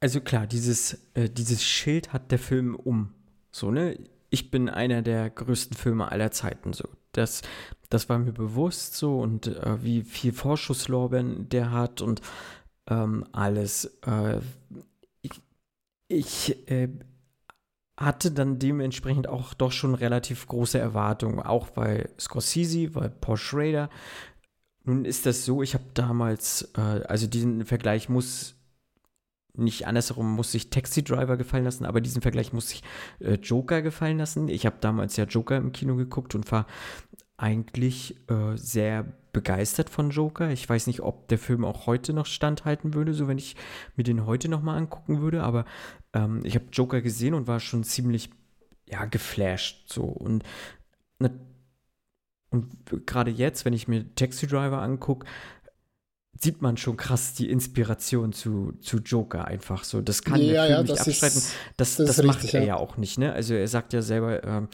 also 0.00 0.20
klar, 0.20 0.46
dieses, 0.46 0.98
äh, 1.14 1.28
dieses 1.28 1.64
Schild 1.64 2.12
hat 2.12 2.30
der 2.30 2.38
Film 2.38 2.74
um. 2.74 3.14
So, 3.50 3.70
ne? 3.70 3.98
ich 4.32 4.50
bin 4.50 4.70
einer 4.70 5.02
der 5.02 5.28
größten 5.28 5.76
Filme 5.76 6.10
aller 6.10 6.30
Zeiten 6.30 6.72
so. 6.72 6.88
Das, 7.12 7.42
das 7.90 8.08
war 8.08 8.18
mir 8.18 8.32
bewusst 8.32 8.96
so 8.96 9.20
und 9.20 9.46
äh, 9.46 9.82
wie 9.84 10.02
viel 10.02 10.32
Vorschusslorbeeren 10.32 11.50
der 11.50 11.70
hat 11.70 12.00
und 12.00 12.22
ähm, 12.88 13.26
alles. 13.32 13.84
Äh, 14.06 14.40
ich 15.20 15.32
ich 16.08 16.70
äh, 16.70 16.88
hatte 18.04 18.30
dann 18.30 18.58
dementsprechend 18.58 19.28
auch 19.28 19.54
doch 19.54 19.72
schon 19.72 19.94
relativ 19.94 20.46
große 20.46 20.78
Erwartungen, 20.78 21.40
auch 21.40 21.70
bei 21.70 22.08
Scorsese, 22.18 22.90
bei 22.90 23.08
Paul 23.08 23.36
Schrader. 23.36 23.90
Nun 24.84 25.04
ist 25.04 25.26
das 25.26 25.44
so, 25.44 25.62
ich 25.62 25.74
habe 25.74 25.84
damals, 25.94 26.72
äh, 26.76 27.04
also 27.06 27.26
diesen 27.26 27.64
Vergleich 27.64 28.08
muss 28.08 28.56
nicht 29.54 29.86
andersherum 29.86 30.34
muss 30.34 30.52
sich 30.52 30.70
Taxi 30.70 31.04
Driver 31.04 31.36
gefallen 31.36 31.64
lassen, 31.64 31.84
aber 31.84 32.00
diesen 32.00 32.22
Vergleich 32.22 32.52
muss 32.52 32.70
sich 32.70 32.82
äh, 33.20 33.34
Joker 33.34 33.82
gefallen 33.82 34.18
lassen. 34.18 34.48
Ich 34.48 34.64
habe 34.64 34.76
damals 34.80 35.16
ja 35.16 35.24
Joker 35.24 35.56
im 35.56 35.72
Kino 35.72 35.94
geguckt 35.96 36.34
und 36.34 36.50
war 36.50 36.66
eigentlich 37.36 38.16
äh, 38.30 38.56
sehr 38.56 39.04
begeistert 39.32 39.90
von 39.90 40.10
Joker. 40.10 40.50
Ich 40.50 40.68
weiß 40.68 40.86
nicht, 40.86 41.00
ob 41.00 41.28
der 41.28 41.38
Film 41.38 41.64
auch 41.64 41.86
heute 41.86 42.12
noch 42.12 42.26
standhalten 42.26 42.94
würde, 42.94 43.14
so 43.14 43.28
wenn 43.28 43.38
ich 43.38 43.56
mir 43.96 44.04
den 44.04 44.26
heute 44.26 44.48
noch 44.48 44.62
mal 44.62 44.76
angucken 44.76 45.20
würde, 45.20 45.42
aber 45.42 45.64
ähm, 46.12 46.40
ich 46.44 46.54
habe 46.54 46.66
Joker 46.72 47.00
gesehen 47.00 47.34
und 47.34 47.46
war 47.46 47.60
schon 47.60 47.84
ziemlich 47.84 48.30
ja 48.86 49.04
geflasht 49.04 49.90
so 49.90 50.02
und 50.02 50.44
und 52.52 53.06
gerade 53.06 53.30
jetzt, 53.30 53.64
wenn 53.64 53.72
ich 53.72 53.88
mir 53.88 54.14
Taxi 54.14 54.46
Driver 54.46 54.82
angucke, 54.82 55.26
sieht 56.38 56.60
man 56.60 56.76
schon 56.76 56.96
krass 56.96 57.34
die 57.34 57.50
Inspiration 57.50 58.32
zu, 58.32 58.72
zu 58.80 58.98
Joker 58.98 59.46
einfach 59.46 59.84
so. 59.84 60.00
Das 60.00 60.22
kann 60.22 60.40
ja, 60.40 60.66
der 60.66 60.66
Film 60.66 60.72
ja, 60.72 60.82
nicht 60.82 61.00
abstreiten. 61.00 61.38
Ist, 61.38 61.54
das, 61.76 61.96
das, 61.96 62.16
das 62.16 62.26
macht 62.26 62.42
richtig, 62.42 62.54
er 62.54 62.64
ja. 62.64 62.76
auch 62.76 62.96
nicht, 62.96 63.18
ne? 63.18 63.32
Also 63.32 63.54
er 63.54 63.68
sagt 63.68 63.92
ja 63.92 64.02
selber, 64.02 64.44
ähm, 64.44 64.68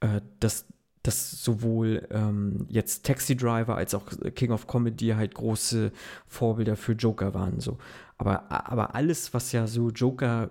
äh, 0.00 0.20
dass, 0.40 0.66
dass 1.02 1.42
sowohl 1.42 2.06
ähm, 2.10 2.66
jetzt 2.68 3.06
Taxi 3.06 3.36
Driver 3.36 3.76
als 3.76 3.94
auch 3.94 4.04
King 4.34 4.50
of 4.50 4.66
Comedy 4.66 5.08
halt 5.08 5.34
große 5.34 5.92
Vorbilder 6.26 6.76
für 6.76 6.92
Joker 6.92 7.32
waren. 7.32 7.60
So. 7.60 7.78
Aber, 8.18 8.50
aber 8.50 8.94
alles, 8.94 9.32
was 9.32 9.52
ja 9.52 9.66
so 9.66 9.90
Joker 9.90 10.50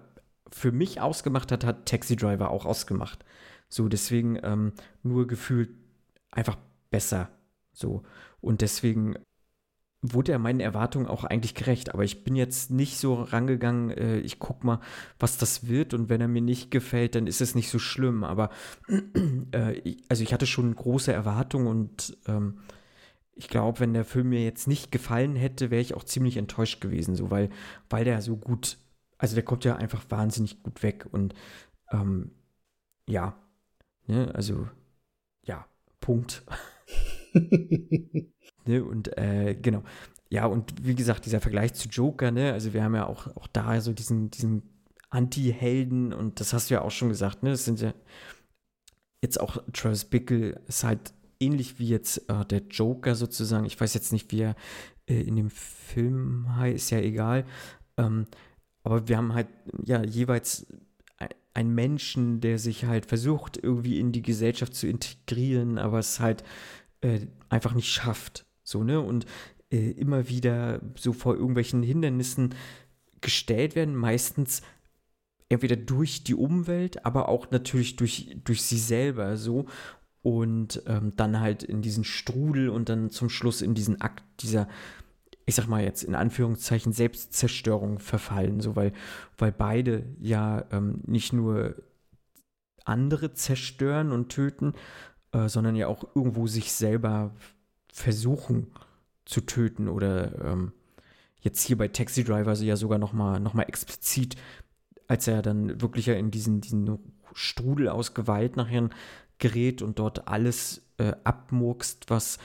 für 0.54 0.72
mich 0.72 1.02
ausgemacht 1.02 1.52
hat, 1.52 1.66
hat 1.66 1.86
Taxi 1.88 2.16
Driver 2.16 2.52
auch 2.52 2.66
ausgemacht. 2.66 3.26
So, 3.70 3.88
deswegen 3.88 4.38
ähm, 4.44 4.74
nur 5.02 5.28
gefühlt 5.28 5.72
einfach 6.32 6.58
besser. 6.92 7.30
So. 7.74 8.04
Und 8.40 8.62
deswegen 8.62 9.16
wurde 10.04 10.34
er 10.34 10.40
meinen 10.40 10.60
Erwartungen 10.60 11.08
auch 11.08 11.24
eigentlich 11.24 11.56
gerecht. 11.56 11.94
Aber 11.94 12.04
ich 12.04 12.24
bin 12.24 12.36
jetzt 12.36 12.70
nicht 12.70 12.98
so 12.98 13.16
rangegangen, 13.16 13.90
äh, 13.92 14.20
ich 14.20 14.38
guck 14.38 14.64
mal, 14.64 14.80
was 15.18 15.38
das 15.38 15.68
wird. 15.68 15.94
Und 15.94 16.10
wenn 16.10 16.22
er 16.22 16.28
mir 16.28 16.42
nicht 16.42 16.72
gefällt, 16.72 17.16
dann 17.16 17.26
ist 17.26 17.42
es 17.42 17.56
nicht 17.56 17.70
so 17.70 17.80
schlimm. 17.80 18.24
Aber 18.24 18.50
äh, 19.52 19.96
also 20.10 20.24
ich 20.24 20.34
hatte 20.34 20.46
schon 20.46 20.76
große 20.76 21.12
Erwartungen 21.12 21.68
und 21.68 22.18
ähm, 22.28 22.60
ich 23.36 23.48
glaube, 23.48 23.80
wenn 23.80 23.94
der 23.94 24.06
Film 24.06 24.30
mir 24.30 24.44
jetzt 24.44 24.68
nicht 24.68 24.92
gefallen 24.92 25.36
hätte, 25.36 25.72
wäre 25.72 25.82
ich 25.82 25.96
auch 25.96 26.04
ziemlich 26.04 26.38
enttäuscht 26.38 26.82
gewesen, 26.82 27.16
so 27.16 27.32
weil, 27.32 27.50
weil 27.90 28.06
der 28.06 28.22
so 28.22 28.38
gut, 28.38 28.78
also 29.24 29.36
der 29.36 29.46
kommt 29.46 29.64
ja 29.64 29.78
einfach 29.78 30.04
wahnsinnig 30.10 30.64
gut 30.64 30.84
weg 30.84 31.08
und 31.10 31.34
ähm, 31.94 32.32
ja, 33.08 33.42
ne, 34.06 34.36
also 34.36 34.68
ja, 35.46 35.66
Punkt. 36.02 36.44
ne, 37.34 38.84
und 38.84 39.18
äh, 39.18 39.56
genau. 39.56 39.84
Ja, 40.30 40.46
und 40.46 40.86
wie 40.86 40.94
gesagt, 40.94 41.26
dieser 41.26 41.40
Vergleich 41.40 41.74
zu 41.74 41.88
Joker, 41.88 42.32
ne, 42.32 42.52
also 42.52 42.74
wir 42.74 42.84
haben 42.84 42.96
ja 42.96 43.06
auch, 43.06 43.34
auch 43.38 43.48
da 43.48 43.80
so 43.80 43.94
diesen, 43.94 44.30
diesen 44.30 44.84
Anti-Helden 45.10 46.12
und 46.12 46.42
das 46.42 46.52
hast 46.52 46.70
du 46.70 46.74
ja 46.74 46.82
auch 46.82 46.92
schon 46.92 47.08
gesagt, 47.08 47.44
ne, 47.44 47.52
das 47.52 47.64
sind 47.64 47.80
ja 47.80 47.94
jetzt 49.22 49.40
auch 49.40 49.64
Travis 49.72 50.04
Bickle 50.04 50.60
ist 50.68 50.84
halt 50.84 51.14
ähnlich 51.40 51.80
wie 51.80 51.88
jetzt 51.88 52.30
äh, 52.30 52.44
der 52.44 52.64
Joker 52.64 53.16
sozusagen. 53.16 53.64
Ich 53.64 53.80
weiß 53.80 53.94
jetzt 53.94 54.12
nicht, 54.12 54.34
wie 54.34 54.42
er 54.42 54.56
äh, 55.08 55.22
in 55.22 55.38
dem 55.38 55.50
Film 55.50 56.58
heißt, 56.58 56.76
ist 56.76 56.90
ja 56.90 57.00
egal. 57.00 57.46
Ähm, 57.96 58.26
aber 58.84 59.08
wir 59.08 59.18
haben 59.18 59.34
halt 59.34 59.48
ja 59.84 60.04
jeweils 60.04 60.68
einen 61.54 61.74
Menschen, 61.74 62.42
der 62.42 62.58
sich 62.58 62.86
halt 62.86 63.06
versucht, 63.06 63.58
irgendwie 63.62 64.00
in 64.00 64.12
die 64.12 64.22
Gesellschaft 64.22 64.74
zu 64.74 64.88
integrieren, 64.88 65.78
aber 65.78 66.00
es 66.00 66.20
halt 66.20 66.44
äh, 67.02 67.28
einfach 67.50 67.74
nicht 67.74 67.90
schafft. 67.90 68.46
So, 68.64 68.84
ne? 68.84 69.00
Und 69.00 69.26
äh, 69.72 69.92
immer 69.92 70.30
wieder 70.30 70.82
so 70.96 71.14
vor 71.14 71.36
irgendwelchen 71.36 71.84
Hindernissen 71.84 72.56
gestellt 73.22 73.76
werden, 73.76 73.96
meistens 73.96 74.62
entweder 75.50 75.76
durch 75.76 76.24
die 76.24 76.36
Umwelt, 76.36 77.06
aber 77.06 77.30
auch 77.30 77.52
natürlich 77.52 77.96
durch, 77.96 78.36
durch 78.44 78.64
sie 78.64 78.80
selber 78.80 79.38
so 79.38 79.68
und 80.24 80.82
ähm, 80.88 81.14
dann 81.16 81.40
halt 81.40 81.64
in 81.64 81.82
diesen 81.82 82.04
Strudel 82.04 82.70
und 82.70 82.90
dann 82.90 83.12
zum 83.12 83.30
Schluss 83.30 83.62
in 83.62 83.76
diesen 83.76 84.02
Akt 84.02 84.24
dieser, 84.40 84.68
ich 85.46 85.56
sag 85.56 85.68
mal 85.68 85.84
jetzt 85.84 86.04
in 86.04 86.16
Anführungszeichen, 86.16 86.94
Selbstzerstörung 86.94 88.00
verfallen, 88.00 88.62
so 88.62 88.76
weil, 88.76 88.94
weil 89.38 89.52
beide 89.52 90.06
ja 90.20 90.66
ähm, 90.72 91.02
nicht 91.06 91.34
nur 91.34 91.76
andere 92.86 93.34
zerstören 93.34 94.12
und 94.12 94.30
töten, 94.30 94.74
äh, 95.32 95.48
sondern 95.48 95.76
ja 95.76 95.88
auch 95.88 96.16
irgendwo 96.16 96.48
sich 96.48 96.72
selber 96.72 97.32
versuchen 97.92 98.68
zu 99.26 99.42
töten 99.42 99.88
oder 99.88 100.44
ähm, 100.44 100.74
jetzt 101.42 101.66
hier 101.66 101.78
bei 101.78 101.88
Taxi 101.90 102.24
Driver 102.24 102.54
ja 102.54 102.76
sogar 102.76 102.98
nochmal 102.98 103.40
noch 103.40 103.54
mal 103.54 103.64
explizit, 103.64 104.36
als 105.08 105.28
er 105.28 105.42
dann 105.42 105.82
wirklich 105.82 106.06
ja 106.06 106.16
in 106.16 106.32
diesen, 106.32 106.62
diesen 106.62 107.00
Strudel 107.34 107.90
aus 107.90 108.14
Gewalt 108.14 108.56
nachher 108.56 108.90
gerät 109.40 109.82
und 109.82 110.00
dort 110.00 110.28
alles 110.28 110.82
äh, 110.98 111.14
abmurkst, 111.24 112.10
was, 112.10 112.38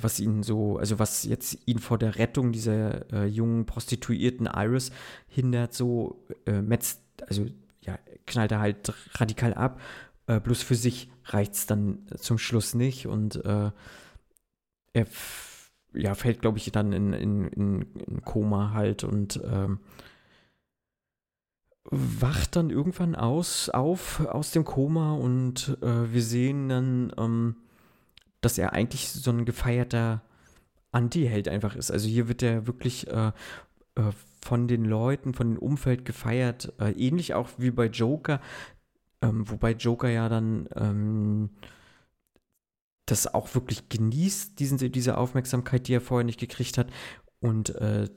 was 0.00 0.20
ihn 0.20 0.42
so, 0.42 0.78
also 0.78 0.98
was 0.98 1.24
jetzt 1.24 1.58
ihn 1.66 1.78
vor 1.78 1.98
der 1.98 2.16
Rettung 2.16 2.52
dieser 2.52 3.12
äh, 3.12 3.26
jungen 3.26 3.66
Prostituierten 3.66 4.46
Iris 4.46 4.90
hindert, 5.28 5.74
so 5.74 6.24
äh, 6.46 6.62
metzt, 6.62 7.00
also 7.26 7.46
ja, 7.80 7.98
knallt 8.26 8.52
er 8.52 8.60
halt 8.60 8.92
radikal 9.14 9.54
ab. 9.54 9.80
Äh, 10.26 10.40
bloß 10.40 10.62
für 10.62 10.74
sich 10.74 11.10
reicht 11.24 11.54
es 11.54 11.66
dann 11.66 12.06
zum 12.16 12.38
Schluss 12.38 12.74
nicht 12.74 13.06
und 13.06 13.44
äh, 13.44 13.70
er 14.92 15.06
ja, 15.94 16.14
fällt, 16.14 16.40
glaube 16.40 16.58
ich, 16.58 16.70
dann 16.70 16.92
in, 16.92 17.12
in, 17.12 17.48
in, 17.48 17.82
in 17.94 18.22
Koma 18.22 18.72
halt 18.72 19.04
und 19.04 19.40
ähm, 19.44 19.80
wacht 21.90 22.56
dann 22.56 22.70
irgendwann 22.70 23.14
aus, 23.14 23.70
auf 23.70 24.26
aus 24.26 24.50
dem 24.50 24.64
Koma 24.64 25.14
und 25.14 25.78
äh, 25.82 26.12
wir 26.12 26.22
sehen 26.22 26.68
dann, 26.68 27.12
ähm, 27.16 27.56
dass 28.40 28.58
er 28.58 28.72
eigentlich 28.72 29.08
so 29.10 29.30
ein 29.30 29.44
gefeierter 29.44 30.22
Anti-Held 30.92 31.48
einfach 31.48 31.76
ist. 31.76 31.90
Also 31.90 32.08
hier 32.08 32.28
wird 32.28 32.42
er 32.42 32.66
wirklich 32.66 33.06
äh, 33.08 33.28
äh, 33.96 34.12
von 34.42 34.68
den 34.68 34.84
Leuten, 34.84 35.34
von 35.34 35.50
dem 35.54 35.58
Umfeld 35.58 36.04
gefeiert, 36.04 36.72
äh, 36.78 36.92
ähnlich 36.92 37.34
auch 37.34 37.50
wie 37.58 37.70
bei 37.70 37.86
Joker, 37.86 38.40
ähm, 39.22 39.48
wobei 39.50 39.72
Joker 39.72 40.08
ja 40.08 40.28
dann 40.28 40.68
ähm, 40.76 41.50
das 43.06 43.32
auch 43.32 43.54
wirklich 43.54 43.88
genießt, 43.88 44.58
diesen, 44.58 44.78
diese 44.92 45.18
Aufmerksamkeit, 45.18 45.88
die 45.88 45.94
er 45.94 46.00
vorher 46.00 46.24
nicht 46.24 46.40
gekriegt 46.40 46.78
hat. 46.78 46.90
Und 47.40 47.70
äh, 47.76 48.08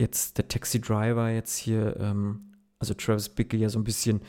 jetzt 0.00 0.38
der 0.38 0.48
Taxi 0.48 0.80
Driver 0.80 1.30
jetzt 1.30 1.56
hier 1.56 1.96
ähm, 2.00 2.48
also 2.78 2.94
Travis 2.94 3.28
Bickle 3.28 3.58
ja 3.58 3.68
so 3.68 3.78
ein 3.78 3.84
bisschen, 3.84 4.20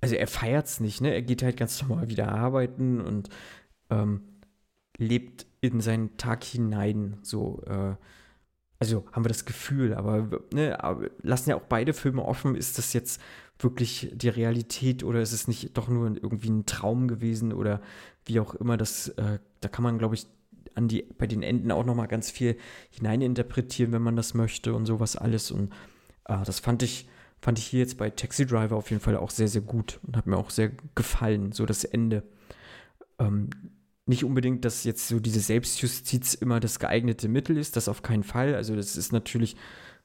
also 0.00 0.14
er 0.14 0.26
feiert 0.26 0.66
es 0.66 0.80
nicht, 0.80 1.00
ne? 1.00 1.12
Er 1.12 1.22
geht 1.22 1.42
halt 1.42 1.56
ganz 1.56 1.80
normal 1.82 2.08
wieder 2.08 2.32
arbeiten 2.32 3.00
und 3.00 3.28
ähm, 3.90 4.22
lebt 4.98 5.46
in 5.60 5.80
seinen 5.80 6.16
Tag 6.16 6.44
hinein, 6.44 7.18
so, 7.22 7.62
äh, 7.66 7.94
also 8.78 9.04
haben 9.12 9.24
wir 9.24 9.28
das 9.28 9.44
Gefühl, 9.44 9.94
aber, 9.94 10.40
ne, 10.54 10.78
lassen 11.22 11.50
ja 11.50 11.56
auch 11.56 11.62
beide 11.68 11.92
Filme 11.92 12.24
offen, 12.24 12.54
ist 12.54 12.78
das 12.78 12.92
jetzt 12.92 13.20
wirklich 13.58 14.10
die 14.14 14.30
Realität 14.30 15.04
oder 15.04 15.20
ist 15.20 15.32
es 15.32 15.48
nicht 15.48 15.76
doch 15.76 15.88
nur 15.88 16.06
irgendwie 16.06 16.48
ein 16.48 16.64
Traum 16.64 17.08
gewesen 17.08 17.52
oder 17.52 17.82
wie 18.24 18.40
auch 18.40 18.54
immer, 18.54 18.78
das, 18.78 19.08
äh, 19.08 19.38
da 19.60 19.68
kann 19.68 19.82
man, 19.82 19.98
glaube 19.98 20.14
ich, 20.14 20.26
an 20.74 20.88
die, 20.88 21.02
bei 21.18 21.26
den 21.26 21.42
Enden 21.42 21.72
auch 21.72 21.84
nochmal 21.84 22.08
ganz 22.08 22.30
viel 22.30 22.56
hineininterpretieren, 22.90 23.92
wenn 23.92 24.02
man 24.02 24.16
das 24.16 24.34
möchte 24.34 24.72
und 24.72 24.86
sowas 24.86 25.16
alles. 25.16 25.50
Und 25.50 25.72
Ah, 26.30 26.44
das 26.44 26.60
fand 26.60 26.82
ich, 26.84 27.08
fand 27.40 27.58
ich 27.58 27.66
hier 27.66 27.80
jetzt 27.80 27.98
bei 27.98 28.08
Taxi 28.10 28.46
Driver 28.46 28.76
auf 28.76 28.90
jeden 28.90 29.02
Fall 29.02 29.16
auch 29.16 29.30
sehr, 29.30 29.48
sehr 29.48 29.62
gut 29.62 29.98
und 30.06 30.16
hat 30.16 30.28
mir 30.28 30.36
auch 30.36 30.50
sehr 30.50 30.70
gefallen, 30.94 31.50
so 31.50 31.66
das 31.66 31.82
Ende. 31.82 32.22
Ähm, 33.18 33.50
nicht 34.10 34.24
unbedingt, 34.24 34.64
dass 34.66 34.84
jetzt 34.84 35.08
so 35.08 35.20
diese 35.20 35.40
Selbstjustiz 35.40 36.34
immer 36.34 36.60
das 36.60 36.78
geeignete 36.78 37.28
Mittel 37.28 37.56
ist, 37.56 37.76
das 37.76 37.88
auf 37.88 38.02
keinen 38.02 38.24
Fall. 38.24 38.54
Also 38.54 38.76
das 38.76 38.96
ist 38.96 39.12
natürlich 39.12 39.56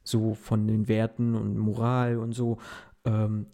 so 0.03 0.36
von 0.36 0.68
den 0.68 0.88
Werten 0.88 1.36
und 1.36 1.58
Moral 1.58 2.18
und 2.18 2.32
so 2.32 2.60
ähm, 3.03 3.47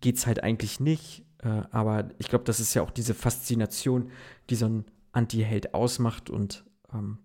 geht 0.00 0.16
es 0.16 0.26
halt 0.26 0.42
eigentlich 0.42 0.80
nicht. 0.80 1.24
Äh, 1.38 1.62
aber 1.70 2.10
ich 2.18 2.28
glaube, 2.28 2.44
das 2.44 2.60
ist 2.60 2.74
ja 2.74 2.82
auch 2.82 2.90
diese 2.90 3.14
Faszination, 3.14 4.10
die 4.50 4.56
so 4.56 4.66
ein 4.66 4.84
Anti-Held 5.12 5.72
ausmacht 5.72 6.28
und 6.28 6.64
ähm, 6.92 7.18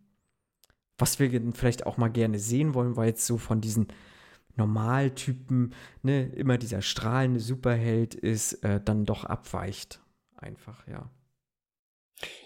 was 0.97 1.19
wir 1.19 1.29
vielleicht 1.53 1.87
auch 1.87 1.97
mal 1.97 2.09
gerne 2.09 2.37
sehen 2.37 2.75
wollen, 2.75 2.95
weil 2.95 3.07
jetzt 3.07 3.25
so 3.25 3.39
von 3.39 3.59
diesen 3.59 3.87
Normaltypen, 4.55 5.73
ne, 6.03 6.27
immer 6.27 6.59
dieser 6.59 6.83
strahlende 6.83 7.39
Superheld 7.39 8.13
ist, 8.13 8.63
äh, 8.63 8.79
dann 8.79 9.05
doch 9.05 9.25
abweicht. 9.25 9.99
Einfach, 10.35 10.87
ja. 10.87 11.09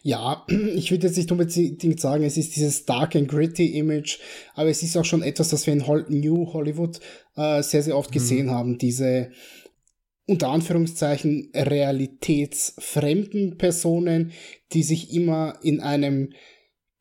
Ja, 0.04 0.46
ich 0.76 0.92
würde 0.92 1.08
jetzt 1.08 1.18
nicht 1.18 1.32
unbedingt 1.32 2.00
sagen, 2.00 2.24
es 2.24 2.38
ist 2.38 2.56
dieses 2.56 2.86
Dark 2.86 3.16
and 3.16 3.28
Gritty 3.28 3.78
Image, 3.78 4.20
aber 4.54 4.70
es 4.70 4.84
ist 4.84 4.96
auch 4.98 5.06
schon 5.06 5.24
etwas, 5.24 5.50
das 5.50 5.66
wir 5.66 5.74
in 5.74 6.20
New 6.20 6.54
Hollywood 6.54 7.00
äh, 7.36 7.64
sehr, 7.64 7.84
sehr 7.84 7.98
oft 7.98 8.12
mhm. 8.12 8.14
gesehen 8.14 8.52
haben. 8.52 8.78
Diese 8.78 9.32
unter 10.28 10.50
Anführungszeichen 10.50 11.52
realitätsfremden 11.54 13.58
Personen, 13.58 14.32
die 14.74 14.84
sich 14.84 15.14
immer 15.14 15.60
in 15.62 15.82
einem 15.82 16.34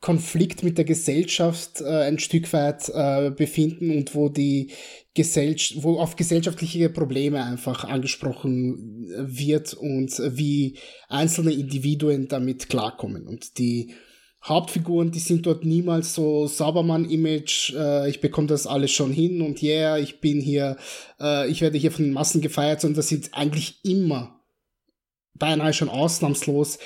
Konflikt 0.05 0.63
mit 0.63 0.77
der 0.77 0.85
Gesellschaft 0.85 1.81
äh, 1.81 1.87
ein 1.87 2.19
Stück 2.19 2.53
weit 2.53 2.91
äh, 2.91 3.31
befinden 3.31 3.91
und 3.91 4.15
wo 4.15 4.29
die 4.29 4.71
Gesellschaft, 5.15 5.83
wo 5.83 5.99
auf 5.99 6.17
gesellschaftliche 6.17 6.91
Probleme 6.91 7.43
einfach 7.43 7.85
angesprochen 7.85 9.09
wird 9.17 9.73
und 9.73 10.11
wie 10.37 10.77
einzelne 11.09 11.55
Individuen 11.55 12.29
damit 12.29 12.69
klarkommen. 12.69 13.27
Und 13.27 13.57
die 13.57 13.95
Hauptfiguren, 14.45 15.11
die 15.11 15.21
sind 15.21 15.47
dort 15.47 15.65
niemals 15.65 16.13
so 16.13 16.47
Saubermann-Image, 16.49 17.73
äh, 17.75 18.11
ich 18.11 18.21
bekomme 18.21 18.49
das 18.49 18.67
alles 18.67 18.91
schon 18.91 19.11
hin 19.11 19.41
und 19.41 19.63
yeah, 19.63 19.97
ich 19.97 20.21
bin 20.21 20.39
hier, 20.39 20.77
äh, 21.19 21.49
ich 21.49 21.63
werde 21.63 21.79
hier 21.79 21.93
von 21.93 22.05
den 22.05 22.13
Massen 22.13 22.43
gefeiert, 22.43 22.83
sondern 22.83 22.97
das 22.97 23.09
sind 23.09 23.31
eigentlich 23.33 23.79
immer, 23.85 24.39
beinahe 25.33 25.73
schon 25.73 25.89
ausnahmslos, 25.89 26.79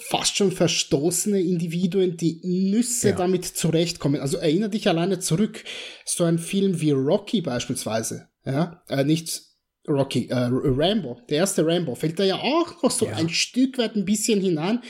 fast 0.00 0.36
schon 0.36 0.52
verstoßene 0.52 1.40
Individuen, 1.40 2.16
die 2.16 2.40
Nüsse 2.42 3.10
ja. 3.10 3.16
damit 3.16 3.44
zurechtkommen. 3.44 4.20
Also 4.20 4.38
erinnere 4.38 4.70
dich 4.70 4.88
alleine 4.88 5.18
zurück, 5.18 5.64
so 6.04 6.24
ein 6.24 6.38
Film 6.38 6.80
wie 6.80 6.92
Rocky 6.92 7.40
beispielsweise, 7.40 8.28
ja, 8.44 8.82
äh, 8.88 9.04
nicht 9.04 9.42
Rocky, 9.88 10.28
äh, 10.28 10.48
Rambo, 10.50 11.20
der 11.28 11.38
erste 11.38 11.66
Rambo, 11.66 11.94
fällt 11.94 12.18
da 12.18 12.24
ja 12.24 12.36
auch 12.36 12.82
noch 12.82 12.90
so 12.90 13.06
ja. 13.06 13.16
ein 13.16 13.28
Stück 13.28 13.78
weit 13.78 13.96
ein 13.96 14.04
bisschen 14.04 14.40
hinein 14.40 14.80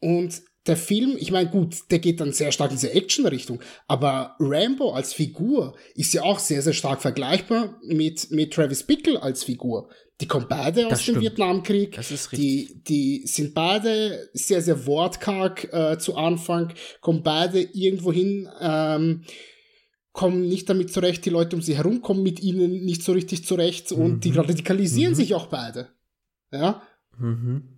und 0.00 0.42
der 0.68 0.76
Film, 0.76 1.16
ich 1.18 1.32
meine, 1.32 1.50
gut, 1.50 1.90
der 1.90 1.98
geht 1.98 2.20
dann 2.20 2.32
sehr 2.32 2.52
stark 2.52 2.70
in 2.70 2.76
diese 2.76 2.92
Action-Richtung, 2.92 3.60
aber 3.86 4.36
Rambo 4.38 4.92
als 4.92 5.12
Figur 5.12 5.74
ist 5.94 6.12
ja 6.14 6.22
auch 6.22 6.38
sehr, 6.38 6.62
sehr 6.62 6.72
stark 6.72 7.02
vergleichbar 7.02 7.80
mit, 7.82 8.30
mit 8.30 8.52
Travis 8.52 8.82
Bickle 8.82 9.22
als 9.22 9.44
Figur. 9.44 9.88
Die 10.20 10.26
kommen 10.26 10.46
beide 10.48 10.82
das 10.84 10.94
aus 10.94 11.02
stimmt. 11.02 11.18
dem 11.18 11.22
Vietnamkrieg. 11.22 11.94
Das 11.94 12.10
ist 12.10 12.32
richtig. 12.32 12.82
Die, 12.84 12.84
die 12.84 13.26
sind 13.26 13.54
beide 13.54 14.28
sehr, 14.32 14.60
sehr 14.62 14.86
wortkarg 14.86 15.72
äh, 15.72 15.98
zu 15.98 16.16
Anfang, 16.16 16.72
kommen 17.00 17.22
beide 17.22 17.60
irgendwo 17.60 18.12
hin, 18.12 18.48
ähm, 18.60 19.24
kommen 20.12 20.48
nicht 20.48 20.68
damit 20.68 20.92
zurecht, 20.92 21.24
die 21.24 21.30
Leute 21.30 21.54
um 21.54 21.62
sie 21.62 21.76
herum 21.76 22.02
kommen 22.02 22.24
mit 22.24 22.40
ihnen 22.40 22.84
nicht 22.84 23.04
so 23.04 23.12
richtig 23.12 23.44
zurecht 23.46 23.92
mhm. 23.92 23.98
und 24.02 24.24
die 24.24 24.32
mhm. 24.32 24.38
radikalisieren 24.38 25.12
mhm. 25.12 25.16
sich 25.16 25.34
auch 25.34 25.46
beide. 25.46 25.88
Ja. 26.50 26.82
Mhm. 27.16 27.77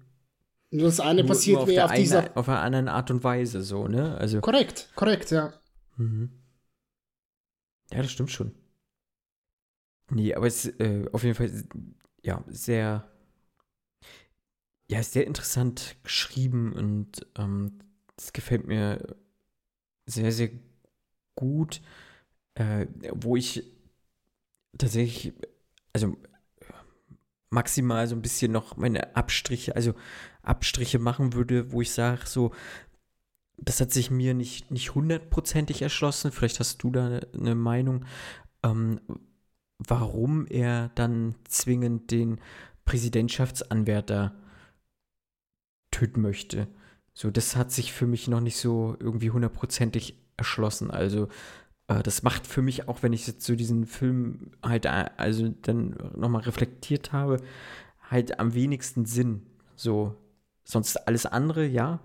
Nur 0.70 0.84
das 0.86 1.00
eine 1.00 1.22
nur, 1.22 1.28
passiert 1.28 1.66
nur 1.66 1.84
auf 1.84 1.90
auf 1.90 1.96
dieser. 1.96 2.20
Eine, 2.20 2.36
auf 2.36 2.48
einer 2.48 2.60
anderen 2.60 2.88
Art 2.88 3.10
und 3.10 3.24
Weise, 3.24 3.62
so, 3.62 3.88
ne? 3.88 4.16
Also. 4.18 4.40
Korrekt, 4.40 4.90
korrekt, 4.94 5.30
ja. 5.30 5.52
Mhm. 5.96 6.30
Ja, 7.92 8.02
das 8.02 8.12
stimmt 8.12 8.30
schon. 8.30 8.54
Nee, 10.10 10.34
aber 10.34 10.46
es 10.46 10.66
ist 10.66 10.80
äh, 10.80 11.06
auf 11.12 11.24
jeden 11.24 11.34
Fall 11.34 11.50
ja, 12.22 12.44
sehr. 12.46 13.08
ja, 14.88 15.02
sehr 15.02 15.26
interessant 15.26 15.96
geschrieben 16.02 16.72
und 16.72 17.26
ähm, 17.36 17.78
das 18.16 18.32
gefällt 18.32 18.66
mir 18.66 19.16
sehr, 20.06 20.30
sehr 20.30 20.50
gut, 21.34 21.80
äh, 22.54 22.86
wo 23.12 23.36
ich 23.36 23.64
tatsächlich, 24.76 25.32
also 25.92 26.16
maximal 27.50 28.06
so 28.06 28.14
ein 28.14 28.22
bisschen 28.22 28.52
noch 28.52 28.76
meine 28.76 29.16
Abstriche, 29.16 29.76
also 29.76 29.94
Abstriche 30.42 30.98
machen 30.98 31.34
würde, 31.34 31.72
wo 31.72 31.82
ich 31.82 31.90
sage, 31.92 32.22
so, 32.24 32.52
das 33.56 33.80
hat 33.80 33.92
sich 33.92 34.10
mir 34.10 34.34
nicht, 34.34 34.70
nicht 34.70 34.94
hundertprozentig 34.94 35.82
erschlossen. 35.82 36.32
Vielleicht 36.32 36.60
hast 36.60 36.82
du 36.82 36.90
da 36.90 37.20
eine, 37.34 37.54
Meinung, 37.54 38.06
ähm, 38.62 39.00
warum 39.78 40.46
er 40.46 40.90
dann 40.94 41.34
zwingend 41.46 42.10
den 42.10 42.40
Präsidentschaftsanwärter 42.84 44.34
töten 45.90 46.22
möchte. 46.22 46.68
So, 47.12 47.30
das 47.30 47.56
hat 47.56 47.70
sich 47.70 47.92
für 47.92 48.06
mich 48.06 48.28
noch 48.28 48.40
nicht 48.40 48.56
so 48.56 48.96
irgendwie 48.98 49.30
hundertprozentig 49.30 50.16
erschlossen. 50.36 50.90
Also, 50.90 51.28
das 51.94 52.22
macht 52.22 52.46
für 52.46 52.62
mich 52.62 52.88
auch, 52.88 53.02
wenn 53.02 53.12
ich 53.12 53.26
jetzt 53.26 53.44
so 53.44 53.56
diesen 53.56 53.86
Film 53.86 54.52
halt, 54.62 54.84
äh, 54.84 55.06
also 55.16 55.48
dann 55.62 55.96
nochmal 56.16 56.42
reflektiert 56.42 57.12
habe, 57.12 57.38
halt 58.08 58.38
am 58.38 58.54
wenigsten 58.54 59.06
Sinn. 59.06 59.42
So, 59.76 60.14
sonst 60.62 61.08
alles 61.08 61.26
andere, 61.26 61.66
ja. 61.66 62.00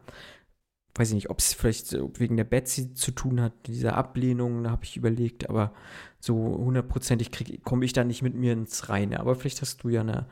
Weiß 0.95 1.09
ich 1.09 1.15
nicht, 1.15 1.29
ob 1.29 1.39
es 1.39 1.53
vielleicht 1.53 1.93
wegen 2.19 2.37
der 2.37 2.45
Betsy 2.45 2.93
zu 2.93 3.11
tun 3.11 3.41
hat, 3.41 3.53
dieser 3.67 3.95
Ablehnung, 3.95 4.63
da 4.63 4.71
habe 4.71 4.85
ich 4.85 4.95
überlegt, 4.95 5.49
aber 5.49 5.73
so 6.19 6.35
hundertprozentig 6.35 7.31
komme 7.63 7.83
ich 7.83 7.91
da 7.91 8.05
nicht 8.05 8.21
mit 8.21 8.33
mir 8.33 8.53
ins 8.53 8.87
Reine. 8.87 9.19
Aber 9.19 9.35
vielleicht 9.35 9.61
hast 9.61 9.83
du 9.83 9.89
ja 9.89 10.01
eine, 10.01 10.25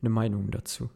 eine 0.00 0.10
Meinung 0.10 0.50
dazu. 0.50 0.90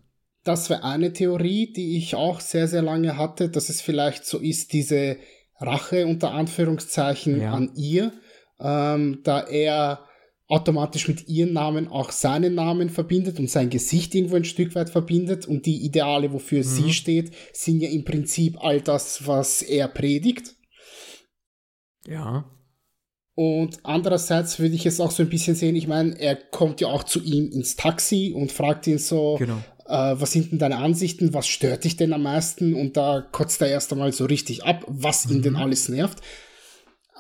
Das 0.45 0.71
wäre 0.71 0.83
eine 0.83 1.13
Theorie, 1.13 1.73
die 1.73 1.97
ich 1.97 2.17
auch 2.17 2.41
sehr, 2.41 2.67
sehr 2.67 2.83
lange 2.83 3.17
hatte, 3.17 3.49
dass 3.49 3.69
es 3.69 3.81
vielleicht 3.81 4.27
so 4.27 4.39
ist, 4.39 4.73
diese 4.73 5.19
Rache 5.63 6.07
unter 6.07 6.33
Anführungszeichen 6.33 7.41
ja. 7.41 7.53
an 7.53 7.73
ihr, 7.75 8.13
ähm, 8.61 9.21
da 9.25 9.41
er 9.41 10.07
automatisch 10.49 11.09
mit 11.09 11.29
ihrem 11.29 11.55
Namen 11.55 11.89
auch 11.89 12.11
seinen 12.11 12.55
Namen 12.55 12.91
verbindet 12.91 13.39
und 13.39 13.49
sein 13.49 13.71
Gesicht 13.71 14.15
irgendwo 14.15 14.37
ein 14.37 14.45
Stück 14.45 14.75
weit 14.75 14.91
verbindet 14.91 15.47
und 15.47 15.65
die 15.65 15.85
Ideale, 15.85 16.33
wofür 16.33 16.59
mhm. 16.59 16.65
sie 16.65 16.93
steht, 16.93 17.33
sind 17.53 17.81
ja 17.81 17.89
im 17.89 18.05
Prinzip 18.05 18.63
all 18.63 18.81
das, 18.81 19.27
was 19.27 19.63
er 19.63 19.89
predigt. 19.89 20.55
Ja. 22.07 22.45
Und 23.35 23.79
andererseits 23.83 24.59
würde 24.59 24.75
ich 24.75 24.85
es 24.85 25.01
auch 25.01 25.11
so 25.11 25.23
ein 25.23 25.31
bisschen 25.31 25.55
sehen, 25.55 25.75
ich 25.75 25.89
meine, 25.89 26.21
er 26.21 26.37
kommt 26.37 26.83
ja 26.83 26.89
auch 26.89 27.05
zu 27.05 27.23
ihm 27.23 27.51
ins 27.51 27.77
Taxi 27.77 28.35
und 28.37 28.53
fragt 28.53 28.87
ihn 28.87 28.99
so, 28.99 29.37
genau 29.39 29.63
äh, 29.87 30.15
was 30.17 30.33
sind 30.33 30.53
denn 30.53 30.59
deine 30.59 30.79
Ansichten, 30.79 31.35
was 31.35 31.47
stört 31.47 31.85
dich 31.85 31.97
denn 31.97 32.13
am 32.13 32.23
meisten? 32.23 32.75
Und 32.75 32.97
da 32.97 33.27
kotzt 33.33 33.61
er 33.63 33.69
erst 33.69 33.93
einmal 33.93 34.13
so 34.13 34.25
richtig 34.25 34.65
ab, 34.65 34.85
was 34.87 35.29
ihn 35.31 35.43
denn 35.43 35.55
mhm. 35.55 35.59
alles 35.61 35.89
nervt. 35.89 36.21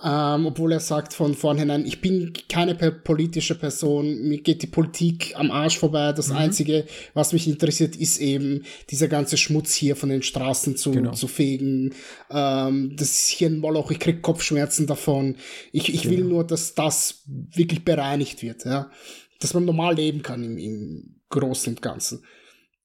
Ähm, 0.05 0.47
obwohl 0.47 0.73
er 0.73 0.81
sagt 0.81 1.15
von 1.15 1.35
vornherein, 1.35 1.87
ich 1.87 2.01
bin 2.01 2.33
keine 2.49 2.75
politische 2.75 3.55
Person, 3.55 4.23
mir 4.23 4.41
geht 4.41 4.63
die 4.63 4.67
Politik 4.67 5.33
am 5.37 5.53
Arsch 5.53 5.79
vorbei. 5.79 6.13
Das 6.13 6.29
mhm. 6.29 6.37
Einzige, 6.37 6.87
was 7.15 7.33
mich 7.33 7.47
interessiert, 7.47 7.95
ist 7.95 8.19
eben 8.19 8.65
dieser 8.91 9.07
ganze 9.07 9.37
Schmutz 9.37 9.75
hier 9.75 9.95
von 9.95 10.09
den 10.09 10.25
Straßen 10.25 10.77
zu, 10.77 10.91
genau. 10.91 11.13
zu 11.13 11.29
fegen. 11.29 11.95
Ähm, 12.31 12.97
das 12.97 13.11
ist 13.11 13.29
hier 13.29 13.49
ein 13.49 13.59
Moloch, 13.59 13.93
ich 13.93 14.01
krieg 14.01 14.23
Kopfschmerzen 14.23 14.89
davon. 14.89 15.37
Ich, 15.71 15.95
ich 15.95 16.03
genau. 16.03 16.17
will 16.17 16.25
nur, 16.25 16.45
dass 16.45 16.75
das 16.75 17.23
wirklich 17.27 17.85
bereinigt 17.85 18.43
wird, 18.43 18.65
ja. 18.65 18.91
Dass 19.39 19.55
man 19.55 19.65
normal 19.65 19.95
leben 19.95 20.23
kann 20.23 20.43
im, 20.43 20.59
im 20.59 21.21
Großen 21.29 21.75
und 21.75 21.83
Ganzen. 21.83 22.25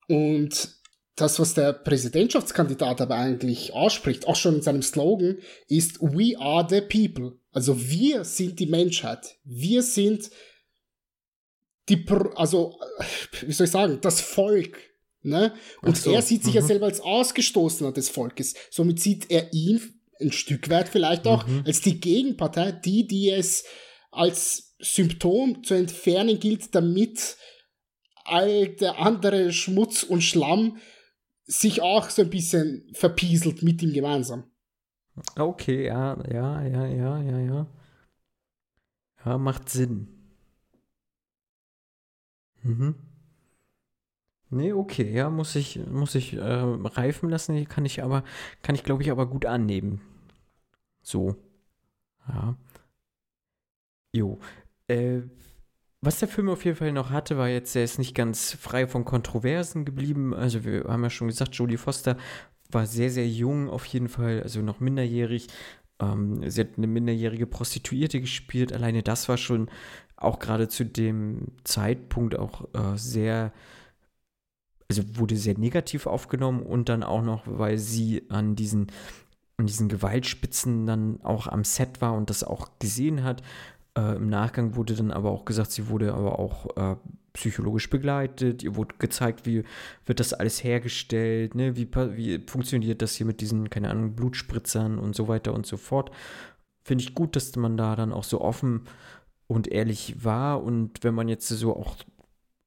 Und 0.07 0.77
das, 1.15 1.39
was 1.39 1.55
der 1.55 1.73
Präsidentschaftskandidat 1.73 3.01
aber 3.01 3.15
eigentlich 3.15 3.73
ausspricht, 3.73 4.27
auch 4.27 4.35
schon 4.35 4.55
in 4.55 4.61
seinem 4.61 4.83
Slogan, 4.83 5.39
ist 5.67 5.99
We 5.99 6.37
are 6.39 6.65
the 6.69 6.81
people. 6.81 7.39
Also 7.51 7.89
wir 7.89 8.23
sind 8.23 8.59
die 8.59 8.67
Menschheit. 8.67 9.37
Wir 9.43 9.81
sind 9.81 10.29
die, 11.89 12.05
also, 12.35 12.79
wie 13.41 13.51
soll 13.51 13.65
ich 13.65 13.71
sagen, 13.71 13.99
das 14.01 14.21
Volk. 14.21 14.77
Ne? 15.23 15.53
Und 15.81 15.97
so. 15.97 16.11
er 16.11 16.21
sieht 16.21 16.43
sich 16.43 16.53
mhm. 16.53 16.59
ja 16.59 16.65
selber 16.65 16.85
als 16.85 17.01
Ausgestoßener 17.01 17.91
des 17.91 18.09
Volkes. 18.09 18.53
Somit 18.69 18.99
sieht 18.99 19.31
er 19.31 19.51
ihn 19.53 19.81
ein 20.19 20.31
Stück 20.31 20.69
weit 20.69 20.89
vielleicht 20.89 21.27
auch 21.27 21.45
mhm. 21.47 21.63
als 21.65 21.81
die 21.81 21.99
Gegenpartei, 21.99 22.71
die, 22.71 23.07
die 23.07 23.29
es 23.29 23.65
als 24.11 24.75
Symptom 24.79 25.63
zu 25.63 25.73
entfernen 25.73 26.39
gilt, 26.39 26.73
damit 26.75 27.37
all 28.27 28.67
der 28.69 28.99
andere 28.99 29.51
Schmutz 29.51 30.03
und 30.03 30.21
Schlamm 30.21 30.77
sich 31.45 31.81
auch 31.81 32.09
so 32.09 32.23
ein 32.23 32.29
bisschen 32.29 32.89
verpieselt 32.93 33.63
mit 33.63 33.81
ihm 33.81 33.93
gemeinsam. 33.93 34.43
Okay, 35.35 35.87
ja, 35.87 36.17
ja, 36.31 36.61
ja, 36.63 36.85
ja, 36.85 37.21
ja, 37.21 37.39
ja. 37.39 37.67
Ja, 39.25 39.37
macht 39.37 39.69
Sinn. 39.69 40.07
Mhm. 42.63 42.95
Nee, 44.49 44.71
okay, 44.73 45.11
ja, 45.11 45.29
muss 45.29 45.55
ich, 45.55 45.79
muss 45.87 46.15
ich 46.15 46.33
äh, 46.33 46.39
reifen 46.39 47.29
lassen, 47.29 47.67
kann 47.67 47.85
ich 47.85 48.01
aber, 48.03 48.23
kann 48.61 48.75
ich 48.75 48.83
glaube 48.83 49.03
ich 49.03 49.11
aber 49.11 49.27
gut 49.27 49.45
annehmen. 49.45 50.01
So. 51.01 51.35
Ja. 52.27 52.55
Jo. 54.13 54.39
Äh, 54.87 55.21
was 56.01 56.19
der 56.19 56.27
Film 56.27 56.49
auf 56.49 56.63
jeden 56.63 56.77
Fall 56.77 56.91
noch 56.91 57.09
hatte, 57.09 57.37
war 57.37 57.49
jetzt, 57.49 57.75
er 57.75 57.83
ist 57.83 57.97
nicht 57.97 58.15
ganz 58.15 58.53
frei 58.53 58.87
von 58.87 59.03
Kontroversen 59.03 59.83
geblieben. 59.83 60.33
Also 60.33 60.63
wir 60.63 60.85
haben 60.85 61.03
ja 61.03 61.09
schon 61.09 61.27
gesagt, 61.27 61.55
Jodie 61.55 61.77
Foster 61.77 62.17
war 62.69 62.85
sehr, 62.85 63.09
sehr 63.09 63.27
jung 63.27 63.69
auf 63.69 63.85
jeden 63.85 64.09
Fall, 64.09 64.43
also 64.43 64.61
noch 64.61 64.79
minderjährig. 64.79 65.47
Ähm, 65.99 66.47
sie 66.49 66.61
hat 66.61 66.77
eine 66.77 66.87
minderjährige 66.87 67.47
Prostituierte 67.47 68.21
gespielt. 68.21 68.73
Alleine 68.73 69.03
das 69.03 69.27
war 69.27 69.37
schon 69.37 69.69
auch 70.15 70.39
gerade 70.39 70.67
zu 70.67 70.85
dem 70.85 71.47
Zeitpunkt 71.63 72.37
auch 72.37 72.65
äh, 72.73 72.97
sehr, 72.97 73.51
also 74.89 75.03
wurde 75.17 75.35
sehr 75.35 75.57
negativ 75.57 76.05
aufgenommen 76.05 76.61
und 76.61 76.89
dann 76.89 77.03
auch 77.03 77.23
noch, 77.23 77.43
weil 77.45 77.77
sie 77.77 78.23
an 78.29 78.55
diesen 78.55 78.87
an 79.59 79.65
diesen 79.65 79.89
Gewaltspitzen 79.89 80.85
dann 80.85 81.19
auch 81.23 81.47
am 81.47 81.63
Set 81.63 81.99
war 81.99 82.13
und 82.13 82.29
das 82.29 82.43
auch 82.43 82.69
gesehen 82.77 83.23
hat, 83.23 83.41
äh, 83.97 84.15
Im 84.15 84.29
Nachgang 84.29 84.75
wurde 84.75 84.93
dann 84.93 85.11
aber 85.11 85.31
auch 85.31 85.43
gesagt, 85.43 85.71
sie 85.71 85.89
wurde 85.89 86.13
aber 86.13 86.37
auch 86.37 86.77
äh, 86.77 86.95
psychologisch 87.33 87.89
begleitet, 87.89 88.61
ihr 88.61 88.75
wurde 88.75 88.95
gezeigt, 88.99 89.45
wie 89.45 89.63
wird 90.05 90.19
das 90.19 90.33
alles 90.33 90.63
hergestellt, 90.63 91.55
ne? 91.55 91.75
wie, 91.75 91.87
wie 92.15 92.39
funktioniert 92.45 93.01
das 93.01 93.15
hier 93.15 93.25
mit 93.25 93.41
diesen, 93.41 93.69
keine 93.69 93.89
Ahnung, 93.89 94.15
Blutspritzern 94.15 94.99
und 94.99 95.15
so 95.15 95.27
weiter 95.27 95.53
und 95.53 95.65
so 95.65 95.77
fort. 95.77 96.11
Finde 96.83 97.03
ich 97.03 97.15
gut, 97.15 97.35
dass 97.35 97.55
man 97.55 97.75
da 97.75 97.95
dann 97.95 98.13
auch 98.13 98.23
so 98.23 98.39
offen 98.41 98.83
und 99.47 99.67
ehrlich 99.67 100.23
war 100.23 100.63
und 100.63 101.03
wenn 101.03 101.15
man 101.15 101.27
jetzt 101.27 101.47
so 101.47 101.75
auch 101.75 101.97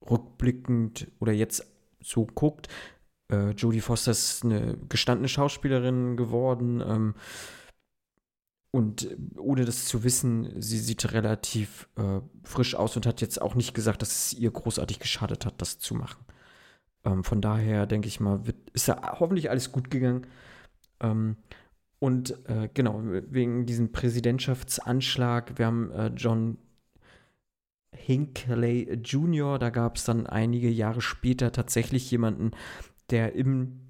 rückblickend 0.08 1.08
oder 1.20 1.32
jetzt 1.32 1.64
so 2.02 2.26
guckt, 2.26 2.68
äh, 3.30 3.50
Jodie 3.50 3.80
Foster 3.80 4.10
ist 4.10 4.44
eine 4.44 4.76
gestandene 4.88 5.28
Schauspielerin 5.28 6.16
geworden, 6.16 6.82
ähm, 6.84 7.14
und 8.70 9.10
äh, 9.10 9.16
ohne 9.38 9.64
das 9.64 9.86
zu 9.86 10.04
wissen, 10.04 10.60
sie 10.60 10.78
sieht 10.78 11.12
relativ 11.12 11.88
äh, 11.96 12.20
frisch 12.44 12.74
aus 12.74 12.96
und 12.96 13.06
hat 13.06 13.20
jetzt 13.20 13.40
auch 13.40 13.54
nicht 13.54 13.74
gesagt, 13.74 14.02
dass 14.02 14.26
es 14.26 14.32
ihr 14.34 14.50
großartig 14.50 14.98
geschadet 14.98 15.46
hat, 15.46 15.60
das 15.60 15.78
zu 15.78 15.94
machen. 15.94 16.24
Ähm, 17.04 17.24
von 17.24 17.40
daher 17.40 17.86
denke 17.86 18.08
ich 18.08 18.20
mal, 18.20 18.46
wird, 18.46 18.56
ist 18.72 18.88
ja 18.88 19.18
hoffentlich 19.18 19.50
alles 19.50 19.72
gut 19.72 19.90
gegangen. 19.90 20.26
Ähm, 21.00 21.36
und 21.98 22.48
äh, 22.48 22.68
genau, 22.72 23.02
wegen 23.02 23.66
diesem 23.66 23.92
Präsidentschaftsanschlag, 23.92 25.58
wir 25.58 25.66
haben 25.66 25.90
äh, 25.90 26.06
John 26.16 26.56
Hinckley 27.92 28.94
Jr., 29.04 29.58
da 29.58 29.70
gab 29.70 29.96
es 29.96 30.04
dann 30.04 30.26
einige 30.26 30.70
Jahre 30.70 31.02
später 31.02 31.52
tatsächlich 31.52 32.10
jemanden, 32.10 32.52
der 33.10 33.34
im 33.34 33.80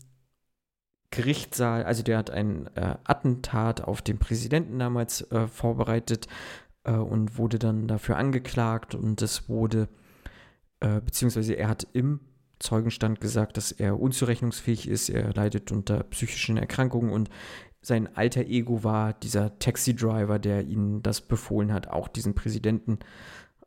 Gerichtssaal, 1.11 1.85
also 1.85 2.03
der 2.03 2.19
hat 2.19 2.31
ein 2.31 2.69
äh, 2.77 2.97
Attentat 3.05 3.83
auf 3.83 4.01
den 4.01 4.19
Präsidenten 4.19 4.79
damals 4.79 5.23
äh, 5.33 5.49
vorbereitet 5.49 6.29
äh, 6.85 6.93
und 6.93 7.37
wurde 7.37 7.59
dann 7.59 7.89
dafür 7.89 8.17
angeklagt. 8.17 8.95
Und 8.95 9.21
es 9.21 9.49
wurde, 9.49 9.89
äh, 10.79 11.01
beziehungsweise 11.01 11.55
er 11.55 11.69
hat 11.69 11.87
im 11.93 12.21
Zeugenstand 12.61 13.21
gesagt, 13.21 13.57
dass 13.57 13.73
er 13.73 13.99
unzurechnungsfähig 13.99 14.87
ist, 14.87 15.09
er 15.09 15.33
leidet 15.35 15.73
unter 15.73 16.05
psychischen 16.05 16.57
Erkrankungen. 16.57 17.11
Und 17.11 17.29
sein 17.83 18.15
alter 18.17 18.43
Ego 18.43 18.85
war 18.85 19.13
dieser 19.15 19.59
Taxi-Driver, 19.59 20.39
der 20.39 20.65
ihnen 20.67 21.03
das 21.03 21.23
befohlen 21.23 21.73
hat, 21.73 21.89
auch 21.89 22.07
diesen 22.07 22.35
Präsidenten 22.35 22.99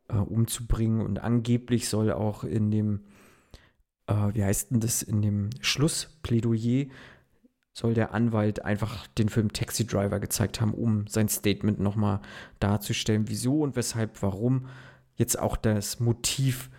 äh, 0.08 0.14
umzubringen. 0.14 1.02
Und 1.02 1.18
angeblich 1.18 1.88
soll 1.88 2.12
auch 2.12 2.44
in 2.44 2.70
dem, 2.70 3.00
äh, 4.06 4.14
wie 4.32 4.44
heißt 4.44 4.70
denn 4.70 4.80
das, 4.80 5.02
in 5.02 5.20
dem 5.20 5.50
Schlussplädoyer 5.60 6.86
soll 7.74 7.94
der 7.94 8.14
Anwalt 8.14 8.64
einfach 8.64 9.06
den 9.08 9.28
Film 9.28 9.52
Taxi 9.52 9.86
Driver 9.86 10.20
gezeigt 10.20 10.60
haben, 10.62 10.74
um 10.74 11.06
sein 11.08 11.28
Statement 11.28 11.80
nochmal 11.80 12.20
darzustellen, 12.60 13.28
wieso 13.28 13.60
und 13.62 13.76
weshalb, 13.76 14.22
warum 14.22 14.68
jetzt 15.16 15.38
auch 15.38 15.56
das 15.58 16.00
Motiv 16.00 16.70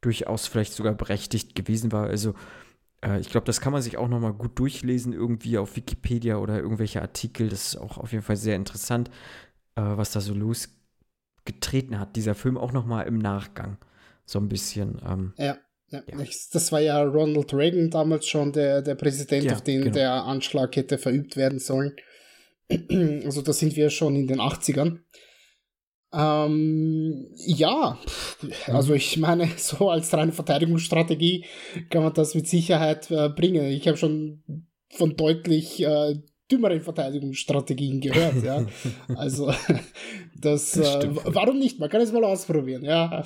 durchaus 0.00 0.46
vielleicht 0.46 0.74
sogar 0.74 0.94
berechtigt 0.94 1.54
gewesen 1.54 1.92
war. 1.92 2.06
Also 2.06 2.34
Äh, 3.02 3.20
ich 3.20 3.30
glaube, 3.30 3.46
das 3.46 3.60
kann 3.60 3.72
man 3.72 3.82
sich 3.82 3.96
auch 3.98 4.08
nochmal 4.08 4.32
gut 4.34 4.58
durchlesen, 4.58 5.12
irgendwie 5.12 5.58
auf 5.58 5.76
Wikipedia 5.76 6.38
oder 6.38 6.58
irgendwelche 6.60 7.02
Artikel. 7.02 7.48
Das 7.48 7.68
ist 7.68 7.76
auch 7.76 7.98
auf 7.98 8.12
jeden 8.12 8.24
Fall 8.24 8.36
sehr 8.36 8.56
interessant, 8.56 9.10
äh, 9.76 9.82
was 9.82 10.12
da 10.12 10.20
so 10.20 10.34
losgetreten 10.34 11.98
hat. 11.98 12.16
Dieser 12.16 12.34
Film 12.34 12.58
auch 12.58 12.72
nochmal 12.72 13.06
im 13.06 13.18
Nachgang. 13.18 13.78
So 14.26 14.38
ein 14.38 14.48
bisschen. 14.48 15.00
Ähm, 15.06 15.34
ja. 15.38 15.58
Ja, 15.90 16.02
ja. 16.06 16.24
Das 16.52 16.72
war 16.72 16.80
ja 16.80 17.02
Ronald 17.02 17.52
Reagan 17.54 17.90
damals 17.90 18.26
schon, 18.26 18.52
der, 18.52 18.82
der 18.82 18.94
Präsident, 18.94 19.44
ja, 19.44 19.52
auf 19.52 19.62
den 19.62 19.82
genau. 19.82 19.94
der 19.94 20.12
Anschlag 20.24 20.74
hätte 20.76 20.98
verübt 20.98 21.36
werden 21.36 21.58
sollen. 21.58 21.94
Also 23.24 23.42
da 23.42 23.52
sind 23.52 23.76
wir 23.76 23.90
schon 23.90 24.16
in 24.16 24.26
den 24.26 24.40
80ern. 24.40 25.00
Ähm, 26.14 27.26
ja, 27.34 27.98
also 28.68 28.94
ich 28.94 29.16
meine, 29.16 29.48
so 29.56 29.90
als 29.90 30.12
reine 30.14 30.32
Verteidigungsstrategie 30.32 31.44
kann 31.90 32.04
man 32.04 32.14
das 32.14 32.34
mit 32.34 32.48
Sicherheit 32.48 33.10
äh, 33.10 33.28
bringen. 33.28 33.66
Ich 33.66 33.86
habe 33.88 33.98
schon 33.98 34.42
von 34.90 35.16
deutlich 35.16 35.82
äh, 35.82 36.14
dümmeren 36.50 36.80
Verteidigungsstrategien 36.80 38.00
gehört, 38.00 38.42
ja. 38.42 38.64
Also 39.16 39.52
das, 40.40 40.72
das 40.72 41.04
äh, 41.04 41.08
warum 41.24 41.58
nicht? 41.58 41.80
Man 41.80 41.90
kann 41.90 42.00
es 42.00 42.12
mal 42.12 42.24
ausprobieren, 42.24 42.84
ja. 42.84 43.24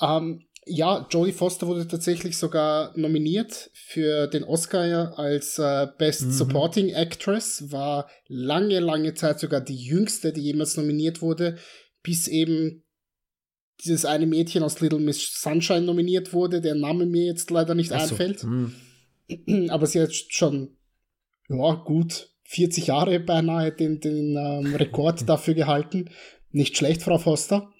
Ähm, 0.00 0.46
ja, 0.66 1.06
Jodie 1.10 1.32
Foster 1.32 1.66
wurde 1.66 1.88
tatsächlich 1.88 2.36
sogar 2.36 2.96
nominiert 2.96 3.70
für 3.72 4.26
den 4.26 4.44
Oscar 4.44 5.18
als 5.18 5.58
äh, 5.58 5.86
Best 5.98 6.26
mhm. 6.26 6.32
Supporting 6.32 6.88
Actress, 6.90 7.72
war 7.72 8.08
lange, 8.28 8.78
lange 8.80 9.14
Zeit 9.14 9.40
sogar 9.40 9.60
die 9.60 9.76
jüngste, 9.76 10.32
die 10.32 10.42
jemals 10.42 10.76
nominiert 10.76 11.22
wurde 11.22 11.56
bis 12.02 12.28
eben 12.28 12.82
dieses 13.84 14.04
eine 14.04 14.26
Mädchen 14.26 14.62
aus 14.62 14.80
Little 14.80 14.98
Miss 14.98 15.40
Sunshine 15.40 15.82
nominiert 15.82 16.32
wurde, 16.32 16.60
der 16.60 16.74
Name 16.74 17.06
mir 17.06 17.24
jetzt 17.24 17.50
leider 17.50 17.74
nicht 17.74 17.90
so. 17.90 17.94
einfällt. 17.94 18.42
Hm. 18.42 18.74
Aber 19.70 19.86
sie 19.86 20.00
hat 20.00 20.12
schon, 20.12 20.76
ja, 21.48 21.74
gut 21.74 22.30
40 22.44 22.88
Jahre 22.88 23.20
beinahe 23.20 23.72
den, 23.72 24.00
den 24.00 24.36
ähm, 24.36 24.74
Rekord 24.74 25.22
dafür 25.28 25.54
gehalten. 25.54 26.10
Nicht 26.50 26.76
schlecht, 26.76 27.02
Frau 27.02 27.18
Foster. 27.18 27.72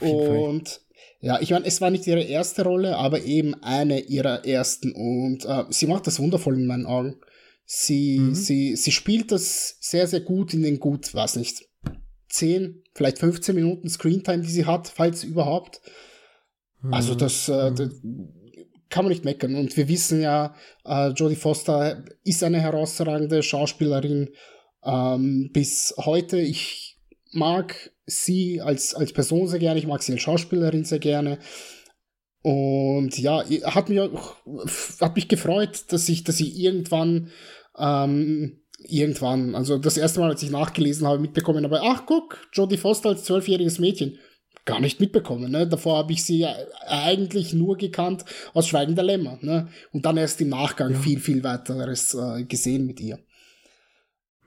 Und 0.00 0.68
Fall. 0.68 0.83
Ja, 1.24 1.40
ich 1.40 1.50
meine, 1.50 1.64
es 1.64 1.80
war 1.80 1.88
nicht 1.88 2.06
ihre 2.06 2.22
erste 2.22 2.64
Rolle, 2.64 2.98
aber 2.98 3.22
eben 3.22 3.54
eine 3.62 4.00
ihrer 4.00 4.44
ersten. 4.44 4.92
Und 4.92 5.46
äh, 5.46 5.64
sie 5.70 5.86
macht 5.86 6.06
das 6.06 6.20
wundervoll 6.20 6.54
in 6.54 6.66
meinen 6.66 6.84
Augen. 6.84 7.16
Sie, 7.64 8.18
mhm. 8.18 8.34
sie, 8.34 8.76
sie 8.76 8.92
spielt 8.92 9.32
das 9.32 9.78
sehr, 9.80 10.06
sehr 10.06 10.20
gut 10.20 10.52
in 10.52 10.62
den 10.62 10.78
gut, 10.78 11.14
weiß 11.14 11.36
nicht, 11.36 11.66
10, 12.28 12.82
vielleicht 12.94 13.20
15 13.20 13.54
Minuten 13.54 13.88
Screentime, 13.88 14.42
die 14.42 14.50
sie 14.50 14.66
hat, 14.66 14.88
falls 14.88 15.24
überhaupt. 15.24 15.80
Also 16.90 17.14
mhm. 17.14 17.18
das, 17.18 17.48
äh, 17.48 17.72
das, 17.72 17.88
kann 18.90 19.06
man 19.06 19.08
nicht 19.08 19.24
meckern. 19.24 19.54
Und 19.54 19.78
wir 19.78 19.88
wissen 19.88 20.20
ja, 20.20 20.54
äh, 20.84 21.08
Jodie 21.08 21.36
Foster 21.36 22.04
ist 22.22 22.44
eine 22.44 22.60
herausragende 22.60 23.42
Schauspielerin 23.42 24.28
ähm, 24.84 25.48
bis 25.54 25.94
heute. 25.96 26.38
Ich 26.38 26.83
mag 27.34 27.92
sie 28.06 28.60
als, 28.60 28.94
als 28.94 29.12
Person 29.12 29.48
sehr 29.48 29.58
gerne, 29.58 29.78
ich 29.78 29.86
mag 29.86 30.02
sie 30.02 30.12
als 30.12 30.22
Schauspielerin 30.22 30.84
sehr 30.84 30.98
gerne. 30.98 31.38
Und 32.42 33.18
ja, 33.18 33.42
hat 33.64 33.88
mich, 33.88 34.00
hat 35.00 35.16
mich 35.16 35.28
gefreut, 35.28 35.84
dass 35.88 36.08
ich, 36.08 36.24
dass 36.24 36.40
ich 36.40 36.58
irgendwann 36.58 37.30
ähm, 37.78 38.60
irgendwann, 38.86 39.54
also 39.54 39.78
das 39.78 39.96
erste 39.96 40.20
Mal, 40.20 40.30
als 40.30 40.42
ich 40.42 40.50
nachgelesen 40.50 41.06
habe, 41.06 41.18
mitbekommen 41.18 41.64
habe, 41.64 41.80
ach 41.82 42.04
guck, 42.06 42.38
Jodie 42.52 42.76
Foster 42.76 43.10
als 43.10 43.24
zwölfjähriges 43.24 43.78
Mädchen. 43.78 44.18
Gar 44.66 44.80
nicht 44.80 44.98
mitbekommen, 44.98 45.50
ne? 45.50 45.66
Davor 45.66 45.98
habe 45.98 46.12
ich 46.12 46.24
sie 46.24 46.46
eigentlich 46.86 47.52
nur 47.52 47.76
gekannt 47.76 48.24
aus 48.54 48.66
Schweigen 48.66 48.94
der 48.94 49.04
Lämmer, 49.04 49.38
ne? 49.42 49.68
Und 49.92 50.06
dann 50.06 50.16
erst 50.16 50.40
im 50.40 50.48
Nachgang 50.48 50.92
ja. 50.92 50.98
viel, 50.98 51.20
viel 51.20 51.44
weiteres 51.44 52.14
äh, 52.14 52.44
gesehen 52.44 52.86
mit 52.86 52.98
ihr. 53.00 53.18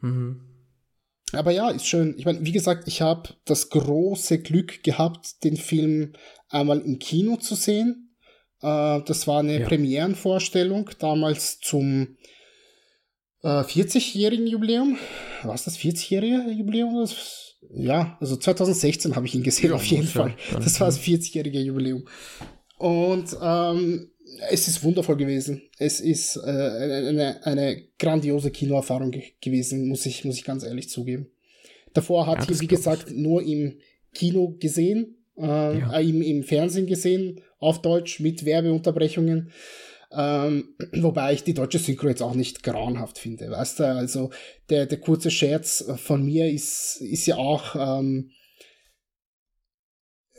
Mhm. 0.01 0.56
Aber 1.33 1.51
ja, 1.51 1.69
ist 1.69 1.85
schön. 1.85 2.15
Ich 2.17 2.25
meine, 2.25 2.43
wie 2.45 2.51
gesagt, 2.51 2.87
ich 2.87 3.01
habe 3.01 3.29
das 3.45 3.69
große 3.69 4.39
Glück 4.39 4.83
gehabt, 4.83 5.43
den 5.43 5.57
Film 5.57 6.13
einmal 6.49 6.79
im 6.79 6.99
Kino 6.99 7.35
zu 7.35 7.55
sehen. 7.55 8.15
Äh, 8.61 9.01
das 9.05 9.27
war 9.27 9.39
eine 9.39 9.59
ja. 9.59 9.67
Premierenvorstellung, 9.67 10.89
damals 10.99 11.59
zum 11.59 12.17
äh, 13.43 13.47
40-jährigen 13.47 14.47
Jubiläum. 14.47 14.97
War 15.43 15.55
es 15.55 15.65
das 15.65 15.77
40-jährige 15.77 16.49
Jubiläum? 16.51 17.07
Ja, 17.71 18.17
also 18.21 18.37
2016 18.37 19.15
habe 19.15 19.25
ich 19.25 19.35
ihn 19.35 19.43
gesehen, 19.43 19.73
auf 19.73 19.85
jeden 19.85 20.07
Fall. 20.07 20.35
Das 20.53 20.79
war 20.79 20.87
das 20.87 20.99
40-jährige 20.99 21.59
Jubiläum. 21.59 22.07
Und 22.77 23.35
ähm, 23.41 24.11
es 24.49 24.67
ist 24.67 24.83
wundervoll 24.83 25.17
gewesen. 25.17 25.61
Es 25.77 25.99
ist 25.99 26.37
äh, 26.37 26.39
eine, 26.41 27.45
eine 27.45 27.83
grandiose 27.99 28.51
Kinoerfahrung 28.51 29.11
ge 29.11 29.23
gewesen, 29.41 29.87
muss 29.87 30.05
ich, 30.05 30.23
muss 30.25 30.37
ich 30.37 30.43
ganz 30.43 30.63
ehrlich 30.63 30.89
zugeben. 30.89 31.27
Davor 31.93 32.27
hat 32.27 32.45
ja, 32.45 32.51
ich, 32.51 32.61
wie 32.61 32.67
gesagt, 32.67 33.11
nur 33.11 33.41
im 33.43 33.79
Kino 34.13 34.55
gesehen, 34.59 35.15
äh, 35.37 35.45
ja. 35.79 35.97
äh, 35.97 36.07
im, 36.07 36.21
im 36.21 36.43
Fernsehen 36.43 36.87
gesehen, 36.87 37.41
auf 37.59 37.81
Deutsch 37.81 38.19
mit 38.19 38.45
Werbeunterbrechungen. 38.45 39.51
Ähm, 40.11 40.75
wobei 40.93 41.33
ich 41.33 41.43
die 41.43 41.53
deutsche 41.53 41.79
Synchro 41.79 42.07
jetzt 42.07 42.21
auch 42.21 42.35
nicht 42.35 42.63
grauenhaft 42.63 43.19
finde, 43.19 43.51
weißt 43.51 43.79
du? 43.79 43.83
Also 43.87 44.29
der, 44.69 44.85
der 44.85 44.99
kurze 44.99 45.31
Scherz 45.31 45.83
von 45.97 46.23
mir 46.23 46.49
ist, 46.49 47.01
ist 47.01 47.25
ja 47.25 47.35
auch 47.35 47.75
ähm, 47.75 48.31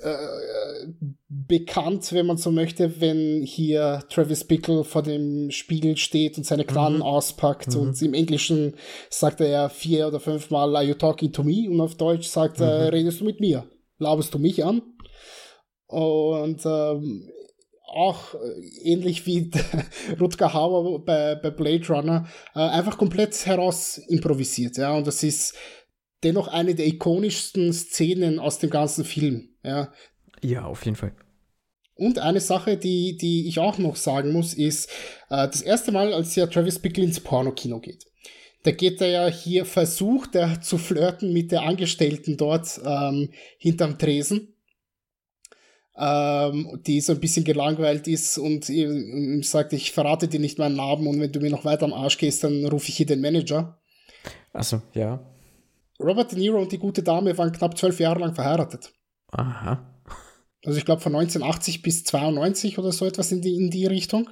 äh, 0.03 0.86
bekannt, 1.28 2.12
wenn 2.12 2.26
man 2.26 2.36
so 2.36 2.51
möchte, 2.51 3.01
wenn 3.01 3.42
hier 3.42 4.05
Travis 4.11 4.44
Bickle 4.44 4.84
vor 4.84 5.03
dem 5.03 5.51
Spiegel 5.51 5.96
steht 5.96 6.38
und 6.38 6.44
seine 6.44 6.64
Klanen 6.64 6.96
mhm. 6.96 7.03
auspackt 7.03 7.74
mhm. 7.74 7.80
und 7.80 8.03
im 8.03 8.14
Englischen 8.14 8.74
sagt 9.11 9.40
er 9.40 9.70
vier 9.70 10.09
oder 10.09 10.20
fünfmal 10.20 10.74
Are 10.76 10.84
you 10.84 10.94
talking 10.94 11.32
to 11.32 11.42
me? 11.42 11.68
Und 11.68 11.80
auf 11.80 11.96
Deutsch 11.96 12.28
sagt 12.28 12.61
er, 12.61 12.84
mhm. 12.84 12.88
redest 12.88 13.20
du 13.20 13.24
mit 13.24 13.40
mir? 13.40 13.64
Laberst 13.99 14.32
du 14.32 14.38
mich 14.38 14.64
an? 14.64 14.82
Und 15.86 16.64
ähm, 16.64 17.30
auch 17.88 18.34
äh, 18.34 18.90
ähnlich 18.90 19.26
wie 19.26 19.51
Rutger 20.20 20.53
Hauer 20.53 21.05
bei, 21.05 21.34
bei 21.34 21.51
Blade 21.51 21.86
Runner, 21.88 22.28
äh, 22.55 22.61
einfach 22.61 22.99
komplett 22.99 23.46
heraus 23.46 23.99
improvisiert. 23.99 24.76
Ja? 24.76 24.94
Und 24.94 25.07
das 25.07 25.22
ist 25.22 25.55
dennoch 26.22 26.49
eine 26.49 26.74
der 26.74 26.86
ikonischsten 26.86 27.72
Szenen 27.72 28.38
aus 28.38 28.59
dem 28.59 28.70
ganzen 28.70 29.05
Film. 29.05 29.47
Ja, 29.62 29.92
ja 30.42 30.64
auf 30.64 30.84
jeden 30.84 30.96
Fall. 30.96 31.12
Und 31.94 32.18
eine 32.20 32.40
Sache, 32.40 32.76
die, 32.76 33.16
die 33.16 33.48
ich 33.48 33.59
auch 33.59 33.78
noch 33.78 33.96
sagen 33.96 34.32
muss, 34.32 34.54
ist, 34.54 34.88
äh, 35.30 35.48
das 35.48 35.62
erste 35.62 35.90
Mal, 35.90 36.12
als 36.12 36.36
ja 36.36 36.46
Travis 36.46 36.78
Bickle 36.78 37.04
ins 37.04 37.20
Pornokino 37.20 37.80
geht. 37.80 38.06
Da 38.62 38.70
geht 38.70 39.00
er 39.00 39.09
ja 39.09 39.26
hier, 39.28 39.64
versucht 39.64 40.34
er 40.34 40.61
zu 40.61 40.78
flirten 40.78 41.32
mit 41.32 41.50
der 41.52 41.62
Angestellten 41.62 42.36
dort 42.36 42.80
ähm, 42.84 43.30
hinterm 43.59 43.98
Tresen 43.98 44.54
ähm, 45.98 46.80
die 46.86 47.00
so 47.00 47.12
ein 47.12 47.20
bisschen 47.20 47.44
gelangweilt 47.44 48.06
ist 48.06 48.38
und 48.38 48.68
ihm 48.68 49.42
sagt, 49.42 49.72
ich 49.72 49.92
verrate 49.92 50.28
dir 50.28 50.40
nicht 50.40 50.59
meinen 50.59 50.76
Namen 50.76 51.06
und 51.06 51.20
wenn 51.20 51.32
du 51.32 51.40
mir 51.40 51.50
noch 51.50 51.64
weiter 51.64 51.84
am 51.84 51.92
Arsch 51.92 52.18
gehst, 52.18 52.44
dann 52.44 52.64
rufe 52.66 52.88
ich 52.88 52.96
hier 52.96 53.06
den 53.06 53.20
Manager. 53.20 53.78
Achso, 54.52 54.80
ja. 54.94 55.20
Robert 56.00 56.30
De 56.30 56.38
Niro 56.38 56.61
und 56.61 56.70
die 56.70 56.78
gute 56.78 57.02
Dame 57.02 57.36
waren 57.36 57.50
knapp 57.50 57.76
zwölf 57.76 57.98
Jahre 57.98 58.20
lang 58.20 58.34
verheiratet. 58.34 58.92
Aha. 59.30 59.84
Also 60.64 60.78
ich 60.78 60.84
glaube 60.84 61.00
von 61.00 61.14
1980 61.14 61.82
bis 61.82 62.04
92 62.04 62.78
oder 62.78 62.92
so 62.92 63.06
etwas 63.06 63.32
in 63.32 63.40
die, 63.42 63.56
in 63.56 63.70
die 63.70 63.86
Richtung. 63.86 64.30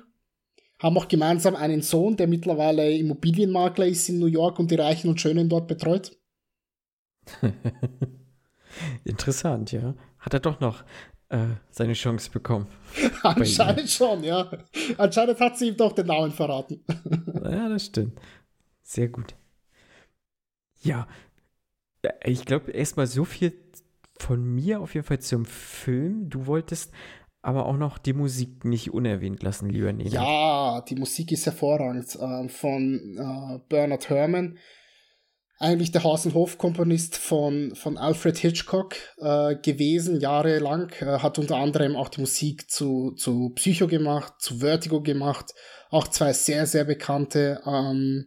Haben 0.78 0.98
auch 0.98 1.08
gemeinsam 1.08 1.56
einen 1.56 1.80
Sohn, 1.80 2.16
der 2.16 2.26
mittlerweile 2.26 2.90
Immobilienmakler 2.92 3.86
ist 3.86 4.08
in 4.08 4.18
New 4.18 4.26
York 4.26 4.58
und 4.58 4.70
die 4.70 4.74
Reichen 4.74 5.08
und 5.08 5.20
Schönen 5.20 5.48
dort 5.48 5.68
betreut. 5.68 6.16
Interessant, 9.04 9.72
ja. 9.72 9.94
Hat 10.18 10.34
er 10.34 10.40
doch 10.40 10.60
noch 10.60 10.84
äh, 11.28 11.46
seine 11.70 11.94
Chance 11.94 12.30
bekommen. 12.30 12.66
Anscheinend 13.22 13.88
schon, 13.88 14.22
ja. 14.22 14.50
Anscheinend 14.98 15.40
hat 15.40 15.58
sie 15.58 15.68
ihm 15.68 15.76
doch 15.76 15.92
den 15.92 16.06
Namen 16.06 16.32
verraten. 16.32 16.84
ja, 17.44 17.68
das 17.68 17.86
stimmt. 17.86 18.20
Sehr 18.82 19.08
gut. 19.08 19.34
Ja, 20.82 21.08
ich 22.24 22.44
glaube 22.44 22.70
erstmal 22.70 23.06
so 23.06 23.24
viel 23.24 23.52
von 24.18 24.42
mir 24.44 24.80
auf 24.80 24.94
jeden 24.94 25.06
Fall 25.06 25.20
zum 25.20 25.44
Film. 25.44 26.28
Du 26.28 26.46
wolltest 26.46 26.92
aber 27.42 27.66
auch 27.66 27.76
noch 27.76 27.98
die 27.98 28.12
Musik 28.12 28.64
nicht 28.64 28.92
unerwähnt 28.92 29.42
lassen, 29.42 29.68
lieber 29.70 29.92
Nina. 29.92 30.10
Ja, 30.10 30.80
die 30.80 30.96
Musik 30.96 31.30
ist 31.32 31.46
hervorragend. 31.46 32.16
Äh, 32.16 32.48
von 32.48 33.16
äh, 33.16 33.60
Bernard 33.68 34.08
Herrmann 34.08 34.58
eigentlich 35.58 35.90
der 35.90 36.04
Haus- 36.04 36.26
und 36.26 36.34
Hofkomponist 36.34 37.16
von, 37.16 37.74
von 37.74 37.96
Alfred 37.96 38.36
Hitchcock 38.36 38.96
äh, 39.18 39.56
gewesen, 39.56 40.20
jahrelang. 40.20 40.90
Hat 41.00 41.38
unter 41.38 41.56
anderem 41.56 41.96
auch 41.96 42.08
die 42.08 42.20
Musik 42.20 42.70
zu, 42.70 43.12
zu 43.12 43.50
Psycho 43.54 43.86
gemacht, 43.86 44.34
zu 44.38 44.58
Vertigo 44.58 45.00
gemacht. 45.00 45.54
Auch 45.88 46.08
zwei 46.08 46.32
sehr, 46.32 46.66
sehr 46.66 46.84
bekannte 46.84 47.62
ähm, 47.64 48.26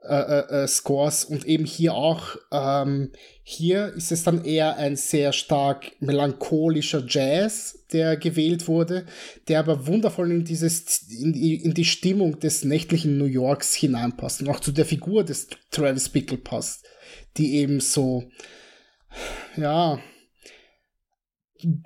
äh, 0.00 0.14
äh, 0.14 0.62
äh, 0.62 0.68
Scores 0.68 1.24
und 1.24 1.44
eben 1.44 1.64
hier 1.64 1.94
auch. 1.94 2.36
Ähm, 2.52 3.10
hier 3.42 3.92
ist 3.94 4.12
es 4.12 4.22
dann 4.22 4.44
eher 4.44 4.76
ein 4.76 4.94
sehr 4.94 5.32
stark 5.32 5.90
melancholischer 5.98 7.02
Jazz, 7.04 7.84
der 7.92 8.16
gewählt 8.16 8.68
wurde, 8.68 9.06
der 9.48 9.58
aber 9.58 9.88
wundervoll 9.88 10.30
in 10.30 10.44
dieses 10.44 11.02
in, 11.10 11.34
in 11.34 11.74
die 11.74 11.84
Stimmung 11.84 12.38
des 12.38 12.64
nächtlichen 12.64 13.18
New 13.18 13.24
Yorks 13.24 13.74
hineinpasst 13.74 14.40
und 14.40 14.48
auch 14.48 14.60
zu 14.60 14.70
der 14.70 14.86
Figur 14.86 15.24
des 15.24 15.48
Travis 15.72 16.08
Bickle 16.08 16.38
passt, 16.38 16.86
die 17.36 17.56
eben 17.56 17.80
so 17.80 18.22
ja 19.56 19.98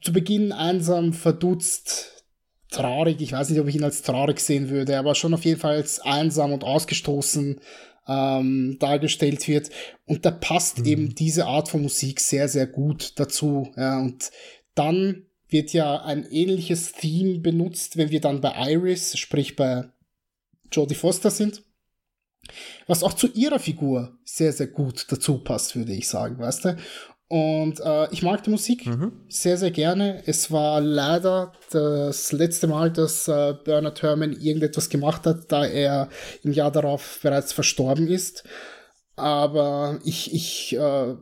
zu 0.02 0.12
Beginn 0.12 0.52
einsam, 0.52 1.14
verdutzt, 1.14 2.26
traurig. 2.70 3.22
Ich 3.22 3.32
weiß 3.32 3.48
nicht, 3.48 3.60
ob 3.60 3.68
ich 3.68 3.76
ihn 3.76 3.84
als 3.84 4.02
traurig 4.02 4.38
sehen 4.38 4.68
würde, 4.68 4.98
aber 4.98 5.14
schon 5.14 5.32
auf 5.32 5.46
jeden 5.46 5.60
Fall 5.60 5.76
als 5.76 5.98
einsam 6.00 6.52
und 6.52 6.62
ausgestoßen 6.62 7.58
ähm, 8.06 8.76
dargestellt 8.78 9.46
wird. 9.48 9.70
Und 10.06 10.24
da 10.24 10.30
passt 10.30 10.80
mhm. 10.80 10.84
eben 10.86 11.14
diese 11.14 11.46
Art 11.46 11.68
von 11.68 11.82
Musik 11.82 12.20
sehr, 12.20 12.48
sehr 12.48 12.66
gut 12.66 13.18
dazu. 13.18 13.72
Ja, 13.76 14.00
und 14.00 14.30
dann 14.74 15.26
wird 15.48 15.72
ja 15.72 16.02
ein 16.02 16.24
ähnliches 16.30 16.92
Theme 16.92 17.38
benutzt, 17.38 17.96
wenn 17.96 18.10
wir 18.10 18.20
dann 18.20 18.40
bei 18.40 18.72
Iris, 18.72 19.18
sprich 19.18 19.56
bei 19.56 19.84
Jodie 20.72 20.94
Foster 20.94 21.30
sind. 21.30 21.62
Was 22.86 23.02
auch 23.02 23.12
zu 23.12 23.28
ihrer 23.28 23.60
Figur 23.60 24.18
sehr, 24.24 24.52
sehr 24.52 24.66
gut 24.66 25.06
dazu 25.10 25.38
passt, 25.38 25.76
würde 25.76 25.92
ich 25.92 26.08
sagen, 26.08 26.38
weißt 26.38 26.64
du? 26.64 26.76
Und 27.32 27.80
äh, 27.80 28.12
ich 28.12 28.22
mag 28.22 28.42
die 28.42 28.50
Musik 28.50 28.84
mhm. 28.84 29.10
sehr, 29.26 29.56
sehr 29.56 29.70
gerne. 29.70 30.22
Es 30.26 30.50
war 30.50 30.82
leider 30.82 31.52
das 31.70 32.30
letzte 32.30 32.66
Mal, 32.66 32.90
dass 32.90 33.26
äh, 33.26 33.54
Bernard 33.64 34.02
Herrmann 34.02 34.32
irgendetwas 34.32 34.90
gemacht 34.90 35.24
hat, 35.24 35.50
da 35.50 35.64
er 35.64 36.10
im 36.42 36.52
Jahr 36.52 36.70
darauf 36.70 37.20
bereits 37.22 37.54
verstorben 37.54 38.06
ist. 38.06 38.44
Aber 39.16 39.98
ich, 40.04 40.34
ich, 40.34 40.76
äh, 40.76 41.14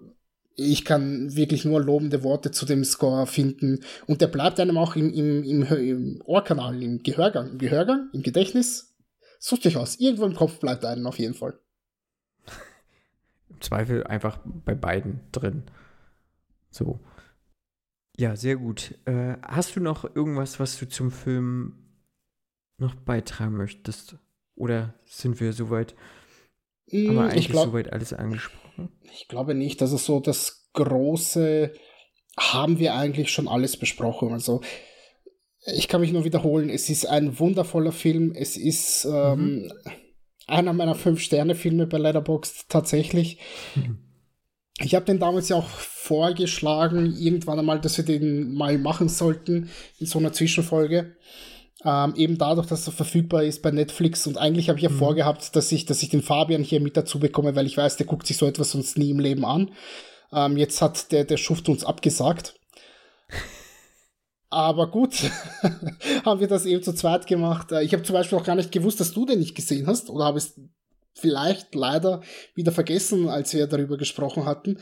ich 0.57 0.85
kann 0.85 1.37
wirklich 1.37 1.65
nur 1.65 1.81
lobende 1.81 2.25
Worte 2.25 2.51
zu 2.51 2.67
dem 2.67 2.83
Score 2.83 3.29
finden. 3.29 3.85
Und 4.09 4.21
der 4.21 4.27
bleibt 4.27 4.59
einem 4.59 4.79
auch 4.79 4.97
im, 4.97 5.15
im, 5.15 5.45
im, 5.45 5.63
im 5.63 6.23
Ohrkanal, 6.25 6.83
im 6.83 7.05
Gehörgang, 7.05 7.53
im 7.53 7.59
Gehörgang, 7.59 8.11
im 8.13 8.23
Gedächtnis. 8.25 8.97
Sucht 9.39 9.65
euch 9.65 9.77
aus. 9.77 10.01
Irgendwo 10.01 10.25
im 10.25 10.35
Kopf 10.35 10.59
bleibt 10.59 10.85
einem 10.85 11.07
auf 11.07 11.21
jeden 11.21 11.35
Fall. 11.35 11.57
Im 13.49 13.61
Zweifel 13.61 14.03
einfach 14.03 14.41
bei 14.45 14.75
beiden 14.75 15.21
drin. 15.31 15.63
So. 16.71 17.01
Ja, 18.17 18.37
sehr 18.37 18.57
gut. 18.57 18.95
Äh, 19.07 19.37
hast 19.43 19.77
du 19.77 19.81
noch 19.81 20.05
irgendwas, 20.15 20.61
was 20.61 20.79
du 20.79 20.89
zum 20.89 21.11
Film 21.11 21.75
noch 22.79 22.95
beitragen 22.95 23.57
möchtest? 23.57 24.17
Oder 24.55 24.95
sind 25.05 25.41
wir 25.41 25.53
soweit? 25.53 25.95
Mm, 26.91 27.11
aber 27.11 27.25
eigentlich 27.31 27.49
glaub, 27.49 27.67
soweit 27.67 27.93
alles 27.93 28.13
angesprochen? 28.13 28.91
Ich 29.13 29.29
glaube 29.29 29.55
nicht. 29.55 29.81
Also 29.81 29.97
so 29.97 30.21
das 30.21 30.71
Große 30.73 31.73
haben 32.39 32.79
wir 32.79 32.95
eigentlich 32.95 33.31
schon 33.31 33.49
alles 33.49 33.77
besprochen. 33.77 34.33
Also 34.33 34.61
ich 35.67 35.89
kann 35.89 36.01
mich 36.01 36.13
nur 36.13 36.25
wiederholen, 36.25 36.71
es 36.71 36.89
ist 36.89 37.07
ein 37.07 37.39
wundervoller 37.39 37.93
Film. 37.93 38.33
Es 38.35 38.57
ist 38.57 39.05
ähm, 39.05 39.63
mhm. 39.63 39.73
einer 40.47 40.73
meiner 40.73 40.95
Fünf-Sterne-Filme 40.95 41.87
bei 41.87 41.99
Letterboxd 41.99 42.69
tatsächlich. 42.69 43.39
Mhm. 43.75 44.10
Ich 44.83 44.95
habe 44.95 45.05
den 45.05 45.19
damals 45.19 45.49
ja 45.49 45.57
auch 45.57 45.69
vorgeschlagen, 45.69 47.15
irgendwann 47.19 47.59
einmal, 47.59 47.81
dass 47.81 47.99
wir 47.99 48.05
den 48.05 48.55
mal 48.55 48.79
machen 48.79 49.09
sollten 49.09 49.71
in 49.99 50.07
so 50.07 50.19
einer 50.19 50.33
Zwischenfolge. 50.33 51.17
Ähm, 51.85 52.15
eben 52.17 52.37
dadurch, 52.37 52.67
dass 52.67 52.87
er 52.87 52.93
verfügbar 52.93 53.43
ist 53.43 53.63
bei 53.63 53.71
Netflix 53.71 54.27
und 54.27 54.37
eigentlich 54.37 54.69
habe 54.69 54.79
ich 54.79 54.83
ja 54.83 54.91
mhm. 54.91 54.99
vorgehabt, 54.99 55.57
dass 55.57 55.73
ich, 55.73 55.87
dass 55.87 56.03
ich 56.03 56.11
den 56.11 56.23
Fabian 56.23 56.63
hier 56.63 56.81
mit 56.81 56.97
dazu 56.97 57.19
bekomme, 57.19 57.57
weil 57.57 57.67
ich 57.67 57.77
weiß, 57.77 57.97
der 57.97 58.07
guckt 58.07 58.27
sich 58.27 58.37
so 58.37 58.47
etwas 58.47 58.73
sonst 58.73 58.99
nie 58.99 59.11
im 59.11 59.19
Leben 59.19 59.45
an. 59.45 59.71
Ähm, 60.33 60.57
jetzt 60.57 60.83
hat 60.83 61.13
der, 61.13 61.25
der 61.25 61.39
Schuft 61.39 61.69
uns 61.69 61.85
abgesagt. 61.85 62.59
Aber 64.51 64.91
gut, 64.91 65.15
haben 66.25 66.41
wir 66.41 66.49
das 66.49 66.67
eben 66.67 66.83
zu 66.83 66.95
zweit 66.95 67.27
gemacht. 67.27 67.73
Äh, 67.73 67.83
ich 67.83 67.93
habe 67.93 68.03
zum 68.03 68.15
Beispiel 68.15 68.39
auch 68.39 68.45
gar 68.45 68.57
nicht 68.57 68.73
gewusst, 68.73 69.01
dass 69.01 69.13
du 69.13 69.25
den 69.25 69.39
nicht 69.39 69.55
gesehen 69.55 69.87
hast 69.87 70.11
oder 70.11 70.25
habe 70.25 70.39
es 70.39 70.61
vielleicht 71.15 71.75
leider 71.75 72.23
wieder 72.55 72.73
vergessen, 72.73 73.29
als 73.29 73.53
wir 73.55 73.67
darüber 73.67 73.97
gesprochen 73.97 74.45
hatten. 74.45 74.79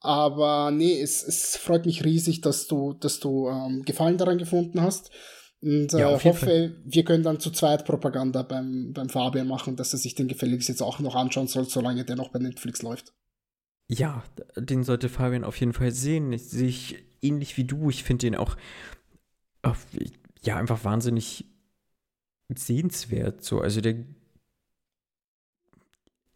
Aber 0.00 0.70
nee, 0.70 1.00
es, 1.00 1.22
es 1.22 1.56
freut 1.56 1.86
mich 1.86 2.04
riesig, 2.04 2.40
dass 2.40 2.66
du, 2.66 2.92
dass 2.94 3.18
du 3.18 3.48
ähm, 3.48 3.82
Gefallen 3.84 4.18
daran 4.18 4.38
gefunden 4.38 4.80
hast. 4.82 5.10
Und 5.62 5.94
äh, 5.94 6.00
ja, 6.00 6.24
hoffe, 6.24 6.76
wir 6.84 7.04
können 7.04 7.22
dann 7.22 7.40
zu 7.40 7.50
zweit 7.50 7.84
Propaganda 7.84 8.42
beim, 8.42 8.92
beim 8.92 9.08
Fabian 9.08 9.48
machen, 9.48 9.74
dass 9.76 9.92
er 9.92 9.98
sich 9.98 10.14
den 10.14 10.28
gefälligst 10.28 10.68
jetzt 10.68 10.82
auch 10.82 11.00
noch 11.00 11.14
anschauen 11.14 11.48
soll, 11.48 11.64
solange 11.64 12.04
der 12.04 12.16
noch 12.16 12.28
bei 12.28 12.38
Netflix 12.38 12.82
läuft. 12.82 13.14
Ja, 13.88 14.22
den 14.56 14.84
sollte 14.84 15.08
Fabian 15.08 15.44
auf 15.44 15.58
jeden 15.58 15.72
Fall 15.72 15.92
sehen. 15.92 16.32
Ich 16.32 16.50
sehe 16.50 16.68
ich 16.68 17.04
ähnlich 17.22 17.56
wie 17.56 17.64
du. 17.64 17.88
Ich 17.88 18.04
finde 18.04 18.26
den 18.26 18.34
auch, 18.36 18.56
ja, 20.42 20.56
einfach 20.56 20.84
wahnsinnig 20.84 21.46
sehenswert. 22.54 23.42
So, 23.42 23.60
also 23.60 23.80
der 23.80 24.04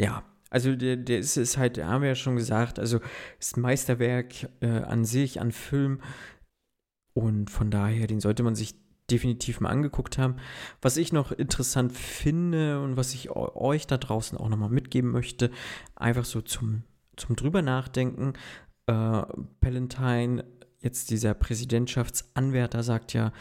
ja, 0.01 0.25
also 0.49 0.75
der, 0.75 0.97
der 0.97 1.19
ist, 1.19 1.37
ist 1.37 1.59
halt, 1.59 1.79
haben 1.79 2.03
wir 2.03 2.09
ja 2.09 2.15
schon 2.15 2.37
gesagt, 2.37 2.79
also 2.79 3.01
ist 3.39 3.57
Meisterwerk 3.57 4.49
äh, 4.61 4.67
an 4.67 5.05
sich, 5.05 5.41
an 5.41 5.53
Film. 5.53 6.01
Und 7.13 7.51
von 7.51 7.71
daher, 7.71 8.07
den 8.07 8.21
sollte 8.21 8.43
man 8.43 8.55
sich 8.55 8.75
definitiv 9.11 9.61
mal 9.61 9.71
angeguckt 9.71 10.19
haben. 10.19 10.37
Was 10.81 10.97
ich 10.97 11.13
noch 11.13 11.33
interessant 11.33 11.93
finde 11.93 12.81
und 12.81 12.97
was 12.97 13.15
ich 13.15 13.31
euch 13.31 13.87
da 13.87 13.99
draußen 13.99 14.39
auch 14.39 14.49
nochmal 14.49 14.71
mitgeben 14.71 15.11
möchte, 15.11 15.51
einfach 15.97 16.25
so 16.25 16.41
zum, 16.41 16.85
zum 17.17 17.37
drüber 17.37 17.63
nachdenken. 17.63 18.33
Äh, 18.87 19.23
Palantine, 19.61 20.45
jetzt 20.81 21.11
dieser 21.11 21.35
Präsidentschaftsanwärter, 21.35 22.83
sagt 22.83 23.13
ja, 23.13 23.33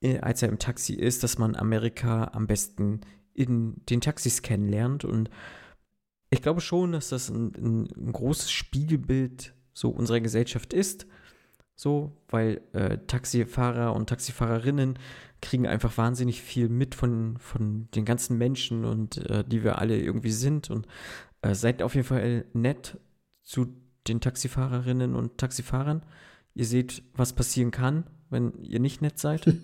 äh, 0.00 0.18
als 0.18 0.42
er 0.42 0.48
im 0.48 0.58
Taxi 0.58 0.94
ist, 0.94 1.22
dass 1.22 1.38
man 1.38 1.56
Amerika 1.56 2.30
am 2.34 2.46
besten 2.46 3.00
in 3.34 3.80
den 3.86 4.00
Taxis 4.00 4.42
kennenlernt 4.42 5.04
und 5.04 5.30
ich 6.32 6.40
glaube 6.40 6.62
schon, 6.62 6.92
dass 6.92 7.10
das 7.10 7.28
ein, 7.28 7.52
ein, 7.56 7.88
ein 7.94 8.12
großes 8.12 8.50
Spiegelbild 8.50 9.54
so 9.74 9.90
unserer 9.90 10.20
Gesellschaft 10.20 10.72
ist. 10.72 11.06
So, 11.74 12.16
weil 12.28 12.62
äh, 12.72 12.98
Taxifahrer 13.06 13.94
und 13.94 14.08
Taxifahrerinnen 14.08 14.98
kriegen 15.42 15.66
einfach 15.66 15.98
wahnsinnig 15.98 16.40
viel 16.40 16.70
mit 16.70 16.94
von, 16.94 17.36
von 17.38 17.88
den 17.94 18.06
ganzen 18.06 18.38
Menschen 18.38 18.84
und 18.84 19.18
äh, 19.28 19.44
die 19.44 19.62
wir 19.62 19.78
alle 19.78 20.00
irgendwie 20.00 20.30
sind. 20.30 20.70
Und 20.70 20.86
äh, 21.42 21.54
seid 21.54 21.82
auf 21.82 21.94
jeden 21.94 22.06
Fall 22.06 22.46
nett 22.54 22.98
zu 23.42 23.66
den 24.08 24.20
Taxifahrerinnen 24.20 25.14
und 25.14 25.36
Taxifahrern. 25.36 26.02
Ihr 26.54 26.66
seht, 26.66 27.02
was 27.12 27.34
passieren 27.34 27.72
kann, 27.72 28.04
wenn 28.30 28.54
ihr 28.62 28.80
nicht 28.80 29.02
nett 29.02 29.18
seid. 29.18 29.46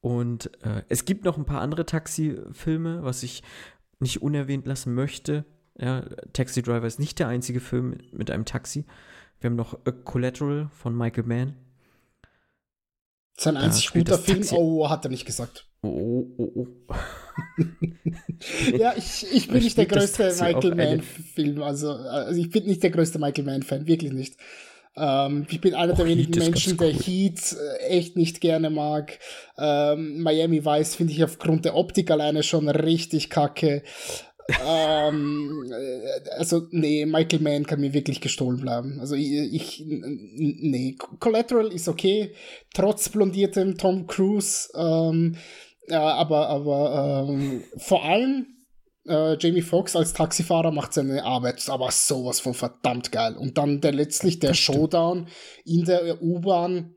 und 0.00 0.62
äh, 0.62 0.84
es 0.88 1.04
gibt 1.04 1.24
noch 1.24 1.38
ein 1.38 1.46
paar 1.46 1.60
andere 1.60 1.86
Taxifilme, 1.86 3.02
was 3.02 3.24
ich 3.24 3.42
nicht 3.98 4.22
unerwähnt 4.22 4.66
lassen 4.66 4.94
möchte. 4.94 5.44
Ja, 5.78 6.02
Taxi 6.32 6.62
Driver 6.62 6.86
ist 6.86 6.98
nicht 6.98 7.18
der 7.18 7.28
einzige 7.28 7.60
Film 7.60 7.98
mit 8.12 8.30
einem 8.30 8.44
Taxi. 8.44 8.84
Wir 9.40 9.50
haben 9.50 9.56
noch 9.56 9.74
A 9.84 9.90
Collateral 9.90 10.70
von 10.72 10.96
Michael 10.96 11.24
Mann. 11.24 11.56
Sein 13.38 13.58
einzig 13.58 13.92
guter 13.92 14.18
Film, 14.18 14.38
Taxi 14.38 14.54
oh, 14.56 14.88
hat 14.88 15.04
er 15.04 15.10
nicht 15.10 15.26
gesagt. 15.26 15.68
Oh, 15.82 16.26
oh, 16.38 16.52
oh. 16.54 16.94
ja, 18.76 18.94
ich, 18.96 19.26
ich 19.30 19.48
bin 19.48 19.62
nicht 19.62 19.76
der 19.76 19.86
größte 19.86 20.34
Michael 20.40 20.74
Mann-Film. 20.74 21.62
Also, 21.62 21.90
also, 21.92 22.40
ich 22.40 22.50
bin 22.50 22.64
nicht 22.64 22.82
der 22.82 22.90
größte 22.90 23.18
Michael 23.18 23.44
Mann-Fan, 23.44 23.86
wirklich 23.86 24.12
nicht. 24.12 24.36
Ähm, 24.96 25.46
ich 25.50 25.60
bin 25.60 25.74
einer 25.74 25.92
der 25.92 26.06
wenigen 26.06 26.38
Menschen, 26.38 26.76
der 26.76 26.92
Heat 26.92 27.54
äh, 27.54 27.84
echt 27.86 28.16
nicht 28.16 28.40
gerne 28.40 28.70
mag. 28.70 29.18
Ähm, 29.58 30.22
Miami 30.22 30.64
Vice 30.64 30.94
finde 30.94 31.12
ich 31.12 31.22
aufgrund 31.22 31.64
der 31.64 31.76
Optik 31.76 32.10
alleine 32.10 32.42
schon 32.42 32.68
richtig 32.68 33.30
kacke. 33.30 33.82
ähm, 34.66 35.70
äh, 35.70 36.30
also, 36.36 36.62
nee, 36.70 37.04
Michael 37.04 37.40
Mann 37.40 37.66
kann 37.66 37.80
mir 37.80 37.92
wirklich 37.92 38.20
gestohlen 38.20 38.60
bleiben. 38.60 39.00
Also, 39.00 39.14
ich, 39.16 39.52
ich 39.52 39.84
nee, 39.86 40.96
Collateral 41.18 41.72
ist 41.72 41.88
okay, 41.88 42.32
trotz 42.72 43.08
blondiertem 43.08 43.76
Tom 43.76 44.06
Cruise, 44.06 44.68
ähm, 44.76 45.36
ja, 45.88 46.14
aber, 46.14 46.48
aber 46.48 47.26
ähm, 47.28 47.62
vor 47.76 48.04
allem 48.04 48.55
äh, 49.08 49.36
Jamie 49.38 49.62
Foxx 49.62 49.96
als 49.96 50.12
Taxifahrer 50.12 50.70
macht 50.70 50.92
seine 50.92 51.24
Arbeit 51.24 51.68
aber 51.68 51.90
sowas 51.90 52.40
von 52.40 52.54
verdammt 52.54 53.12
geil. 53.12 53.36
Und 53.36 53.58
dann 53.58 53.80
der 53.80 53.92
letztlich 53.92 54.38
der 54.38 54.54
Showdown 54.54 55.28
in 55.64 55.84
der 55.84 56.22
U-Bahn. 56.22 56.94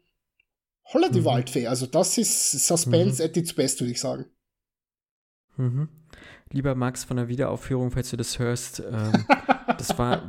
Holla 0.93 1.09
die 1.09 1.21
mhm. 1.21 1.25
Waldfee. 1.25 1.67
Also 1.67 1.85
das 1.85 2.17
ist 2.17 2.51
Suspense 2.67 3.21
mhm. 3.21 3.29
at 3.29 3.37
its 3.37 3.53
best, 3.53 3.79
würde 3.79 3.91
ich 3.91 3.99
sagen. 3.99 4.25
Mhm. 5.57 5.89
Lieber 6.51 6.73
Max 6.73 7.03
von 7.03 7.17
der 7.17 7.27
Wiederaufführung, 7.27 7.91
falls 7.91 8.09
du 8.09 8.17
das 8.17 8.39
hörst, 8.39 8.79
ähm, 8.79 9.25
das 9.77 9.97
war, 9.99 10.23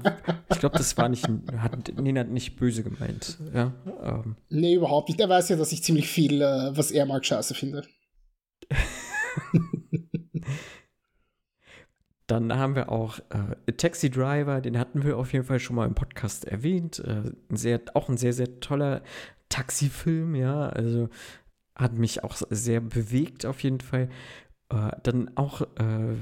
ich 0.50 0.58
glaube, 0.58 0.76
das 0.76 0.96
war 0.98 1.08
nicht, 1.08 1.26
hat 1.56 1.98
Nina 1.98 2.24
nicht 2.24 2.56
böse 2.56 2.82
gemeint. 2.82 3.38
Ja, 3.54 3.72
ähm. 4.02 4.36
Nee, 4.50 4.74
überhaupt 4.74 5.08
nicht. 5.08 5.18
Er 5.18 5.30
weiß 5.30 5.48
ja, 5.48 5.56
dass 5.56 5.72
ich 5.72 5.82
ziemlich 5.82 6.08
viel, 6.08 6.42
äh, 6.42 6.76
was 6.76 6.90
er 6.90 7.06
mag, 7.06 7.24
scheiße 7.24 7.54
finde. 7.54 7.86
dann 12.30 12.56
haben 12.56 12.76
wir 12.76 12.90
auch 12.90 13.18
äh, 13.30 13.72
Taxi 13.72 14.10
Driver, 14.10 14.60
den 14.60 14.78
hatten 14.78 15.02
wir 15.02 15.16
auf 15.18 15.32
jeden 15.32 15.44
Fall 15.44 15.58
schon 15.58 15.76
mal 15.76 15.86
im 15.86 15.94
Podcast 15.94 16.44
erwähnt. 16.44 17.00
Äh, 17.00 17.32
ein 17.50 17.56
sehr, 17.56 17.80
auch 17.94 18.08
ein 18.08 18.16
sehr, 18.16 18.32
sehr 18.32 18.60
toller 18.60 19.02
Taxifilm, 19.48 20.34
ja. 20.34 20.68
Also 20.68 21.08
hat 21.74 21.94
mich 21.94 22.22
auch 22.22 22.36
sehr 22.50 22.80
bewegt 22.80 23.46
auf 23.46 23.60
jeden 23.62 23.80
Fall. 23.80 24.08
Äh, 24.68 24.90
dann 25.02 25.30
auch 25.36 25.62
äh, 25.62 26.14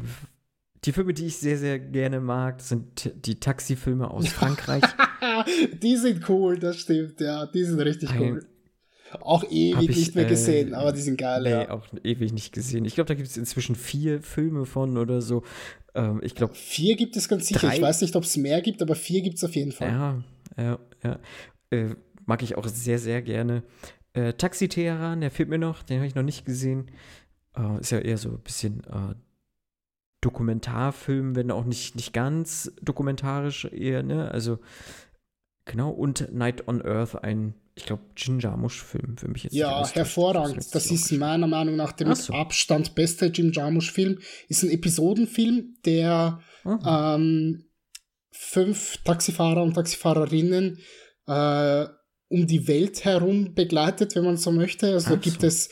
die 0.84 0.92
Filme, 0.92 1.12
die 1.12 1.26
ich 1.26 1.36
sehr, 1.36 1.59
sehr 1.59 1.78
gerne 1.78 2.20
mag, 2.20 2.62
sind 2.62 3.12
die 3.26 3.38
Taxifilme 3.38 4.11
aus 4.11 4.28
Frankreich. 4.28 4.84
die 5.82 5.96
sind 5.96 6.26
cool, 6.28 6.59
das 6.59 6.78
stimmt, 6.78 7.20
ja. 7.20 7.46
Die 7.46 7.64
sind 7.64 7.80
richtig 7.80 8.11
Ein, 8.11 8.20
cool. 8.22 8.46
Auch 9.20 9.44
ewig 9.44 9.90
ich, 9.90 9.96
nicht 9.96 10.14
mehr 10.14 10.26
gesehen, 10.26 10.72
äh, 10.72 10.76
aber 10.76 10.92
die 10.92 11.00
sind 11.00 11.18
geil. 11.18 11.42
Nee, 11.42 11.50
ja. 11.50 11.70
auch 11.70 11.86
ewig 12.04 12.32
nicht 12.32 12.52
gesehen. 12.52 12.84
Ich 12.84 12.94
glaube, 12.94 13.09
da 13.09 13.14
gibt 13.14 13.28
es 13.28 13.36
inzwischen 13.36 13.74
vier 13.74 14.22
Filme 14.22 14.66
von 14.66 14.98
oder 14.98 15.22
so. 15.22 15.42
Ähm, 15.95 16.20
ich 16.22 16.34
glaube. 16.34 16.55
Vier 16.55 16.97
gibt 16.97 17.16
es 17.16 17.28
ganz 17.28 17.47
sicher. 17.47 17.61
Drei. 17.68 17.76
Ich 17.76 17.82
weiß 17.82 18.01
nicht, 18.03 18.14
ob 18.16 18.24
es 18.24 18.36
mehr 18.36 18.61
gibt, 18.61 18.82
aber 18.82 18.95
vier 18.95 19.22
gibt 19.22 19.36
es 19.36 19.45
auf 19.45 19.55
jeden 19.55 19.72
Fall. 19.72 19.89
Ja, 19.89 20.22
ja, 20.57 20.78
ja. 21.03 21.18
Äh, 21.70 21.95
mag 22.26 22.43
ich 22.43 22.57
auch 22.57 22.66
sehr, 22.66 22.99
sehr 22.99 23.22
gerne. 23.22 23.62
Äh, 24.12 24.34
Taxi 24.34 24.68
Teheran, 24.68 25.20
der 25.20 25.30
fehlt 25.30 25.49
mir 25.49 25.59
noch, 25.59 25.82
den 25.82 25.99
habe 25.99 26.07
ich 26.07 26.14
noch 26.14 26.22
nicht 26.22 26.45
gesehen. 26.45 26.91
Äh, 27.57 27.80
ist 27.80 27.91
ja 27.91 27.99
eher 27.99 28.18
so 28.18 28.30
ein 28.30 28.41
bisschen 28.41 28.84
äh, 28.84 29.14
Dokumentarfilm, 30.20 31.36
wenn 31.36 31.51
auch 31.51 31.64
nicht, 31.64 31.95
nicht 31.95 32.12
ganz 32.12 32.72
dokumentarisch 32.82 33.66
eher, 33.66 34.03
ne? 34.03 34.30
Also, 34.30 34.59
genau. 35.64 35.91
Und 35.91 36.32
Night 36.32 36.66
on 36.68 36.82
Earth, 36.82 37.22
ein 37.22 37.55
ich 37.78 37.86
glaube, 37.86 38.02
Jin 38.16 38.40
Jarmusch-Film 38.40 39.16
für 39.16 39.28
mich 39.28 39.44
jetzt. 39.44 39.54
Ja, 39.54 39.88
hervorragend. 39.88 40.56
Das, 40.58 40.70
das 40.70 40.90
ist 40.90 41.12
meiner 41.12 41.46
Meinung 41.46 41.76
nach 41.76 41.92
der 41.92 42.08
mit 42.08 42.16
so. 42.16 42.32
Abstand 42.32 42.94
beste 42.96 43.26
Jim 43.26 43.52
Jarmusch-Film. 43.52 44.18
Ist 44.48 44.64
ein 44.64 44.70
Episodenfilm, 44.70 45.76
der 45.84 46.40
ähm, 46.84 47.64
fünf 48.32 48.98
Taxifahrer 49.04 49.62
und 49.62 49.74
Taxifahrerinnen 49.74 50.78
äh, 51.26 51.86
um 52.28 52.46
die 52.46 52.66
Welt 52.66 53.04
herum 53.04 53.54
begleitet, 53.54 54.16
wenn 54.16 54.24
man 54.24 54.36
so 54.36 54.50
möchte. 54.50 54.92
Also 54.92 55.14
Ach 55.14 55.20
gibt 55.20 55.42
so. 55.42 55.46
es 55.46 55.70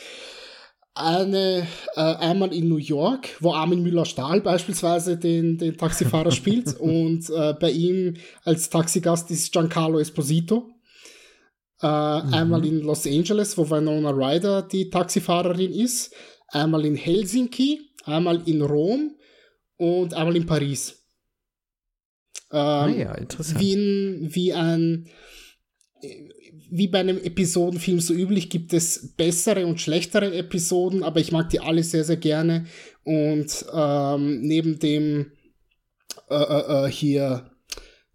eine 0.94 1.66
äh, 1.96 2.00
einmal 2.00 2.54
in 2.54 2.68
New 2.68 2.78
York, 2.78 3.36
wo 3.40 3.52
Armin 3.52 3.82
Müller-Stahl 3.82 4.40
beispielsweise 4.42 5.18
den, 5.18 5.58
den 5.58 5.76
Taxifahrer 5.76 6.30
spielt 6.30 6.74
und 6.80 7.28
äh, 7.30 7.52
bei 7.60 7.72
ihm 7.72 8.14
als 8.44 8.70
Taxigast 8.70 9.30
ist 9.32 9.52
Giancarlo 9.52 9.98
Esposito. 9.98 10.75
Äh, 11.82 11.86
mhm. 11.86 12.34
Einmal 12.34 12.64
in 12.64 12.80
Los 12.80 13.06
Angeles, 13.06 13.56
wo 13.58 13.68
Winona 13.68 14.10
Ryder 14.10 14.62
die 14.62 14.90
Taxifahrerin 14.90 15.72
ist. 15.72 16.14
Einmal 16.48 16.84
in 16.84 16.96
Helsinki, 16.96 17.90
einmal 18.04 18.42
in 18.48 18.62
Rom 18.62 19.16
und 19.76 20.14
einmal 20.14 20.36
in 20.36 20.46
Paris. 20.46 21.02
Ähm, 22.52 22.58
ah 22.60 22.88
ja, 22.88 23.14
interessant. 23.14 23.60
Wie, 23.60 23.72
in, 23.72 24.34
wie 24.34 24.52
ein 24.52 25.08
wie 26.70 26.88
bei 26.88 27.00
einem 27.00 27.18
Episodenfilm 27.18 28.00
so 28.00 28.12
üblich 28.12 28.50
gibt 28.50 28.72
es 28.72 29.14
bessere 29.16 29.66
und 29.66 29.80
schlechtere 29.80 30.34
Episoden, 30.34 31.02
aber 31.02 31.20
ich 31.20 31.32
mag 31.32 31.48
die 31.50 31.60
alle 31.60 31.82
sehr, 31.82 32.04
sehr 32.04 32.16
gerne. 32.16 32.66
Und 33.04 33.64
ähm, 33.72 34.40
neben 34.40 34.78
dem 34.78 35.32
äh, 36.28 36.34
äh, 36.34 36.86
äh 36.86 36.90
hier 36.90 37.50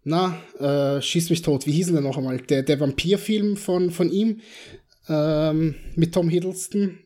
na, 0.04 0.36
äh, 0.58 1.00
schieß 1.00 1.30
mich 1.30 1.42
tot, 1.42 1.66
wie 1.66 1.72
hieß 1.72 1.86
denn 1.86 1.96
der 1.96 2.02
noch 2.02 2.18
einmal? 2.18 2.38
Der, 2.38 2.62
der 2.62 2.80
Vampirfilm 2.80 3.56
von, 3.56 3.90
von 3.90 4.10
ihm 4.10 4.40
ähm, 5.08 5.76
mit 5.94 6.12
Tom 6.12 6.28
Hiddleston. 6.28 6.98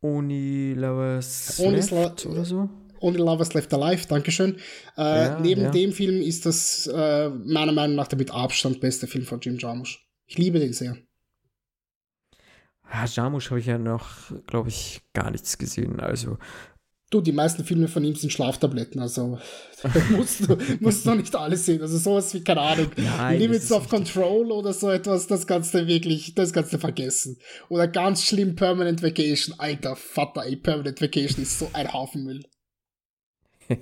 Only 0.00 0.74
Lovers 0.74 1.58
Only 1.58 1.80
Left 1.80 2.26
oder 2.26 2.44
so? 2.44 2.68
Only 3.00 3.18
Lovers 3.18 3.54
Left 3.54 3.72
Alive, 3.72 4.06
Dankeschön. 4.08 4.56
Äh, 4.96 5.00
ja, 5.00 5.40
neben 5.40 5.62
ja. 5.62 5.70
dem 5.70 5.92
Film 5.92 6.20
ist 6.20 6.46
das 6.46 6.86
äh, 6.86 7.30
meiner 7.30 7.72
Meinung 7.72 7.96
nach 7.96 8.08
der 8.08 8.18
mit 8.18 8.30
Abstand 8.30 8.80
beste 8.80 9.06
Film 9.06 9.24
von 9.24 9.40
Jim 9.40 9.58
Jarmusch. 9.58 10.06
Ich 10.26 10.36
liebe 10.36 10.58
den 10.58 10.72
sehr. 10.72 10.96
Ja, 12.92 13.04
Jarmusch 13.04 13.50
habe 13.50 13.60
ich 13.60 13.66
ja 13.66 13.78
noch, 13.78 14.32
glaube 14.46 14.68
ich, 14.68 15.00
gar 15.14 15.30
nichts 15.30 15.58
gesehen. 15.58 16.00
Also 16.00 16.38
Du, 17.10 17.22
die 17.22 17.32
meisten 17.32 17.64
Filme 17.64 17.88
von 17.88 18.04
ihm 18.04 18.14
sind 18.14 18.32
Schlaftabletten, 18.32 19.00
also 19.00 19.38
musst 20.10 20.46
du 20.46 20.58
musst 20.80 21.06
noch 21.06 21.14
nicht 21.14 21.34
alles 21.34 21.64
sehen. 21.64 21.80
Also 21.80 21.96
sowas 21.96 22.34
wie, 22.34 22.44
keine 22.44 22.60
Ahnung, 22.60 22.88
Nein, 22.96 23.38
Limits 23.38 23.72
of 23.72 23.88
Control 23.88 24.52
oder 24.52 24.74
so 24.74 24.90
etwas, 24.90 25.26
das 25.26 25.46
kannst 25.46 25.72
du 25.72 25.86
wirklich, 25.86 26.34
das 26.34 26.52
kannst 26.52 26.72
du 26.74 26.78
vergessen. 26.78 27.38
Oder 27.70 27.88
ganz 27.88 28.24
schlimm 28.24 28.56
Permanent 28.56 29.02
Vacation. 29.02 29.54
Alter 29.58 29.96
Vater, 29.96 30.44
ey, 30.44 30.56
Permanent 30.56 31.00
Vacation 31.00 31.42
ist 31.42 31.58
so 31.58 31.70
ein 31.72 31.90
Haufen 31.92 32.24
Müll. 32.24 32.44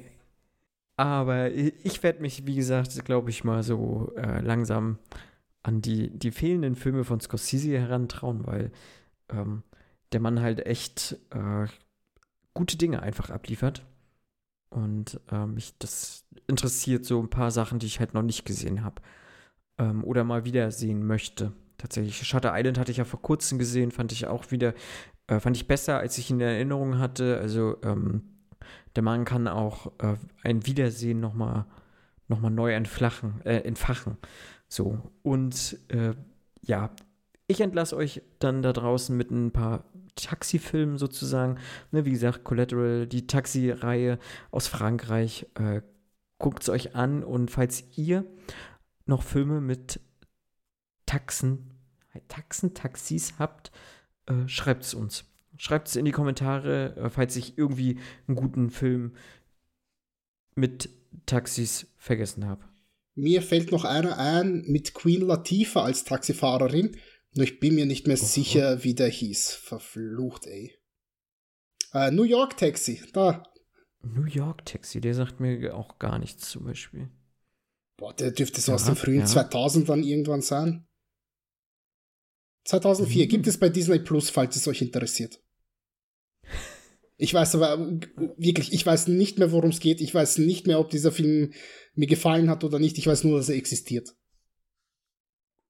Aber 0.96 1.50
ich 1.50 2.02
werde 2.04 2.22
mich, 2.22 2.46
wie 2.46 2.54
gesagt, 2.54 3.04
glaube 3.04 3.30
ich, 3.30 3.42
mal 3.42 3.64
so 3.64 4.12
äh, 4.16 4.40
langsam 4.40 4.98
an 5.64 5.82
die, 5.82 6.16
die 6.16 6.30
fehlenden 6.30 6.76
Filme 6.76 7.02
von 7.02 7.20
Scorsese 7.20 7.76
herantrauen, 7.76 8.46
weil 8.46 8.70
ähm, 9.30 9.64
der 10.12 10.20
Mann 10.20 10.40
halt 10.40 10.64
echt 10.64 11.16
äh, 11.30 11.66
gute 12.56 12.76
Dinge 12.76 13.02
einfach 13.02 13.30
abliefert. 13.30 13.84
Und 14.70 15.20
ähm, 15.30 15.54
mich 15.54 15.78
das 15.78 16.24
interessiert 16.48 17.04
so 17.04 17.20
ein 17.20 17.30
paar 17.30 17.50
Sachen, 17.50 17.78
die 17.78 17.86
ich 17.86 18.00
halt 18.00 18.14
noch 18.14 18.22
nicht 18.22 18.44
gesehen 18.44 18.84
habe. 18.84 19.00
Ähm, 19.78 20.02
oder 20.04 20.24
mal 20.24 20.44
wieder 20.44 20.70
sehen 20.70 21.06
möchte. 21.06 21.52
Tatsächlich. 21.78 22.26
Shutter 22.26 22.52
Island 22.54 22.78
hatte 22.78 22.90
ich 22.90 22.98
ja 22.98 23.04
vor 23.04 23.20
kurzem 23.20 23.58
gesehen, 23.58 23.90
fand 23.90 24.10
ich 24.10 24.26
auch 24.26 24.50
wieder, 24.50 24.74
äh, 25.26 25.40
fand 25.40 25.56
ich 25.56 25.68
besser, 25.68 25.98
als 25.98 26.18
ich 26.18 26.30
in 26.30 26.40
Erinnerung 26.40 26.98
hatte. 26.98 27.38
Also 27.38 27.76
ähm, 27.84 28.22
der 28.96 29.02
Mann 29.02 29.24
kann 29.24 29.46
auch 29.46 29.92
äh, 29.98 30.16
ein 30.42 30.66
Wiedersehen 30.66 31.20
nochmal 31.20 31.66
noch 32.28 32.40
mal 32.40 32.50
neu 32.50 32.72
entflachen, 32.74 33.40
äh, 33.44 33.58
entfachen. 33.58 34.16
So. 34.68 34.98
Und 35.22 35.78
äh, 35.88 36.14
ja, 36.62 36.90
ich 37.46 37.60
entlasse 37.60 37.96
euch 37.96 38.22
dann 38.38 38.62
da 38.62 38.72
draußen 38.72 39.16
mit 39.16 39.30
ein 39.30 39.52
paar 39.52 39.84
Taxifilmen 40.16 40.98
sozusagen. 40.98 41.58
Ne, 41.92 42.04
wie 42.04 42.10
gesagt, 42.10 42.44
Collateral, 42.44 43.06
die 43.06 43.26
Taxi-Reihe 43.26 44.18
aus 44.50 44.66
Frankreich. 44.66 45.46
Äh, 45.54 45.82
Guckt 46.38 46.62
es 46.62 46.68
euch 46.68 46.94
an 46.94 47.24
und 47.24 47.50
falls 47.50 47.84
ihr 47.96 48.26
noch 49.06 49.22
Filme 49.22 49.60
mit 49.60 50.00
Taxen, 51.06 51.70
Taxen, 52.28 52.74
Taxis 52.74 53.34
habt, 53.38 53.70
äh, 54.26 54.46
schreibt 54.46 54.84
es 54.84 54.92
uns. 54.92 55.24
Schreibt 55.56 55.88
es 55.88 55.96
in 55.96 56.04
die 56.04 56.12
Kommentare, 56.12 56.94
äh, 56.96 57.10
falls 57.10 57.36
ich 57.36 57.56
irgendwie 57.56 57.98
einen 58.26 58.36
guten 58.36 58.70
Film 58.70 59.14
mit 60.54 60.90
Taxis 61.24 61.86
vergessen 61.96 62.46
habe. 62.46 62.62
Mir 63.14 63.40
fällt 63.40 63.72
noch 63.72 63.84
einer 63.84 64.18
ein 64.18 64.64
mit 64.66 64.92
Queen 64.92 65.22
Latifah 65.22 65.84
als 65.84 66.04
Taxifahrerin. 66.04 66.98
Nur 67.36 67.44
ich 67.44 67.60
bin 67.60 67.74
mir 67.74 67.84
nicht 67.84 68.06
mehr 68.06 68.16
oh, 68.18 68.24
sicher, 68.24 68.82
wie 68.82 68.94
der 68.94 69.08
hieß. 69.08 69.52
Verflucht, 69.52 70.46
ey. 70.46 70.74
Äh, 71.92 72.10
New 72.10 72.22
York 72.22 72.56
Taxi, 72.56 73.02
da. 73.12 73.42
New 74.02 74.24
York 74.24 74.64
Taxi, 74.64 75.02
der 75.02 75.14
sagt 75.14 75.38
mir 75.38 75.74
auch 75.74 75.98
gar 75.98 76.18
nichts 76.18 76.48
zum 76.50 76.64
Beispiel. 76.64 77.10
Boah, 77.98 78.14
der 78.14 78.30
dürfte 78.30 78.60
so 78.62 78.72
ja, 78.72 78.76
aus 78.76 78.84
den 78.84 78.96
frühen 78.96 79.20
ja. 79.20 79.26
2000 79.26 79.86
dann 79.88 80.02
irgendwann 80.02 80.40
sein. 80.40 80.86
2004 82.64 83.26
mhm. 83.26 83.28
gibt 83.28 83.46
es 83.46 83.58
bei 83.58 83.68
Disney 83.68 83.98
Plus, 83.98 84.30
falls 84.30 84.56
es 84.56 84.66
euch 84.66 84.80
interessiert. 84.80 85.42
Ich 87.18 87.34
weiß 87.34 87.54
aber 87.56 88.00
wirklich, 88.38 88.72
ich 88.72 88.84
weiß 88.84 89.08
nicht 89.08 89.38
mehr, 89.38 89.52
worum 89.52 89.70
es 89.70 89.80
geht. 89.80 90.00
Ich 90.00 90.14
weiß 90.14 90.38
nicht 90.38 90.66
mehr, 90.66 90.80
ob 90.80 90.88
dieser 90.88 91.12
Film 91.12 91.52
mir 91.94 92.06
gefallen 92.06 92.48
hat 92.48 92.64
oder 92.64 92.78
nicht. 92.78 92.96
Ich 92.96 93.06
weiß 93.06 93.24
nur, 93.24 93.38
dass 93.38 93.50
er 93.50 93.56
existiert 93.56 94.16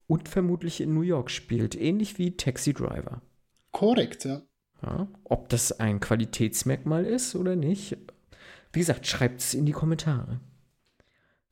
und 0.07 0.29
vermutlich 0.29 0.81
in 0.81 0.95
New 0.95 1.03
York 1.03 1.31
spielt, 1.31 1.75
ähnlich 1.75 2.19
wie 2.19 2.37
Taxi 2.37 2.73
Driver. 2.73 3.23
Korrekt, 3.73 4.25
ja. 4.25 4.43
ja 4.83 5.09
ob 5.25 5.49
das 5.49 5.73
ein 5.73 6.01
Qualitätsmerkmal 6.01 7.05
ist 7.05 7.35
oder 7.35 7.57
nicht, 7.57 7.97
wie 8.73 8.81
gesagt, 8.81 9.07
schreibt 9.07 9.41
es 9.41 9.55
in 9.55 9.67
die 9.67 9.73
Kommentare. 9.73 10.41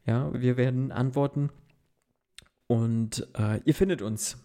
Ja, 0.06 0.30
wir 0.34 0.56
werden 0.56 0.92
antworten 0.92 1.50
und 2.66 3.26
äh, 3.38 3.60
ihr 3.64 3.74
findet 3.74 4.02
uns. 4.02 4.38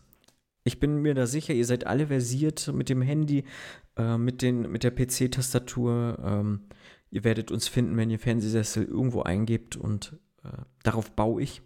Ich 0.64 0.80
bin 0.80 1.02
mir 1.02 1.14
da 1.14 1.26
sicher, 1.26 1.54
ihr 1.54 1.66
seid 1.66 1.88
alle 1.88 2.08
versiert 2.08 2.72
mit 2.74 2.90
dem 2.90 3.02
Handy, 3.02 3.46
äh, 3.98 4.18
mit, 4.18 4.42
den, 4.42 4.72
mit 4.72 4.84
der 4.84 4.92
PC-Tastatur. 4.92 6.20
Ähm, 6.24 6.62
ihr 7.12 7.24
werdet 7.24 7.52
uns 7.52 7.68
finden, 7.68 7.98
wenn 7.98 8.10
ihr 8.10 8.20
Fernsehsessel 8.20 8.86
irgendwo 8.86 9.24
eingebt 9.24 9.76
und 9.76 10.18
äh, 10.44 10.50
darauf 10.84 11.12
baue 11.12 11.42
ich. 11.42 11.62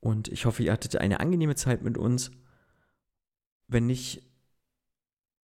Und 0.00 0.28
ich 0.28 0.46
hoffe, 0.46 0.62
ihr 0.62 0.72
hattet 0.72 0.96
eine 0.96 1.20
angenehme 1.20 1.54
Zeit 1.54 1.82
mit 1.82 1.98
uns. 1.98 2.30
Wenn 3.66 3.86
nicht, 3.86 4.22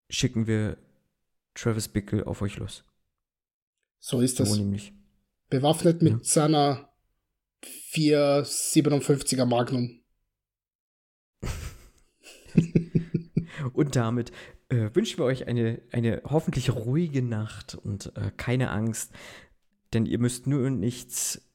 schicken 0.10 0.48
wir 0.48 0.78
Travis 1.54 1.88
Bickle 1.88 2.26
auf 2.26 2.42
euch 2.42 2.58
los. 2.58 2.84
So 4.00 4.22
ist 4.22 4.40
das. 4.40 4.58
nämlich. 4.58 4.94
Bewaffnet 5.50 6.02
mit 6.02 6.14
ja. 6.14 6.20
seiner 6.24 6.90
457er 7.64 9.46
Magnum. 9.46 10.02
und 13.74 13.96
damit 13.96 14.32
äh, 14.70 14.90
wünschen 14.94 15.18
wir 15.18 15.26
euch 15.26 15.48
eine, 15.48 15.82
eine 15.92 16.22
hoffentlich 16.26 16.74
ruhige 16.74 17.22
Nacht 17.22 17.76
und 17.76 18.16
äh, 18.16 18.32
keine 18.38 18.72
Angst. 18.72 19.12
denn 19.94 20.06
ihr 20.06 20.20
müsst 20.20 20.48
nur 20.48 20.70
nichts 20.70 21.49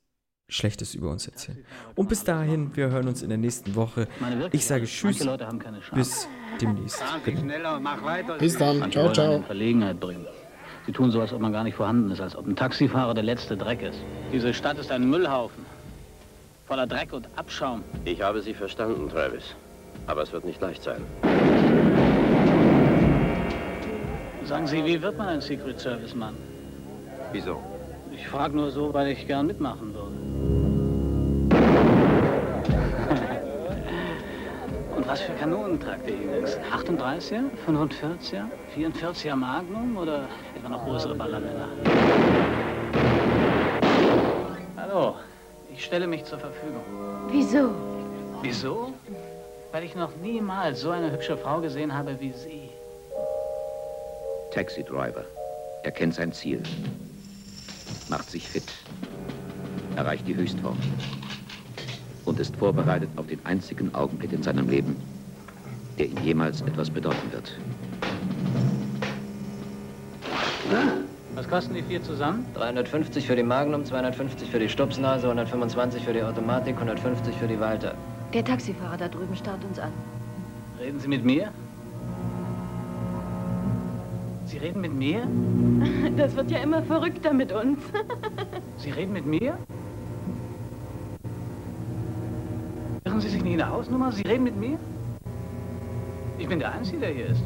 Schlechtes 0.54 0.94
über 0.94 1.10
uns 1.10 1.26
erzählen. 1.26 1.64
Und 1.96 2.08
bis 2.08 2.22
dahin, 2.22 2.70
wir 2.76 2.88
hören 2.88 3.08
uns 3.08 3.22
in 3.22 3.28
der 3.28 3.38
nächsten 3.38 3.74
Woche. 3.74 4.06
Ich 4.52 4.64
sage 4.64 4.84
Tschüss, 4.86 5.26
bis 5.92 6.28
demnächst. 6.60 7.02
Bis 8.38 8.56
dann, 8.56 8.92
ciao, 8.92 9.12
ciao. 9.12 9.42
Verlegenheit 9.42 9.98
bringen. 9.98 10.24
Sie 10.86 10.92
tun 10.92 11.10
so, 11.10 11.20
als 11.20 11.32
ob 11.32 11.40
man 11.40 11.52
gar 11.52 11.64
nicht 11.64 11.74
vorhanden 11.74 12.08
ist, 12.12 12.20
als 12.20 12.36
ob 12.36 12.46
ein 12.46 12.54
Taxifahrer 12.54 13.14
der 13.14 13.24
letzte 13.24 13.56
Dreck 13.56 13.82
ist. 13.82 13.98
Diese 14.32 14.54
Stadt 14.54 14.78
ist 14.78 14.92
ein 14.92 15.10
Müllhaufen. 15.10 15.66
Voller 16.68 16.86
Dreck 16.86 17.12
und 17.12 17.26
Abschaum. 17.34 17.82
Ich 18.04 18.22
habe 18.22 18.40
Sie 18.40 18.54
verstanden, 18.54 19.08
Travis. 19.08 19.56
Aber 20.06 20.22
es 20.22 20.32
wird 20.32 20.44
nicht 20.44 20.60
leicht 20.60 20.84
sein. 20.84 21.02
Sagen 24.44 24.66
Sie, 24.68 24.84
wie 24.84 25.02
wird 25.02 25.18
man 25.18 25.28
ein 25.28 25.40
Secret 25.40 25.80
Service 25.80 26.14
Mann? 26.14 26.36
Wieso? 27.32 27.60
Ich 28.14 28.28
frage 28.28 28.54
nur 28.54 28.70
so, 28.70 28.94
weil 28.94 29.08
ich 29.08 29.26
gern 29.26 29.48
mitmachen 29.48 29.92
würde. 29.92 30.03
Und 35.04 35.10
was 35.10 35.20
für 35.20 35.34
Kanonen 35.34 35.78
tragt 35.78 36.08
ihr 36.08 36.14
übrigens? 36.14 36.56
38er, 36.72 37.42
45er, 37.68 38.44
44er 38.74 39.36
Magnum 39.36 39.98
oder 39.98 40.26
etwa 40.56 40.70
noch 40.70 40.82
größere 40.82 41.14
Ballermänner? 41.14 41.68
Hallo, 44.78 45.16
ich 45.70 45.84
stelle 45.84 46.06
mich 46.06 46.24
zur 46.24 46.38
Verfügung. 46.38 46.80
Wieso? 47.28 47.74
Wieso? 48.40 48.94
Weil 49.72 49.84
ich 49.84 49.94
noch 49.94 50.16
niemals 50.22 50.80
so 50.80 50.90
eine 50.90 51.12
hübsche 51.12 51.36
Frau 51.36 51.60
gesehen 51.60 51.92
habe 51.92 52.18
wie 52.18 52.32
Sie. 52.32 52.70
Taxi 54.52 54.82
Driver. 54.82 55.26
Er 55.82 55.90
kennt 55.90 56.14
sein 56.14 56.32
Ziel. 56.32 56.62
Macht 58.08 58.30
sich 58.30 58.48
fit. 58.48 58.72
Erreicht 59.96 60.26
die 60.26 60.34
Höchstform. 60.34 60.78
Und 62.24 62.40
ist 62.40 62.56
vorbereitet 62.56 63.10
auf 63.16 63.26
den 63.26 63.44
einzigen 63.44 63.94
Augenblick 63.94 64.32
in 64.32 64.42
seinem 64.42 64.68
Leben, 64.68 64.96
der 65.98 66.06
ihm 66.06 66.18
jemals 66.24 66.62
etwas 66.62 66.90
bedeuten 66.90 67.32
wird. 67.32 67.52
Was 71.34 71.48
kosten 71.48 71.74
die 71.74 71.82
vier 71.82 72.02
zusammen? 72.02 72.46
350 72.54 73.26
für 73.26 73.36
die 73.36 73.42
Magnum, 73.42 73.84
250 73.84 74.48
für 74.48 74.58
die 74.58 74.68
Stupsnase, 74.68 75.26
125 75.26 76.02
für 76.04 76.12
die 76.12 76.22
Automatik, 76.22 76.76
150 76.76 77.36
für 77.36 77.48
die 77.48 77.58
Walter. 77.58 77.94
Der 78.32 78.44
Taxifahrer 78.44 78.96
da 78.96 79.08
drüben 79.08 79.34
starrt 79.36 79.64
uns 79.64 79.78
an. 79.78 79.92
Reden 80.80 81.00
Sie 81.00 81.08
mit 81.08 81.24
mir? 81.24 81.50
Sie 84.46 84.58
reden 84.58 84.80
mit 84.80 84.94
mir? 84.94 85.26
Das 86.16 86.36
wird 86.36 86.50
ja 86.50 86.58
immer 86.58 86.82
verrückter 86.82 87.32
mit 87.32 87.52
uns. 87.52 87.78
Sie 88.76 88.90
reden 88.90 89.12
mit 89.12 89.26
mir? 89.26 89.58
Irren 93.14 93.22
Sie 93.22 93.28
sich 93.28 93.44
nicht 93.44 93.52
in 93.52 93.58
der 93.58 93.70
Hausnummer? 93.70 94.10
Sie 94.10 94.22
reden 94.22 94.42
mit 94.42 94.56
mir? 94.56 94.76
Ich 96.36 96.48
bin 96.48 96.58
der 96.58 96.72
Einzige, 96.72 96.98
der 96.98 97.10
hier 97.10 97.26
ist. 97.26 97.42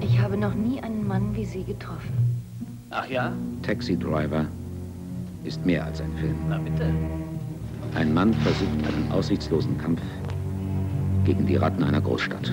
Ich 0.00 0.18
habe 0.18 0.36
noch 0.36 0.52
nie 0.52 0.82
einen 0.82 1.06
Mann 1.06 1.36
wie 1.36 1.44
Sie 1.44 1.62
getroffen. 1.62 2.12
Ach 2.90 3.06
ja? 3.06 3.32
Taxi 3.62 3.96
Driver 3.96 4.46
ist 5.44 5.64
mehr 5.64 5.84
als 5.84 6.00
ein 6.00 6.10
Film. 6.18 6.34
Na 6.48 6.58
bitte. 6.58 6.92
Ein 7.94 8.12
Mann 8.12 8.34
versucht 8.34 8.68
einen 8.68 9.12
aussichtslosen 9.12 9.78
Kampf 9.78 10.02
gegen 11.24 11.46
die 11.46 11.54
Ratten 11.54 11.84
einer 11.84 12.00
Großstadt. 12.00 12.52